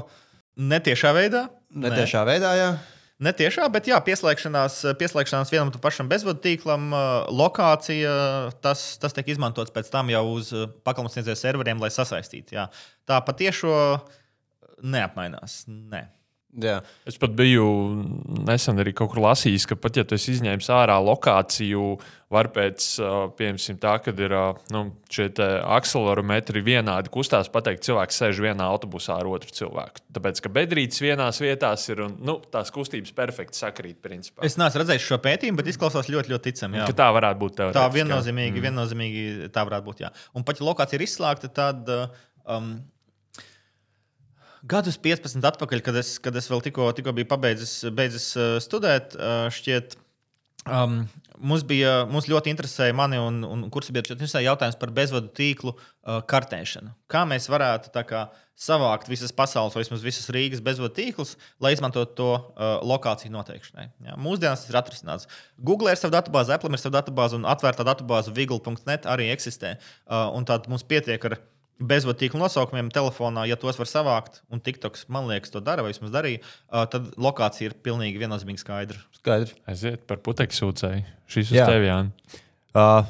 Netiešā 0.60 1.14
veidā. 1.18 1.48
Netiešā 1.74 2.22
veidā, 2.30 2.54
jā. 2.60 2.70
Ne 3.20 3.34
tiešā, 3.36 3.66
bet 3.68 3.90
jā, 3.90 3.98
pieslēgšanās, 4.00 4.78
pieslēgšanās 5.00 5.50
vienam 5.52 5.68
un 5.68 5.82
pašam 5.84 6.08
bezvadu 6.08 6.40
tīklam, 6.46 6.86
lokācija, 7.36 8.14
tas, 8.64 8.84
tas 9.02 9.16
tiek 9.18 9.34
izmantots 9.34 9.74
pēc 9.76 9.90
tam 9.92 10.12
jau 10.14 10.22
uz 10.38 10.54
pakalpojumu 10.88 11.12
sniedzēju 11.12 11.42
serveriem, 11.42 11.84
lai 11.84 11.92
sasaistītu. 11.92 12.56
Jā. 12.56 12.70
Tā 13.10 13.20
patiešo 13.28 13.74
neapmainās. 14.80 15.66
Ne. 15.68 16.06
Jā. 16.58 16.80
Es 17.06 17.20
pat 17.22 17.36
biju 17.38 17.66
nesen 18.48 18.82
arī 18.82 18.96
kaut 18.98 19.12
kur 19.14 19.22
lasījis, 19.22 19.68
ka 19.70 19.76
pat 19.78 20.00
ja 20.00 20.04
tu 20.08 20.18
izņēmis 20.18 20.70
ārā 20.74 20.96
lokāciju, 21.06 21.84
var 22.34 22.50
pēc, 22.54 22.88
piemēram, 23.38 23.78
tā, 23.82 23.94
kad 24.06 24.20
ir 24.22 24.34
nu, 24.74 24.82
šie 25.14 25.28
akcelerometri 25.78 26.64
vienādi 26.66 27.14
kustās, 27.14 27.52
pateikt, 27.54 27.86
cilvēks 27.86 28.22
sēž 28.22 28.42
vienā 28.46 28.66
autobusā 28.66 29.20
ar 29.22 29.30
otru 29.30 29.54
cilvēku. 29.54 30.04
Tāpēc, 30.18 30.42
ka 30.46 30.54
bedrītes 30.58 31.02
vienās 31.06 31.42
vietās 31.42 31.86
ir 31.94 32.04
un 32.08 32.18
nu, 32.26 32.40
tās 32.54 32.74
kustības 32.74 33.14
perfekti 33.18 33.62
sakrīt. 33.62 34.02
Principā. 34.02 34.46
Es 34.46 34.58
neesmu 34.58 34.84
redzējis 34.84 35.06
šo 35.06 35.18
pētījumu, 35.22 35.60
bet 35.60 35.70
izklausās 35.70 36.10
ļoti, 36.10 36.34
ļoti 36.34 36.50
ticami. 36.50 36.82
Jā. 36.82 36.92
Tā 36.98 37.10
varētu 37.14 37.42
būt. 37.42 37.66
Tā 37.78 37.90
viennozīmīgi, 37.94 38.56
mm. 38.58 38.66
viennozīmīgi 38.70 39.26
tā 39.54 39.66
varētu 39.70 39.90
būt. 39.90 40.06
Jā. 40.06 40.14
Un 40.38 40.46
pat 40.48 40.62
ja 40.62 40.70
lokācija 40.70 40.98
ir 40.98 41.06
izslēgta, 41.06 41.52
tad. 41.54 41.94
Um, 42.50 42.80
gadus 44.68 45.00
15 45.02 45.46
atpakaļ, 45.52 45.82
kad 45.86 45.98
es, 46.02 46.18
kad 46.24 46.36
es 46.40 46.50
vēl 46.52 46.64
tikko, 46.66 46.92
tikko 46.98 47.16
biju 47.16 47.30
pabeidzis 47.30 47.74
beidzis, 47.96 48.32
studēt, 48.66 49.16
šķiet, 49.56 49.96
um, 50.68 51.02
mums 51.40 51.64
bija 51.68 52.04
mums 52.10 52.28
ļoti 52.30 52.52
interesēja 52.54 52.96
mani 52.98 53.20
un, 53.22 53.42
un 53.48 53.66
kursabiedri 53.74 54.16
interesēja 54.16 54.52
jautājums 54.52 54.78
par 54.80 54.92
bezvadu 54.96 55.32
tīklu 55.36 55.74
uh, 55.76 56.20
kartēšanu. 56.30 56.94
Kā 57.12 57.26
mēs 57.30 57.50
varētu 57.52 57.94
kā, 58.10 58.28
savākt 58.60 59.08
visas 59.08 59.32
pasaules, 59.36 59.76
vai 59.76 59.86
vismaz 59.86 60.02
visas 60.04 60.28
Rīgas 60.36 60.64
bezvadu 60.64 60.92
tīklus, 60.98 61.38
lai 61.64 61.72
izmantotu 61.76 62.16
to 62.18 62.32
uh, 62.36 62.82
lokāciju 62.84 63.32
noteikšanai. 63.32 63.86
Ja, 64.10 64.18
mūsdienās 64.20 64.66
tas 64.66 64.74
ir 64.74 64.80
atrisināts. 64.82 65.30
Google 65.56 65.94
ir 65.94 66.02
sava 66.02 66.18
datubāze, 66.18 66.52
Apple 66.56 66.74
ir 66.76 66.82
sava 66.82 66.98
datubāze 67.00 67.40
un 67.40 67.48
atvērtā 67.48 67.88
datubāze 67.88 68.36
Vigl.net 68.36 69.08
arī 69.08 69.30
eksistē. 69.32 69.78
Uh, 70.04 70.28
un 70.36 70.48
tad 70.50 70.68
mums 70.72 70.84
pietiek 70.84 71.30
ar 71.32 71.40
bezvadu 71.80 72.20
tīklu 72.20 72.42
nosaukumiem 72.42 72.90
telefonā, 72.94 73.46
ja 73.50 73.58
tos 73.60 73.80
var 73.80 73.90
savākt, 73.90 74.42
un 74.52 74.62
TikToks, 74.64 75.08
man 75.12 75.30
liekas, 75.30 75.54
to 75.54 75.62
dara, 75.64 75.84
vai 75.86 75.94
vismaz 75.94 76.12
darīja, 76.14 76.44
tad 76.92 77.12
lokācija 77.20 77.72
ir 77.72 77.78
pilnīgi 77.86 78.20
viennozīmīgi 78.22 78.64
skaidra. 78.64 79.00
Skaidrs. 79.20 79.56
Aiziet 79.70 80.06
par 80.10 80.22
putekļu 80.26 80.60
sūcēju. 80.60 81.04
Šis 81.32 81.54
uz 81.54 81.62
tevi, 81.62 81.90
Jānis. 81.90 82.40
Uh, 82.76 83.02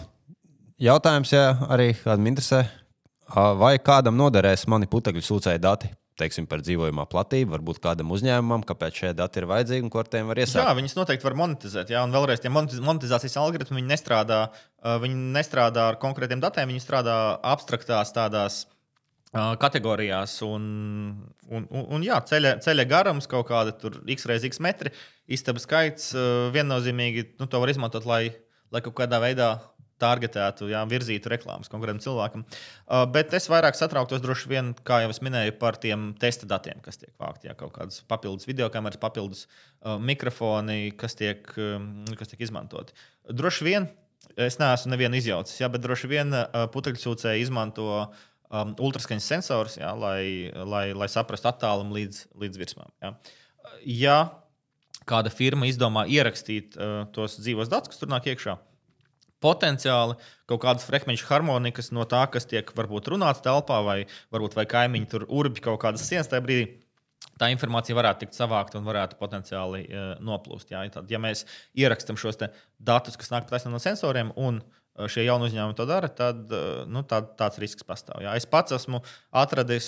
jautājums, 0.82 1.34
ja 1.34 1.52
arī 1.68 1.92
kādam 2.00 2.30
interesē, 2.32 2.64
uh, 2.66 3.54
vai 3.60 3.76
kādam 3.84 4.18
noderēs 4.20 4.68
mani 4.72 4.90
putekļu 4.92 5.26
sūcēju 5.26 5.66
dati? 5.66 5.92
Teiksim, 6.20 6.48
par 6.50 6.64
dzīvojamā 6.66 7.06
platību, 7.10 7.54
varbūt 7.56 7.80
kādam 7.84 8.12
uzņēmumam, 8.16 8.66
kāpēc 8.68 9.04
šie 9.04 9.14
dati 9.18 9.42
ir 9.42 9.48
vajadzīgi 9.50 9.86
un 9.86 9.94
ko 9.94 10.02
ar 10.02 10.10
tiem 10.12 10.32
var 10.32 10.42
iesākt. 10.42 10.62
Jā, 10.62 10.74
viņas 10.78 10.98
noteikti 10.98 11.28
var 11.28 11.38
monetizēt. 11.40 11.94
Jā, 11.94 12.04
un 12.06 12.16
vēlreiz, 12.16 12.42
tie 12.44 12.52
monetizācijas 12.54 13.38
algoritmi 13.42 13.86
nestrādā, 13.88 14.42
viņi 15.04 15.32
nestrādā 15.38 15.88
ar 15.94 16.00
konkrētiem 16.02 16.44
datiem, 16.44 16.74
viņi 16.74 16.84
strādā 16.84 17.16
abstraktās 17.54 18.14
tādās 18.16 18.66
kategorijās. 19.34 20.40
Un, 20.46 20.64
un, 21.50 21.66
un, 21.70 21.88
un 21.98 22.06
jā, 22.06 22.20
ceļa, 22.32 22.58
ceļa 22.66 22.86
garums 22.90 23.30
kaut 23.30 23.48
kāda 23.50 23.76
tur 23.78 24.00
x 24.10 24.26
reizes 24.30 24.50
x 24.50 24.62
metri, 24.64 24.94
istabas 25.30 25.68
skaits 25.68 26.12
viennozīmīgi 26.56 27.36
nu, 27.40 27.48
to 27.48 27.62
var 27.62 27.72
izmantot, 27.72 28.08
lai, 28.10 28.24
lai 28.74 28.82
kaut 28.86 28.98
kādā 28.98 29.22
veidā 29.22 29.54
targetētu, 30.00 30.70
jā, 30.72 30.82
virzītu 30.90 31.32
reklāmas 31.32 31.72
konkrētam 31.72 32.02
cilvēkam. 32.04 32.46
Uh, 32.46 33.04
bet 33.14 33.34
es 33.38 33.50
vairāk 33.52 33.78
satrauktos 33.78 34.24
droši 34.24 34.52
vien, 34.52 34.72
kā 34.88 35.02
jau 35.04 35.12
es 35.14 35.22
minēju, 35.26 35.56
par 35.62 35.80
tiem 35.82 36.12
testa 36.20 36.50
datiem, 36.50 36.82
kas 36.86 37.02
tiek 37.02 37.14
vākti. 37.22 37.50
Jā, 37.50 37.58
kaut 37.60 37.74
kādas 37.76 38.02
papildus 38.10 38.48
video 38.50 38.70
kameras, 38.74 39.02
papildus 39.02 39.46
uh, 39.46 39.98
mikrofoni, 40.02 40.94
kas 41.00 41.18
tiek, 41.20 41.46
um, 41.60 41.92
kas 42.20 42.32
tiek 42.32 42.48
izmantoti. 42.48 42.96
Droši 43.30 43.68
vien, 43.68 43.90
es 44.40 44.60
neesmu 44.62 44.94
nevienu 44.94 45.20
izjaucis, 45.20 45.60
jā, 45.62 45.70
bet 45.72 45.84
droši 45.86 46.12
vien 46.12 46.36
uh, 46.36 46.66
putekļsūcēji 46.74 47.46
izmanto 47.46 47.90
um, 48.50 48.76
ultraskaņas 48.76 49.32
sensors, 49.34 49.80
jā, 49.82 49.92
lai, 49.98 50.52
lai, 50.54 50.90
lai 50.98 51.10
saprastu 51.12 51.52
attālumu 51.52 51.98
līdz, 52.00 52.28
līdz 52.40 52.62
virsmām. 52.62 52.94
Jā. 53.04 53.16
Ja 53.86 54.20
kāda 55.10 55.32
firma 55.34 55.70
izdomā 55.70 56.06
ierakstīt 56.10 56.78
uh, 56.78 57.04
tos 57.16 57.40
dzīvos 57.42 57.72
datus, 57.72 57.94
kas 57.94 58.02
tur 58.02 58.12
nāk 58.12 58.28
iekšā, 58.30 58.58
potenciāli 59.44 60.18
kaut 60.50 60.62
kādas 60.64 60.88
frekvenču 60.88 61.28
harmonikas 61.30 61.92
no 61.96 62.06
tā, 62.10 62.26
kas 62.32 62.48
tiek 62.50 62.70
varbūt 62.76 63.12
runāts 63.14 63.44
telpā, 63.46 63.80
vai 63.86 64.00
varbūt 64.34 64.58
vai 64.60 64.68
kaimiņi 64.70 65.12
tur 65.12 65.28
urbi 65.28 65.64
kaut 65.66 65.82
kādas 65.84 66.06
sienas 66.08 66.32
tajā 66.32 66.46
brīdī. 66.46 66.70
Tā 67.40 67.48
informācija 67.54 67.96
varētu 67.96 68.26
tikt 68.26 68.36
savākta 68.36 68.80
un 68.80 68.88
varētu 68.88 69.16
potenciāli 69.20 69.86
uh, 69.88 70.10
noplūst. 70.24 70.74
Jā. 70.74 70.82
Tad, 70.92 71.08
ja 71.12 71.20
mēs 71.24 71.46
ierakstām 71.80 72.20
šos 72.20 72.40
datus, 72.40 73.16
kas 73.20 73.32
nāk 73.32 73.52
no 73.72 73.80
sensoriem, 73.80 74.34
un 74.36 74.60
uh, 74.60 74.79
šie 75.08 75.24
jauni 75.28 75.48
uzņēmumi 75.48 75.78
to 75.78 75.86
dara, 75.90 76.10
tad 76.12 76.52
nu, 76.90 77.04
tā, 77.08 77.22
tāds 77.40 77.62
risks 77.62 77.88
pastāv. 77.88 78.24
Jā. 78.26 78.34
Es 78.40 78.48
pats 78.50 78.76
esmu 78.76 79.04
atradis, 79.32 79.88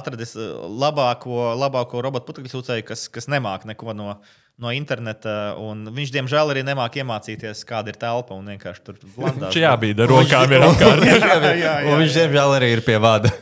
atradis 0.00 0.36
labāko, 0.36 1.50
labāko 1.58 2.04
robotu 2.04 2.30
putekļu 2.30 2.54
sūcēju, 2.54 2.86
kas, 2.92 3.08
kas 3.12 3.30
nemāk 3.32 3.66
neko 3.68 3.96
no 3.98 4.14
no 4.62 4.70
interneta. 4.74 5.54
Viņš, 5.58 6.12
diemžēl, 6.14 6.52
arī 6.52 6.62
nemāķi 6.66 7.02
iemācīties, 7.02 7.64
kāda 7.68 7.92
ir 7.92 7.98
telpa. 8.00 8.36
Un 8.36 8.52
vienkārši 8.52 8.84
tur 8.86 9.00
blandās. 9.16 9.56
Jā, 9.58 9.74
bija 9.80 10.04
ar 10.04 10.12
rokām 10.12 10.54
ir 10.54 10.66
apkārt. 10.68 11.02
Viņš, 11.02 12.16
diemžēl, 12.20 12.56
arī 12.60 12.72
ir 12.76 12.84
pie 12.86 12.98
vada. 13.02 13.32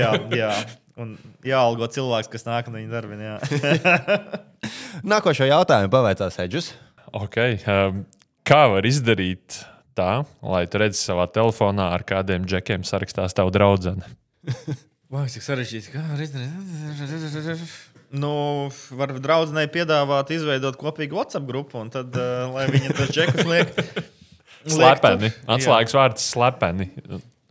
jā, 0.00 0.12
jā. 0.34 0.52
Un 0.98 1.14
jāalgo 1.46 1.86
cilvēks, 1.94 2.30
kas 2.32 2.46
nāk 2.48 2.72
no 2.72 2.80
viņa 2.80 2.90
darba. 2.90 3.14
Nākošo 5.12 5.46
jautājumu 5.46 5.92
pavaicās 5.94 6.40
Edžus. 6.42 6.72
Okay. 7.14 7.60
Um, 7.64 8.02
kā 8.48 8.64
var 8.72 8.86
izdarīt 8.88 9.60
tā, 9.98 10.22
lai 10.44 10.64
tu 10.70 10.80
redzētu 10.80 11.00
savā 11.00 11.28
telefonā, 11.32 11.90
ar 11.96 12.04
kādiem 12.08 12.46
džekiem 12.48 12.86
sarakstās 12.86 13.36
tavu 13.36 13.52
draugu? 13.54 13.98
Vai 15.12 15.26
cik 15.32 15.44
sarežģīti? 15.44 15.92
Kā 15.94 16.04
var 16.12 16.22
izdarīt? 16.24 17.64
Nu, 18.08 18.32
var 18.96 19.12
draudzenei 19.20 19.66
piedāvāt, 19.68 20.30
izveidot 20.32 20.78
kopīgu 20.80 21.18
WhatsApp 21.18 21.48
grupu, 21.48 21.76
un 21.82 21.90
tad, 21.92 22.14
uh, 22.16 22.48
lai 22.54 22.64
viņi 22.72 22.94
to 22.96 23.08
čekus 23.12 23.44
liek. 23.48 23.74
Slepeni. 24.78 25.30
Atslēgas 25.48 25.94
vārds 25.96 26.24
slepeni. 26.32 26.88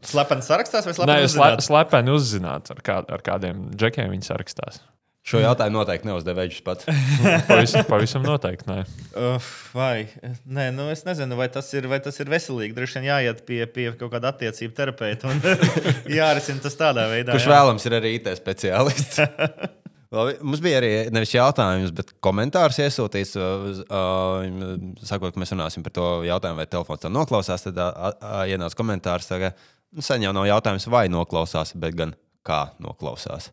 Slepeni 0.05 0.43
sarakstās 0.45 0.85
vai 0.85 0.93
slepeni? 0.93 1.13
Nē, 1.13 1.29
uzzināt? 1.29 1.63
slepeni 1.65 2.13
uzzināt, 2.13 2.69
ar, 2.73 2.81
kā, 2.85 2.97
ar 3.15 3.23
kādiem 3.25 3.67
džekiem 3.73 4.11
viņi 4.13 4.27
sarakstās. 4.27 4.81
Šo 5.27 5.41
jautājumu 5.43 5.81
noteikti 5.81 6.07
neuzdev 6.07 6.37
Veģis 6.39 6.61
pats. 6.63 6.85
pavisam, 7.49 7.83
pavisam 7.89 8.23
noteikti. 8.23 8.69
Nē. 8.69 8.83
Uh, 9.11 9.49
vai? 9.75 10.05
Nē, 10.47 10.69
nu 10.75 10.85
es 10.93 11.03
nezinu, 11.03 11.35
vai 11.39 11.49
tas 11.51 11.67
ir, 11.75 11.89
vai 11.91 11.99
tas 12.03 12.15
ir 12.23 12.31
veselīgi. 12.31 12.75
Droši 12.77 13.01
vien 13.01 13.09
jāiet 13.09 13.41
pie, 13.47 13.59
pie 13.67 13.89
kaut 13.99 14.13
kāda 14.13 14.31
attiecību 14.31 14.77
terapeita 14.77 15.27
un 15.33 15.43
jārisina 16.19 16.63
tas 16.63 16.79
tādā 16.79 17.09
veidā. 17.11 17.35
Kurš 17.35 17.49
jā. 17.49 17.57
vēlams 17.57 17.89
ir 17.89 17.97
arī 17.99 18.13
IT 18.21 18.31
speciālists. 18.39 19.19
Labi, 20.15 20.37
mums 20.39 20.63
bija 20.63 20.79
arī 20.79 20.93
nevis 21.11 21.35
jautājums, 21.35 21.91
bet 21.91 22.15
komentārs 22.23 22.79
iesūtīts. 22.85 23.35
Uh, 23.35 23.83
uh, 23.91 25.03
sakot, 25.03 25.35
ka 25.35 25.43
mēs 25.43 25.51
runāsim 25.51 25.83
par 25.83 25.97
to 25.99 26.09
jautājumu, 26.23 26.61
vai 26.63 26.69
telefons 26.71 27.03
tā 27.03 27.11
noklausās. 27.11 27.67
Tad 27.67 27.83
uh, 27.83 28.13
uh, 28.15 28.41
ienāca 28.47 28.79
komentārs, 28.79 29.27
ka 29.27 29.51
nu, 29.51 29.99
sen 29.99 30.23
jau 30.23 30.31
nav 30.39 30.47
jautājums, 30.47 30.87
vai 30.87 31.09
noklausās, 31.11 31.75
bet 31.75 31.99
gan 31.99 32.15
kā 32.47 32.69
noklausās. 32.79 33.51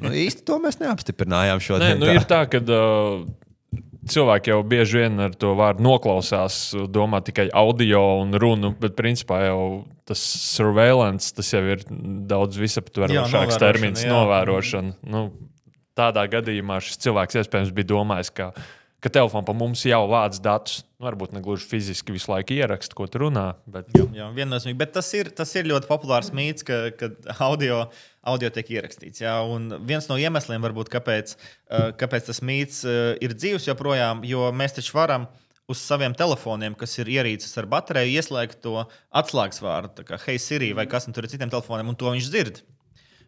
Nu, 0.00 0.12
īsti 0.16 0.44
to 0.48 0.58
mēs 0.62 0.80
neapstiprinājām 0.80 1.62
šodien. 1.62 1.98
Nē, 1.98 2.00
nu, 2.00 2.10
ir 2.16 2.24
tā, 2.28 2.42
ka 2.50 2.62
uh, 2.64 3.24
cilvēki 4.10 4.52
jau 4.52 4.60
bieži 4.66 5.02
vien 5.02 5.20
ar 5.26 5.34
to 5.38 5.52
vārdu 5.58 5.84
noklausās, 5.84 6.62
domā 6.92 7.20
tikai 7.24 7.48
audio 7.56 8.02
un 8.22 8.34
runu, 8.40 8.72
bet 8.80 8.96
principā 8.98 9.42
jau 9.46 9.62
tas 10.08 10.22
surveillance, 10.56 11.34
tas 11.36 11.52
jau 11.52 11.62
ir 11.74 11.84
daudz 12.30 12.58
visaptverošāks 12.60 13.60
termins, 13.60 14.04
jā. 14.04 14.12
novērošana. 14.14 14.96
Nu, 15.12 15.28
tādā 15.98 16.26
gadījumā 16.32 16.80
šis 16.84 17.00
cilvēks 17.04 17.42
iespējams 17.42 17.72
bija 17.76 17.90
domājis, 17.92 18.32
ka, 18.34 18.50
ka 19.02 19.12
telefons 19.12 19.46
pa 19.46 19.54
mums 19.56 19.84
jau 19.86 20.02
vāc 20.10 20.38
datus. 20.42 20.82
Nu, 21.00 21.08
varbūt 21.08 21.32
ne 21.32 21.40
gluži 21.44 21.64
fiziski 21.68 22.12
visu 22.12 22.32
laiku 22.32 22.58
ierakst, 22.58 22.92
ko 22.96 23.06
tu 23.08 23.22
runā. 23.22 23.46
Bet, 23.70 23.88
jā, 23.96 24.04
jā 24.18 24.26
viennozīmīgi. 24.36 24.80
Bet 24.80 24.94
tas 24.98 25.08
ir, 25.16 25.30
tas 25.32 25.54
ir 25.56 25.70
ļoti 25.70 25.88
populārs 25.88 26.28
mīts, 26.36 26.66
ka, 26.66 26.90
ka 26.92 27.08
audio, 27.46 27.86
audio 28.20 28.50
tiek 28.52 28.72
ierakstīts. 28.76 29.22
Jā, 29.22 29.36
un 29.48 29.70
viens 29.88 30.08
no 30.10 30.18
iemesliem, 30.20 30.62
varbūt, 30.64 30.90
kāpēc, 30.92 31.36
kāpēc 32.00 32.26
tas 32.28 32.42
mīts 32.44 32.82
ir 32.84 33.36
dzīves 33.36 33.68
joprojām, 33.70 34.24
jo 34.28 34.50
mēs 34.56 34.76
taču 34.76 34.96
varam 34.98 35.28
uz 35.70 35.80
saviem 35.80 36.16
telefoniem, 36.18 36.74
kas 36.78 36.98
ir 36.98 37.12
ierīces 37.14 37.54
ar 37.60 37.68
bateriju, 37.70 38.18
ieslēgt 38.18 38.60
to 38.64 38.82
atslēgas 39.16 39.62
vārdu, 39.62 40.04
kā 40.04 40.18
Hey 40.24 40.42
Siri 40.42 40.72
vai 40.76 40.88
kas 40.90 41.06
tur 41.08 41.24
ir 41.24 41.32
citiem 41.32 41.52
telefoniem, 41.52 41.92
un 41.92 41.98
to 41.98 42.10
viņš 42.10 42.30
dzird 42.32 42.62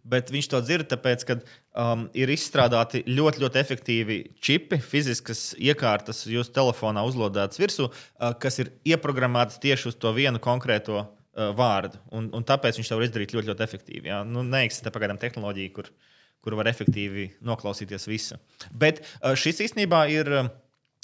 bet 0.03 0.33
viņš 0.35 0.49
to 0.51 0.61
dzird, 0.65 0.89
tāpēc, 0.91 1.25
ka 1.29 1.37
um, 1.39 2.09
ir 2.19 2.31
izstrādāti 2.35 3.05
ļoti, 3.07 3.43
ļoti 3.45 3.61
efektīvi 3.61 4.19
čipi, 4.43 4.81
fiziskas 4.83 5.53
iekārtas 5.55 6.25
jūsu 6.27 6.51
telefonā 6.57 7.05
uzlādētas 7.07 7.61
virsū, 7.63 7.87
uh, 7.87 8.33
kas 8.43 8.59
ir 8.63 8.73
ieprogrammētas 8.95 9.63
tieši 9.63 9.93
uz 9.93 9.99
to 10.03 10.11
vienu 10.17 10.43
konkrēto 10.43 10.99
uh, 11.05 11.11
vārdu. 11.33 12.01
Un, 12.13 12.31
un 12.37 12.45
tāpēc 12.47 12.81
viņš 12.81 12.91
to 12.93 12.99
var 12.99 13.07
izdarīt 13.07 13.37
ļoti, 13.37 13.53
ļoti 13.53 13.65
efektīvi. 13.67 14.11
Jā. 14.13 14.23
Nu, 14.29 14.45
neeksistē 14.47 14.93
pagaidām 14.93 15.21
tehnoloģija, 15.23 15.75
kur, 15.77 15.89
kuru 16.45 16.59
var 16.61 16.69
efektīvi 16.73 17.31
noklausīties 17.45 18.09
visu. 18.11 18.41
Bet 18.73 19.05
uh, 19.05 19.33
šis 19.39 19.65
īstenībā 19.69 20.07
ir. 20.13 20.37
Uh, 20.43 20.53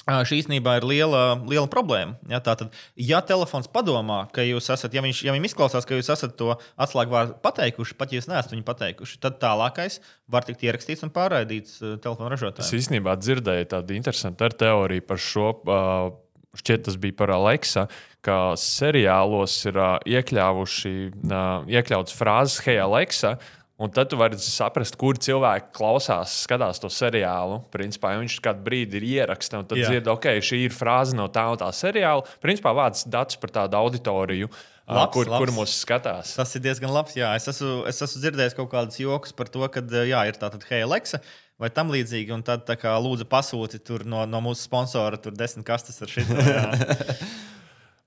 Šī 0.09 0.39
īstenībā 0.41 0.79
ir 0.79 0.85
liela, 0.89 1.23
liela 1.45 1.69
problēma. 1.69 2.15
Ja, 2.33 2.39
tātad, 2.41 2.73
ja 2.97 3.19
telefons 3.21 3.67
padomā, 3.69 4.23
ka 4.33 4.41
jūs 4.41 4.71
esat, 4.73 4.95
ja 4.97 5.03
viņš, 5.05 5.19
ja 5.27 5.35
viņš 5.35 5.51
izklausās, 5.51 5.85
ka 5.85 5.99
jūs 5.99 6.09
esat 6.15 6.33
to 6.39 6.55
atslēgvārdu 6.81 7.35
pateikuši, 7.45 7.97
pat 7.99 8.15
ja 8.15 8.17
jūs 8.17 8.31
neesat 8.31 8.55
viņu 8.55 8.65
pateikuši, 8.65 9.19
tad 9.21 9.37
tālākais 9.43 9.99
var 10.33 10.47
tikt 10.49 10.65
ierakstīts 10.65 11.05
un 11.05 11.13
pārraidīts 11.13 11.83
telefona 12.01 12.33
ražotājiem. 12.33 12.65
Es 12.65 12.79
īstenībā 12.79 13.19
dzirdēju 13.21 13.69
tādu 13.75 13.99
interesantu 13.99 14.49
teoriju 14.57 15.05
par 15.11 15.21
šo. 15.21 15.51
Uh, 15.69 16.09
šķiet, 16.57 16.87
tas 16.89 16.97
bija 17.01 17.17
par 17.19 17.35
Aleksa, 17.35 17.89
ka 18.25 18.55
seriālos 18.59 19.61
ir 19.69 19.77
uh, 19.79 19.99
iekļāvuši, 20.09 20.97
uh, 21.29 21.69
iekļauts 21.69 22.17
frāzes 22.17 22.63
Hei, 22.65 22.79
Aleksa, 22.83 23.37
Un 23.79 23.93
tad 23.95 24.09
tu 24.11 24.17
vari 24.19 24.35
saprast, 24.43 24.97
kur 24.99 25.15
cilvēki 25.23 25.69
klausās, 25.77 26.33
skatās 26.43 26.81
to 26.83 26.89
seriālu. 26.91 27.61
Principā 27.71 28.11
ja 28.11 28.19
viņš 28.19 28.41
kādu 28.43 28.65
brīdi 28.67 28.99
ir 28.99 29.07
ierakstījis, 29.07 29.61
un 29.61 29.69
tad 29.71 29.79
dzird, 29.79 30.11
ok, 30.11 30.27
šī 30.43 30.65
ir 30.65 30.75
frāze 30.75 31.15
no 31.15 31.29
tā 31.31 31.45
un 31.53 31.61
tā 31.61 31.69
seriāla. 31.71 32.27
Principā 32.43 32.73
vārds 32.75 33.07
datus 33.07 33.39
par 33.39 33.55
tādu 33.55 33.79
auditoriju. 33.79 34.51
Labs, 34.89 35.13
kur, 35.15 35.31
labs. 35.31 35.45
kur 35.45 35.55
mūs 35.55 35.77
skatās? 35.85 36.35
Tas 36.35 36.59
ir 36.59 36.65
diezgan 36.65 36.91
labs. 36.91 37.15
Jā. 37.15 37.31
Es, 37.39 37.47
esmu, 37.53 37.85
es 37.87 38.03
esmu 38.03 38.25
dzirdējis 38.25 38.59
kaut 38.59 38.73
kādus 38.73 38.99
joks 38.99 39.37
par 39.37 39.53
to, 39.53 39.63
ka 39.71 39.85
jā, 39.87 40.25
ir 40.27 40.43
tāda 40.43 40.59
Hei, 40.67 40.83
Alexa 40.83 41.23
vai 41.59 41.71
tam 41.75 41.93
līdzīgi. 41.95 42.35
Un 42.35 42.47
tad 42.47 42.69
kā, 42.81 42.95
lūdzu 43.03 43.29
pasūti 43.31 43.83
no, 44.07 44.25
no 44.27 44.43
mūsu 44.45 44.69
sponsora 44.69 45.21
desmit 45.31 45.67
kastes 45.67 46.03
ar 46.03 46.13
šito. 46.13 46.39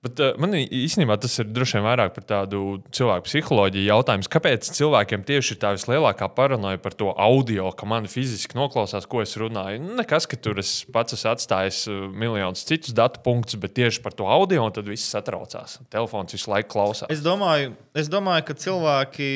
Bet 0.02 0.18
uh, 0.18 0.32
man 0.42 0.56
īstenībā 0.58 1.14
tas 1.22 1.36
ir 1.38 1.46
droši 1.54 1.76
vien 1.76 1.84
vairāk 1.86 2.10
par 2.16 2.24
tādu 2.26 2.80
cilvēku 2.96 3.28
psiholoģiju 3.28 3.86
jautājums. 3.86 4.28
Kāpēc 4.34 4.66
cilvēkiem 4.74 5.22
tieši 5.28 5.54
ir 5.54 5.60
tā 5.62 5.70
vislielākā 5.76 6.26
paranoja 6.34 6.80
par 6.82 6.96
to 6.98 7.12
audio, 7.14 7.68
ka 7.70 7.86
man 7.86 8.08
fiziski 8.10 8.58
noklausās, 8.58 9.06
ko 9.06 9.22
es 9.22 9.36
runāju? 9.38 9.78
Nu, 9.84 9.94
nekas, 10.00 10.26
ka 10.26 10.40
tur 10.42 10.58
es 10.58 10.72
pats 10.90 11.14
esmu 11.14 11.30
atstājis 11.36 11.84
uh, 11.86 12.02
miljonus 12.10 12.66
citus 12.66 12.96
datu 12.98 13.22
punktus, 13.22 13.60
bet 13.62 13.76
tieši 13.78 14.02
par 14.02 14.18
to 14.18 14.26
audio, 14.26 14.64
un 14.66 14.74
tad 14.74 14.90
viss 14.90 15.06
satraucās. 15.14 15.78
Telefons 15.94 16.34
visu 16.34 16.50
laiku 16.50 16.72
klausās. 16.74 17.06
Es 17.14 17.22
domāju, 17.22 17.76
es 17.94 18.10
domāju 18.10 18.48
ka 18.50 18.58
cilvēki, 18.58 19.32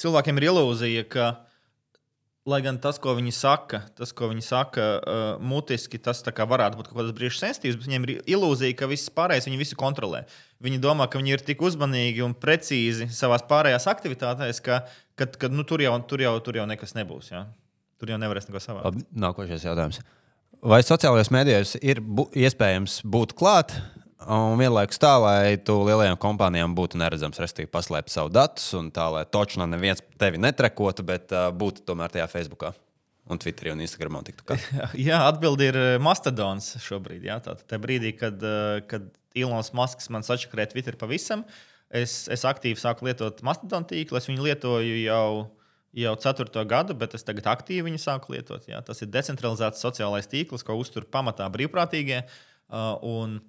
cilvēkiem 0.00 0.40
ir 0.40 0.48
ilūzija, 0.48 1.04
ka 1.12 1.28
Lai 2.44 2.58
gan 2.60 2.76
tas, 2.76 2.98
ko 3.00 3.14
viņi 3.16 3.30
saka, 3.32 3.78
tas, 3.96 4.10
ko 4.12 4.26
viņi 4.28 4.42
saka 4.44 4.82
uh, 5.00 5.20
mutiski, 5.40 5.96
tas 5.96 6.18
varētu 6.20 6.76
būt 6.76 6.90
kaut 6.90 6.98
kāds 6.98 7.14
brīžs 7.16 7.38
sensitīvs, 7.40 7.78
bet 7.78 7.88
viņiem 7.88 8.04
ir 8.04 8.18
ilūzija, 8.34 8.76
ka 8.76 8.88
viss 8.90 9.08
pārējais 9.16 9.48
viņi 9.48 9.60
visu 9.62 9.78
kontrolē. 9.80 10.26
Viņi 10.60 10.82
domā, 10.84 11.06
ka 11.08 11.22
viņi 11.22 11.32
ir 11.38 11.44
tik 11.46 11.64
uzmanīgi 11.64 12.20
un 12.26 12.36
precīzi 12.36 13.08
savā 13.16 13.38
pārējās 13.48 13.88
aktivitātēs, 13.88 14.60
ka, 14.60 14.82
ka, 15.16 15.30
ka 15.40 15.48
nu, 15.48 15.64
tur, 15.64 15.80
jau, 15.86 15.96
tur, 16.04 16.20
jau, 16.20 16.34
tur 16.44 16.60
jau 16.60 16.68
nekas 16.68 16.92
nebūs. 16.98 17.32
Ja? 17.32 17.46
Tur 17.96 18.12
jau 18.12 18.20
nevarēs 18.20 18.50
neko 18.50 18.60
savādāk. 18.60 19.00
Nākošais 19.24 19.64
jautājums. 19.64 20.02
Vai 20.64 20.82
sociālajos 20.84 21.32
mēdījos 21.32 21.74
ir 21.80 22.04
bu 22.04 22.28
iespējams 22.36 23.00
būt 23.08 23.32
klāt 23.40 23.72
Un 24.30 24.56
vienlaikus 24.60 25.00
tā, 25.02 25.12
lai 25.20 25.56
tu 25.60 25.74
lielajām 25.84 26.16
kompānijām 26.20 26.72
būtu 26.76 27.00
neredzams, 27.00 27.40
respektīvi, 27.42 27.72
paslēpt 27.72 28.12
savu 28.12 28.30
datus, 28.32 28.70
un 28.78 28.88
tā, 28.94 29.08
lai 29.12 29.24
točnā 29.28 29.66
neviens 29.68 30.00
tevi 30.20 30.40
netrekotu, 30.40 31.04
bet 31.06 31.34
uh, 31.34 31.50
būtu 31.52 31.84
tomēr 31.88 32.14
tajā 32.14 32.28
Facebookā. 32.32 32.72
Un 33.24 33.40
Twitterī 33.40 33.72
un 33.72 33.80
Instagramā 33.80 34.20
tiktu 34.24 34.44
kā. 34.44 34.58
Jā, 35.08 35.22
atbildi 35.30 35.70
ir 35.70 35.78
Mastodons 36.04 36.74
šobrīd. 36.84 37.24
Jā, 37.24 37.38
tā, 37.44 37.54
tā 37.56 37.78
brīdī, 37.80 38.12
kad, 38.20 38.42
kad 38.90 39.06
Ilons 39.36 39.72
Masks 39.76 40.10
man 40.12 40.26
sačakarēja 40.26 40.74
Twitter 40.74 40.98
pavisam, 41.00 41.46
es, 41.88 42.24
es 42.32 42.44
aktīvi 42.44 42.76
sāku 42.80 43.08
lietot 43.08 43.40
Mastodon 43.46 43.86
tīklu. 43.88 44.20
Es 44.20 44.28
viņu 44.28 44.44
lietoju 44.44 44.98
jau, 45.06 45.28
jau 46.04 46.14
ceturto 46.20 46.66
gadu, 46.68 46.96
bet 47.00 47.16
es 47.16 47.24
tagad 47.24 47.48
aktīvi 47.54 47.88
viņu 47.88 48.02
sāku 48.04 48.36
lietot. 48.36 48.68
Jā. 48.68 48.84
Tas 48.84 49.00
ir 49.00 49.08
decentralizēts 49.14 49.80
sociālais 49.84 50.28
tīkls, 50.28 50.66
ko 50.66 50.76
uztur 50.80 51.08
pamatā 51.08 51.48
brīvprātīgie. 51.56 52.26
Uh, 52.68 52.92
un, 53.08 53.40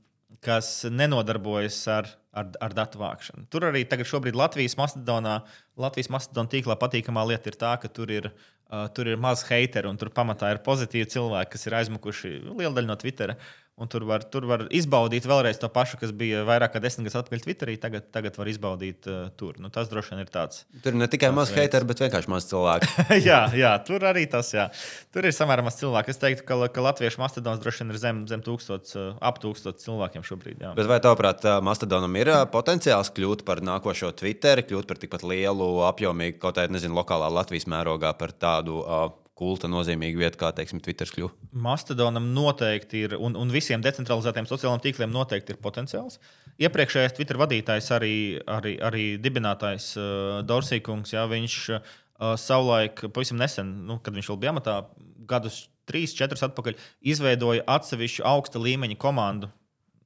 kas 0.44 0.86
nenodarbojas 0.92 1.78
ar, 1.92 2.10
ar, 2.36 2.50
ar 2.64 2.76
datu 2.76 3.00
vākšanu. 3.02 3.46
Tur 3.52 3.70
arī 3.70 3.86
tagad, 3.88 4.10
Latvijas 4.36 4.78
Mastodonā, 4.80 5.40
Latvijas 5.80 6.12
Mastodonā 6.14 6.52
tīklā 6.52 6.78
patīkamā 6.82 7.26
lieta 7.30 7.52
ir 7.52 7.60
tā, 7.62 7.76
ka 7.82 7.92
tur 7.92 8.12
ir, 8.12 8.32
uh, 8.72 8.88
tur 8.96 9.08
ir 9.12 9.22
maz 9.22 9.46
hateru 9.48 9.92
un 9.92 9.98
tur 10.02 10.10
pamatā 10.10 10.52
ir 10.56 10.64
pozitīvi 10.66 11.08
cilvēki, 11.16 11.54
kas 11.56 11.68
ir 11.68 11.78
aizmukuši 11.82 12.34
lielu 12.52 12.74
daļu 12.76 12.92
no 12.92 13.00
Twitter. 13.00 13.36
Uh, 13.36 13.65
Un 13.76 13.90
tur 13.92 14.06
var, 14.08 14.24
tur 14.32 14.46
var 14.48 14.62
izbaudīt 14.72 15.26
vēlreiz 15.28 15.58
to 15.60 15.68
pašu, 15.68 15.98
kas 16.00 16.14
bija 16.16 16.46
vairāk 16.48 16.72
kā 16.72 16.80
desmit 16.80 17.10
gadus 17.10 17.18
atpakaļ 17.20 17.42
Twitterī. 17.44 17.74
Tagad, 17.84 18.06
tagad 18.08 18.38
var 18.40 18.48
izbaudīt 18.48 19.10
uh, 19.12 19.26
tur. 19.36 19.58
Nu, 19.60 19.68
tas 19.68 19.90
droši 19.92 20.14
vien 20.14 20.22
ir 20.24 20.30
tāds. 20.32 20.62
Tur 20.86 20.96
ne 20.96 21.10
tikai 21.12 21.34
maz 21.36 21.52
hateru, 21.52 21.90
bet 21.90 22.06
vienkārši 22.06 22.32
maz 22.32 22.48
cilvēku. 22.48 22.88
jā, 23.28 23.42
jā, 23.52 23.74
tur 23.84 24.06
arī 24.08 24.24
tas. 24.32 24.54
Jā. 24.56 24.70
Tur 25.12 25.28
ir 25.28 25.36
samērā 25.36 25.66
maz 25.68 25.76
cilvēku. 25.82 26.14
Es 26.14 26.22
teiktu, 26.22 26.46
ka, 26.48 26.60
ka 26.72 26.86
latviešu 26.86 27.20
mastodons 27.20 27.60
droši 27.60 27.84
vien 27.84 27.92
ir 27.92 28.00
zem, 28.00 28.24
zem 28.32 28.46
tūkstots, 28.48 28.96
uh, 28.96 29.12
ap 29.20 29.44
tūkstots 29.44 29.84
cilvēkiem 29.84 30.24
šobrīd. 30.24 30.64
Jā. 30.64 30.72
Bet 30.80 30.88
vai 30.94 31.02
tavuprāt, 31.04 31.44
uh, 31.44 31.60
mastodonam 31.60 32.16
ir 32.16 32.32
uh, 32.32 32.46
potenciāls 32.56 33.12
kļūt 33.12 33.44
par 33.44 33.60
nākošo 33.60 34.14
Twitter, 34.16 34.64
kļūt 34.64 34.88
par 34.88 35.04
tikpat 35.04 35.28
lielu, 35.28 35.70
apjomīgu, 35.92 36.40
kaut 36.40 36.56
kādā, 36.56 36.72
nezinu, 36.72 36.96
lokālā 36.96 37.28
Latvijas 37.42 37.68
mērogā 37.76 38.16
par 38.16 38.32
tādu? 38.40 38.80
Uh, 38.88 39.12
kulta 39.36 39.68
nozīmīga 39.68 40.20
vieta, 40.22 40.40
kā 40.40 40.50
teiksim, 40.56 40.80
Twitter 40.84 41.10
kļuva. 41.12 41.34
Mastodonam 41.66 42.30
noteikti 42.36 43.04
ir, 43.06 43.16
un, 43.20 43.36
un 43.40 43.52
visiem 43.52 43.84
decentralizētiem 43.84 44.48
sociālajiem 44.48 44.84
tīkliem 44.86 45.12
noteikti 45.12 45.54
ir 45.54 45.60
potenciāls. 45.64 46.22
Iepriekšējais 46.64 47.18
Twitter 47.18 47.40
vadītājs, 47.42 47.92
arī, 47.98 48.16
arī, 48.48 48.78
arī 48.80 49.06
dibinātājs 49.20 49.90
uh, 50.00 50.40
Dorsīkungs, 50.48 51.12
jā, 51.18 51.26
viņš 51.32 51.58
uh, 51.76 51.92
savulaik, 52.40 53.08
pavisam 53.12 53.42
nesen, 53.42 53.76
nu, 53.90 54.00
kad 54.04 54.16
viņš 54.16 54.32
vēl 54.32 54.42
bija 54.46 54.56
amatā, 54.56 54.80
gadus 55.28 55.66
trīs, 55.90 56.16
četrus 56.16 56.46
atpakaļ, 56.48 56.80
izveidoja 57.04 57.68
atsevišķu 57.76 58.24
augsta 58.32 58.62
līmeņa 58.64 59.00
komandu. 59.04 59.52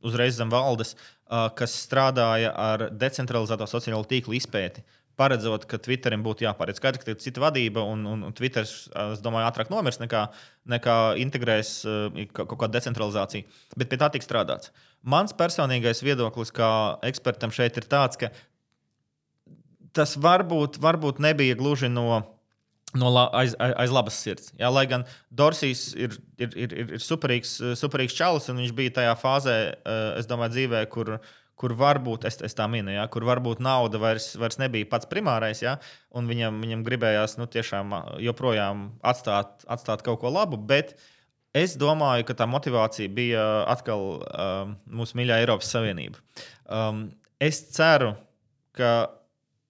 Uzreiz 0.05 0.39
zem 0.39 0.49
valdes, 0.49 0.95
uh, 0.95 1.51
kas 1.53 1.75
strādāja 1.85 2.55
ar 2.55 2.87
decentralizēto 2.97 3.69
sociālo 3.69 4.01
tīklu 4.09 4.39
izpēti. 4.39 4.81
Uh, 4.81 4.98
paredzot, 5.19 5.65
ka 5.69 5.79
Twitterim 5.83 6.23
būtu 6.23 6.45
jāpāriet. 6.45 6.79
Skaidrs, 6.79 7.03
ka 7.03 7.13
ir 7.13 7.19
cita 7.21 7.43
vadība, 7.43 7.83
un, 7.83 8.05
un, 8.07 8.23
un 8.29 8.35
Twitter, 8.35 8.65
es 8.65 9.23
domāju, 9.23 9.49
ātrāk 9.49 9.71
nomirs 9.73 9.99
nekā, 10.01 10.25
nekā 10.71 10.97
integrēs 11.23 11.73
uh, 11.89 12.21
kaut 12.31 12.55
kādu 12.55 12.77
decentralizāciju. 12.77 13.59
Bet 13.79 13.91
pie 13.91 13.99
tā 14.01 14.11
tiks 14.13 14.29
strādāts. 14.29 14.73
Mans 15.03 15.35
personīgais 15.35 16.03
viedoklis 16.05 16.53
kā 16.55 16.71
ekspertam 17.09 17.53
šeit 17.55 17.79
ir 17.79 17.87
tāds, 17.91 18.19
ka 18.19 18.31
tas 19.95 20.15
varbūt, 20.19 20.79
varbūt 20.83 21.23
nebija 21.23 21.59
gluži 21.59 21.91
no. 21.91 22.23
No 22.97 23.05
la, 23.13 23.27
aiz, 23.37 23.51
aiz, 23.61 23.75
aiz 23.83 23.91
labas 23.93 24.15
sirds. 24.17 24.47
Jā, 24.57 24.65
lai 24.73 24.87
gan 24.89 25.03
Dorsijs 25.29 25.91
ir, 25.93 26.15
ir, 26.41 26.55
ir, 26.57 26.71
ir 26.95 27.03
superīgs, 27.05 27.51
superīgs 27.77 28.15
čalis, 28.17 28.47
un 28.49 28.63
viņš 28.63 28.71
bija 28.73 28.95
tajā 28.95 29.11
fāzē, 29.21 29.57
es 30.17 30.25
domāju, 30.25 30.55
dzīvē, 30.55 30.79
kur, 30.89 31.11
uh, 31.19 31.35
kur 31.59 31.75
varbūt, 31.75 32.25
es, 32.29 32.39
es 32.45 32.55
tā 32.55 32.69
minu, 32.71 32.93
ja, 32.93 33.03
kur 33.11 33.25
varbūt 33.27 33.59
nauda 33.63 33.99
vairs, 34.01 34.31
vairs 34.39 34.59
nebija 34.61 34.87
pats 34.89 35.09
primārais, 35.11 35.59
ja, 35.63 35.75
un 36.15 36.29
viņam, 36.29 36.61
viņam 36.63 36.85
gribējās 36.87 37.35
nu, 37.39 37.49
tiešām 37.51 37.95
joprojām 38.23 38.89
atstāt, 39.03 39.65
atstāt 39.67 40.05
kaut 40.05 40.21
ko 40.23 40.31
labu. 40.31 40.59
Bet 40.71 40.95
es 41.57 41.75
domāju, 41.79 42.29
ka 42.29 42.37
tā 42.39 42.47
motivācija 42.47 43.11
bija 43.11 43.45
atkal 43.67 44.09
um, 44.23 44.75
mūsu 45.01 45.19
mīļā 45.19 45.41
Eiropas 45.43 45.71
Savienība. 45.75 46.23
Um, 46.71 47.09
es 47.43 47.59
ceru, 47.75 48.13
ka 48.77 49.11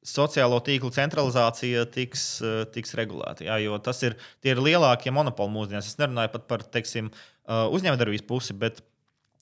sociālo 0.06 0.60
tīklu 0.64 0.92
centralizācija 0.96 1.84
tiks, 1.92 2.28
tiks 2.74 2.96
regulēta. 2.98 3.46
Jā, 3.48 3.58
jo 3.64 3.78
tas 3.84 4.00
ir, 4.06 4.16
ir 4.48 4.62
lielākie 4.62 5.12
monopoli 5.14 5.54
mūsdienās. 5.54 5.90
Es 5.92 6.00
nerunāju 6.00 6.32
pat 6.38 6.48
par 6.50 6.64
teiksim, 6.78 7.10
uzņēmējdarbības 7.50 8.26
pusi, 8.30 8.56
bet 8.58 8.80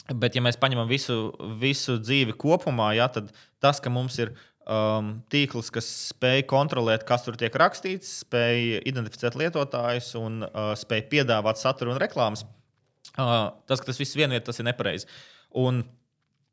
Bet, 0.08 0.38
ja 0.38 0.44
mēs 0.44 0.56
paņemam 0.60 0.88
visu, 0.88 1.34
visu 1.60 1.98
dzīvi 2.00 2.38
kopumā, 2.40 2.94
ja, 2.96 3.10
tad 3.12 3.34
tas, 3.64 3.82
ka 3.84 3.92
mums 3.92 4.16
ir 4.24 4.32
um, 4.64 5.18
tīkls, 5.32 5.72
kas 5.74 5.90
spēj 6.14 6.46
kontrolēt, 6.48 7.04
kas 7.08 7.26
tur 7.26 7.36
tiek 7.40 7.56
rakstīts, 7.60 8.22
spēj 8.24 8.80
identificēt 8.88 9.36
lietotājus 9.40 10.14
un 10.20 10.46
uh, 10.48 10.72
spēj 10.80 11.04
piedāvāt 11.12 11.60
saturu 11.60 11.92
un 11.92 12.00
reklāmas, 12.00 12.46
uh, 13.18 13.52
tas, 13.68 13.82
ka 13.82 13.90
tas 13.90 14.00
viss 14.00 14.16
vienvietā, 14.16 14.48
tas 14.48 14.64
ir 14.64 14.70
nepareizi. 14.70 15.12
Un 15.60 15.84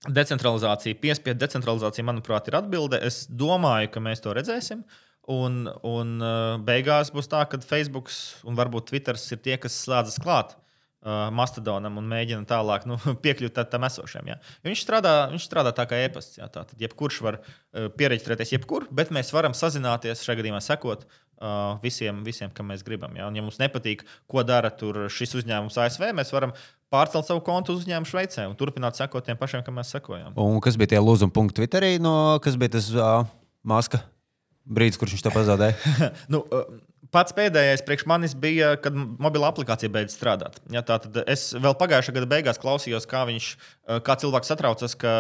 decentralizācija, 0.04 0.98
piespiedu 1.00 1.38
decentralizācija, 1.44 2.04
manuprāt, 2.10 2.50
ir 2.50 2.58
atbilde. 2.58 2.98
Es 3.06 3.24
domāju, 3.30 3.92
ka 3.94 4.02
mēs 4.02 4.24
to 4.24 4.34
redzēsim. 4.36 4.82
Un, 5.30 5.62
un 5.86 6.18
uh, 6.18 6.58
beigās 6.60 7.14
būs 7.14 7.30
tā, 7.32 7.46
ka 7.48 7.62
Facebook 7.64 8.10
un 8.44 8.58
varbūt 8.58 8.90
Twitter 8.90 9.16
ir 9.16 9.40
tie, 9.46 9.56
kas 9.62 9.78
slēdzas 9.86 10.18
klāt 10.20 10.58
Mastodonam 11.04 11.98
un 12.00 12.06
mēģina 12.08 12.46
tālāk 12.48 12.86
nu, 12.88 12.96
piekļūt 13.24 13.58
tam 13.72 13.84
esošajam. 13.88 14.30
Ja. 14.32 14.38
Viņš, 14.64 14.84
strādā, 14.86 15.12
viņš 15.34 15.48
strādā 15.50 15.74
tā 15.76 15.84
kā 15.90 15.98
e-pasts. 16.06 16.38
Ja, 16.40 16.48
tad 16.52 16.72
jebkurš 16.80 17.20
var 17.26 17.40
uh, 17.42 17.90
pieregistrēties 17.98 18.54
jebkur, 18.56 18.88
bet 18.94 19.12
mēs 19.14 19.32
varam 19.34 19.56
sazināties, 19.56 20.24
šajā 20.24 20.40
gadījumā 20.40 20.62
sekot 20.64 21.04
uh, 21.04 21.76
visiem, 21.84 22.22
visiem, 22.24 22.52
kam 22.54 22.72
mēs 22.72 22.86
gribam. 22.86 23.12
Ja. 23.18 23.28
Un, 23.28 23.36
ja 23.36 23.44
mums 23.44 23.60
nepatīk, 23.60 24.06
ko 24.30 24.46
dara 24.48 24.72
šis 25.12 25.36
uzņēmums 25.42 25.76
ASV, 25.84 26.08
mēs 26.16 26.32
varam 26.32 26.56
pārcelt 26.94 27.28
savu 27.28 27.44
kontu 27.44 27.74
uz 27.74 27.84
uzņēmumu 27.84 28.08
Šveicē 28.08 28.48
un 28.48 28.56
turpināt 28.56 28.96
sekot 28.96 29.26
tiem 29.26 29.38
pašiem, 29.40 29.64
kam 29.66 29.76
mēs 29.80 29.92
sekojam. 29.92 30.32
Un 30.40 30.60
kas 30.64 30.78
bija 30.80 30.94
tie 30.94 31.04
lūzuma 31.04 31.34
punkti 31.34 31.60
Twitterī, 31.60 31.98
no 32.02 32.38
kas 32.44 32.56
bija 32.60 32.78
tas 32.78 32.88
uh, 32.96 33.28
maska 33.66 34.00
brīdis, 34.64 34.98
kurš 35.00 35.16
viņš 35.16 35.24
to 35.26 35.32
pazaudēja? 35.34 35.94
nu, 36.32 36.40
uh, 36.48 36.64
Pats 37.14 37.34
pēdējais 37.36 37.84
priekš 37.86 38.08
manis 38.10 38.32
bija, 38.34 38.72
kad 38.82 38.96
mobila 38.96 39.46
aplikācija 39.52 39.90
beidz 39.94 40.16
strādāt. 40.16 40.56
Ja, 40.74 40.80
tātad 40.82 41.20
es 41.30 41.52
vēl 41.54 41.76
pagājušā 41.78 42.14
gada 42.16 42.26
beigās 42.32 42.58
klausījos, 42.58 43.06
kā, 43.06 43.20
viņš, 43.28 43.50
eh, 43.54 44.00
kā 44.02 44.16
cilvēks 44.18 44.50
satraucas, 44.50 44.96
ka 44.98 45.12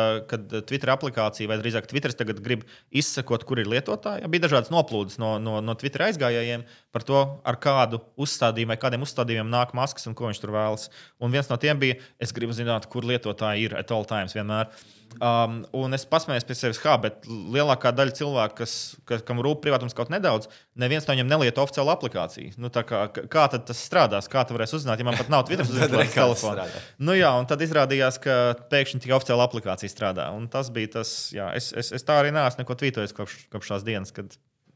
Twitter 0.66 0.90
aplikācija, 0.90 1.46
vai 1.46 1.60
drīzāk 1.60 1.86
Twitter 1.86 2.10
tagad 2.10 2.40
grib 2.42 2.64
izsekot, 2.90 3.46
kur 3.46 3.62
ir 3.62 3.70
lietotāji. 3.70 4.24
Ja, 4.24 4.32
bija 4.32 4.48
dažādas 4.48 4.72
noplūdes 4.74 5.20
no, 5.22 5.36
no, 5.38 5.60
no 5.62 5.76
Twitter 5.78 6.08
aizgājējiem 6.08 6.66
par 6.90 7.06
to, 7.06 7.22
ar 7.46 7.60
kādu 7.62 8.02
uzstādījumu 8.18 8.74
vai 8.74 8.80
kādiem 8.82 9.06
uzstādījumiem 9.06 9.54
nāk 9.54 9.76
maskas 9.78 10.10
un 10.10 10.18
ko 10.18 10.26
viņš 10.26 10.42
tur 10.42 10.54
vēlas. 10.56 10.90
Un 11.22 11.30
viens 11.30 11.52
no 11.52 11.60
tiem 11.62 11.78
bija, 11.78 12.00
es 12.18 12.34
gribu 12.34 12.58
zināt, 12.58 12.90
kur 12.90 13.06
lietotāji 13.06 13.68
ir 13.68 13.78
at 13.78 13.94
all 13.94 14.08
times 14.08 14.34
vienmēr. 14.34 14.72
Um, 15.22 15.60
un 15.76 15.96
es 15.96 16.06
pasmējos 16.08 16.46
pie 16.48 16.56
sevis, 16.58 16.80
kā, 16.82 16.94
bet 17.02 17.26
lielākā 17.28 17.92
daļa 17.94 18.14
cilvēku, 18.18 18.56
kas, 18.62 18.74
kas, 19.08 19.24
kam 19.26 19.42
rūp 19.44 19.60
privātums 19.64 19.96
kaut 19.96 20.10
nedaudz, 20.12 20.48
neviens 20.80 21.06
no 21.06 21.14
viņiem 21.14 21.30
nelieto 21.30 21.62
oficiālu 21.64 21.92
aplikāciju. 21.94 22.54
Nu, 22.60 22.70
kā, 22.74 23.04
kā 23.12 23.44
tas 23.54 23.82
strādās? 23.84 24.30
Kā 24.30 24.46
tu 24.46 24.56
varēsi 24.56 24.78
uzzināt, 24.80 25.02
ja 25.02 25.08
man 25.08 25.18
pat 25.18 25.30
nav 25.32 25.46
Twitter 25.48 25.68
uzzīmēts 25.70 26.16
telefonā? 26.16 26.66
Nu, 26.98 27.16
jā, 27.18 27.30
un 27.38 27.50
tad 27.50 27.62
izrādījās, 27.64 28.18
ka 28.24 28.38
pēkšņi 28.72 29.04
tikai 29.04 29.18
oficiāla 29.18 29.46
aplikācija 29.48 29.92
strādā. 29.92 30.30
Un 30.36 30.48
tas 30.52 30.72
bija 30.74 30.96
tas, 30.98 31.14
jā, 31.34 31.52
es, 31.58 31.70
es, 31.76 31.92
es 32.00 32.06
tā 32.06 32.18
arī 32.22 32.34
neesmu 32.34 32.64
neko 32.64 32.78
tvītojis 32.82 33.16
kopš, 33.16 33.38
kopš 33.54 33.74
tās 33.74 33.86
dienas, 33.86 34.14
kad 34.14 34.34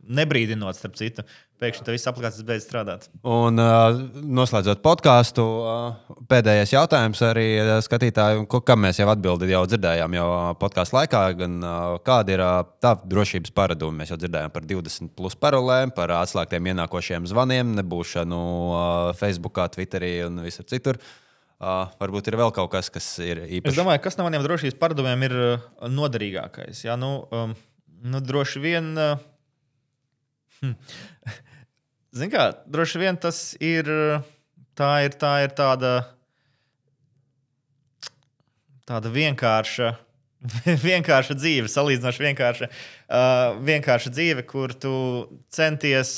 nebrīdinot, 0.09 0.77
starp 0.77 0.97
citu, 0.99 1.25
pēkšņi 1.61 1.85
tā 1.85 1.95
viss 1.95 2.09
aplikācijas 2.09 2.47
beidz 2.47 2.65
strādāt. 2.65 3.07
Un 3.27 3.61
uh, 3.61 3.99
noslēdzot 4.39 4.81
podkāstu, 4.85 5.45
uh, 5.45 6.17
pēdējais 6.31 6.73
jautājums 6.73 7.23
arī 7.27 7.47
uh, 7.61 7.75
skatītājiem, 7.85 8.47
kam 8.49 8.83
mēs 8.87 9.01
jau 9.03 9.09
atbildējām, 9.13 9.53
jau 9.57 9.63
dzirdējām 9.73 10.17
jau 10.19 10.29
podkāstu 10.63 10.99
laikā, 10.99 11.23
gan 11.43 11.61
uh, 11.61 11.77
kāda 12.07 12.35
ir 12.35 12.45
uh, 12.45 12.57
tā 12.83 12.95
drošības 13.03 13.55
paradumi. 13.57 14.03
Mēs 14.03 14.15
jau 14.15 14.21
dzirdējām 14.23 14.55
par 14.55 14.69
20 14.71 15.15
plus 15.19 15.39
parolēm, 15.39 15.95
par 15.97 16.15
atslēgtiem 16.23 16.73
ienākošiem 16.73 17.29
zvaniem, 17.31 17.77
nebūšanu 17.83 18.43
uh, 18.43 18.83
Facebook, 19.19 19.61
Twitterī 19.75 20.19
un 20.29 20.45
visur 20.47 20.69
citur. 20.69 21.01
Uh, 21.59 21.89
varbūt 21.99 22.31
ir 22.31 22.37
vēl 22.39 22.53
kaut 22.55 22.71
kas, 22.71 22.87
kas 22.95 23.07
ir 23.19 23.43
īpašs. 23.43 23.75
Es 23.75 23.81
domāju, 23.81 24.05
kas 24.05 24.15
no 24.15 24.29
maniem 24.29 24.45
drošības 24.47 24.79
paradumiem 24.79 25.25
ir 25.27 25.35
noderīgākais. 25.91 26.85
Jā, 26.87 26.95
nu, 27.01 27.27
um, 27.35 27.57
nu, 28.07 28.23
droši 28.23 28.63
vien. 28.63 28.93
Uh, 28.95 29.27
Hm. 30.63 30.75
Ziniet, 32.19 32.35
kā 32.35 32.49
droši 32.67 33.01
vien 33.03 33.19
tas 33.21 33.53
ir. 33.63 33.89
Tā 34.79 34.93
ir, 35.03 35.15
tā 35.19 35.33
ir 35.43 35.51
tāda, 35.59 35.93
tāda 38.87 39.11
vienkārša, 39.11 39.89
vienkārša 40.89 41.35
dzīve, 41.35 41.71
salīdzinoši 41.73 42.25
vienkārša, 42.29 42.69
uh, 42.71 43.57
vienkārša 43.67 44.13
dzīve, 44.15 44.45
kur 44.47 44.77
tu 44.79 44.93
centies. 45.51 46.13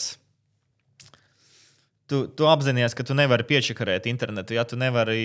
Tu, 2.11 2.20
tu 2.36 2.51
apzinājies, 2.51 2.93
ka 2.99 3.07
tu 3.07 3.16
nevari 3.16 3.47
piečakarēt 3.49 4.11
internetu. 4.11 4.59
Ja? 4.59 4.66
Tu, 4.68 4.76
nevari, 4.76 5.24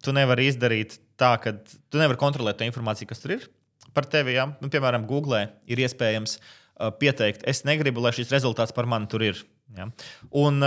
tu 0.00 0.16
nevari 0.16 0.46
izdarīt 0.48 0.96
tā, 1.20 1.34
ka 1.42 1.56
tu 1.58 2.00
nevari 2.00 2.20
kontrolēt 2.20 2.62
to 2.62 2.68
informāciju, 2.68 3.10
kas 3.10 3.20
tur 3.20 3.36
ir 3.36 3.48
par 3.92 4.08
tevi. 4.08 4.38
Ja? 4.38 4.48
Nu, 4.62 4.72
piemēram, 4.72 5.04
Google 5.10 5.44
ir 5.68 5.84
iespējams 5.84 6.38
Uh, 6.38 6.61
pieteikt, 7.00 7.44
es 7.48 7.64
negribu, 7.68 8.02
lai 8.04 8.14
šis 8.16 8.32
rezultāts 8.32 8.74
par 8.76 8.88
mani 8.90 9.10
tur 9.10 9.24
ir. 9.26 9.42
Ja? 9.76 9.88
Un, 10.30 10.62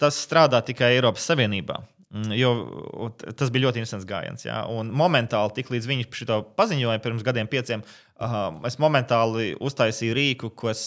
tas 0.00 0.20
strādā 0.26 0.62
tikai 0.66 0.94
Eiropas 0.96 1.26
Savienībā. 1.30 1.80
Mm, 2.14 2.30
jo 2.38 2.50
tas 3.34 3.50
bija 3.50 3.66
ļoti 3.66 3.80
interesants 3.80 4.06
gājiens. 4.06 4.44
Ja? 4.46 4.60
Un 4.70 4.92
momentāli, 4.94 5.56
tik 5.56 5.72
līdz 5.74 5.88
viņi 5.90 6.06
šo 6.14 6.40
paziņoja 6.54 7.02
pirms 7.02 7.24
gadiem, 7.26 7.50
pieciem, 7.50 7.82
es 8.68 8.78
momentāli 8.78 9.50
uztaisīju 9.58 10.14
rīku, 10.14 10.52
kas 10.54 10.86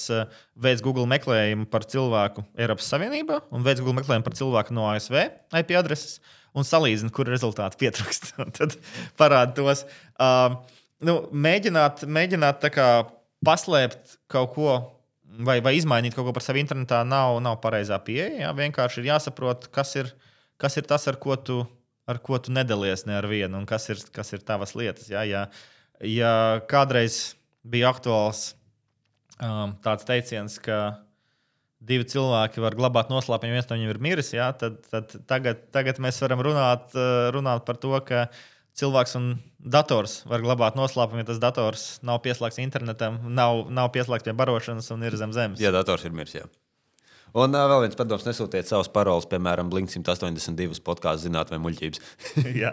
veids 0.55 0.83
Google 0.85 1.03
meklējumu 1.11 1.67
par 1.71 1.83
cilvēku 1.89 2.45
Eiropas 2.55 2.87
Savienībā 2.93 3.41
un 3.51 3.67
veids 3.67 3.83
Google 3.83 3.99
meklējumu 3.99 4.23
par 4.23 4.37
cilvēku 4.39 4.77
no 4.77 4.87
ASV 4.93 5.19
IP 5.59 5.75
adreses 5.75 6.21
un 6.57 6.65
salīdzinu, 6.65 7.11
kur 7.13 7.27
rezultāti 7.29 7.81
pietrūkst. 7.83 8.31
tad 8.57 8.77
parāda 9.19 9.51
tos. 9.59 9.83
Uh, 10.15 10.55
nu, 11.03 11.19
mēģināt, 11.35 12.07
mēģināt 12.07 12.63
paslēpt 13.45 14.17
kaut 14.31 14.53
ko 14.55 14.75
vai, 15.27 15.59
vai 15.63 15.75
izmainīt 15.77 16.15
kaut 16.15 16.27
ko 16.27 16.35
par 16.35 16.45
sevi 16.45 16.61
internetā 16.63 17.03
nav, 17.07 17.38
nav 17.43 17.59
pareizā 17.63 17.99
pieeja. 18.03 18.47
Jā. 18.47 18.53
Vienkārši 18.57 19.01
ir 19.03 19.11
jāsaprot, 19.11 19.69
kas 19.73 19.95
ir, 19.99 20.11
kas 20.61 20.77
ir 20.79 20.88
tas, 20.89 21.07
ar 21.09 21.19
ko 21.21 21.38
tu, 21.38 21.61
ar 22.09 22.21
ko 22.23 22.39
tu 22.41 22.53
nedalies 22.55 23.05
ne 23.09 23.17
ar 23.19 23.27
vienu, 23.29 23.59
un 23.59 23.67
kas 23.69 23.89
ir, 23.93 24.01
kas 24.13 24.33
ir 24.33 24.45
tavas 24.47 24.75
lietas. 24.77 25.09
Jā. 25.11 25.25
Ja, 25.27 25.47
ja 26.01 26.31
kādreiz 26.71 27.35
bija 27.67 27.91
aktuāls 27.91 28.51
um, 29.41 29.75
tāds 29.83 30.07
teiciens, 30.07 30.57
ka 30.63 31.03
divi 31.88 32.07
cilvēki 32.09 32.61
var 32.63 32.75
glabāt 32.77 33.11
noslēpumu, 33.11 33.51
ja 33.51 33.59
viens 33.59 33.67
no 33.69 33.77
viņiem 33.77 33.91
ir 33.93 33.99
miris, 34.01 34.31
jā, 34.33 34.47
tad, 34.57 34.79
tad 34.89 35.13
tagad, 35.29 35.67
tagad 35.75 35.99
mēs 36.01 36.17
varam 36.23 36.41
runāt, 36.47 36.89
uh, 36.97 37.27
runāt 37.35 37.67
par 37.67 37.77
to, 37.81 37.93
ka 38.07 38.25
cilvēks 38.78 39.17
un 39.17 39.32
dators 39.57 40.21
var 40.30 40.43
glabāt 40.45 40.78
noslēpumu, 40.78 41.23
ja 41.23 41.28
tas 41.32 41.41
dators 41.41 41.88
nav 42.05 42.21
pieslēgts 42.25 42.61
internetam, 42.61 43.19
nav, 43.25 43.65
nav 43.73 43.89
pieslēgts 43.95 44.28
pie 44.28 44.36
barošanas 44.38 44.91
un 44.93 45.05
ir 45.07 45.17
zem 45.17 45.34
zemes. 45.36 45.61
Jā, 45.61 45.73
dators 45.73 46.05
ir 46.07 46.13
miris. 46.15 46.38
Jā. 46.38 46.45
Un 47.38 47.53
uh, 47.57 47.65
vēl 47.69 47.88
viens 47.88 47.97
padoms, 47.97 48.25
nesūtiet 48.25 48.69
savus 48.69 48.89
paroles, 48.93 49.28
piemēram, 49.30 49.69
Blink 49.73 49.91
182 49.91 50.80
podkāstu 50.86 51.28
zināt 51.28 51.51
vai 51.53 51.59
muļķības. 51.65 52.05
Jā. 52.63 52.71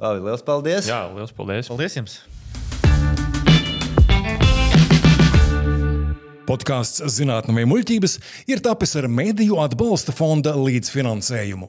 Labi, 0.00 0.22
liels 0.24 0.46
paldies! 0.46 0.88
Jā, 0.88 1.04
liels 1.16 1.34
paldies! 1.36 1.70
Paldies 1.72 1.98
jums! 1.98 2.16
Podkāsts 6.46 7.02
Zinātnē, 7.10 7.64
muļķības 7.66 8.20
ir 8.54 8.62
tapis 8.62 8.94
ar 9.00 9.10
Mēdīju 9.10 9.58
atbalsta 9.64 10.14
fonda 10.14 10.54
līdzfinansējumu. 10.54 11.66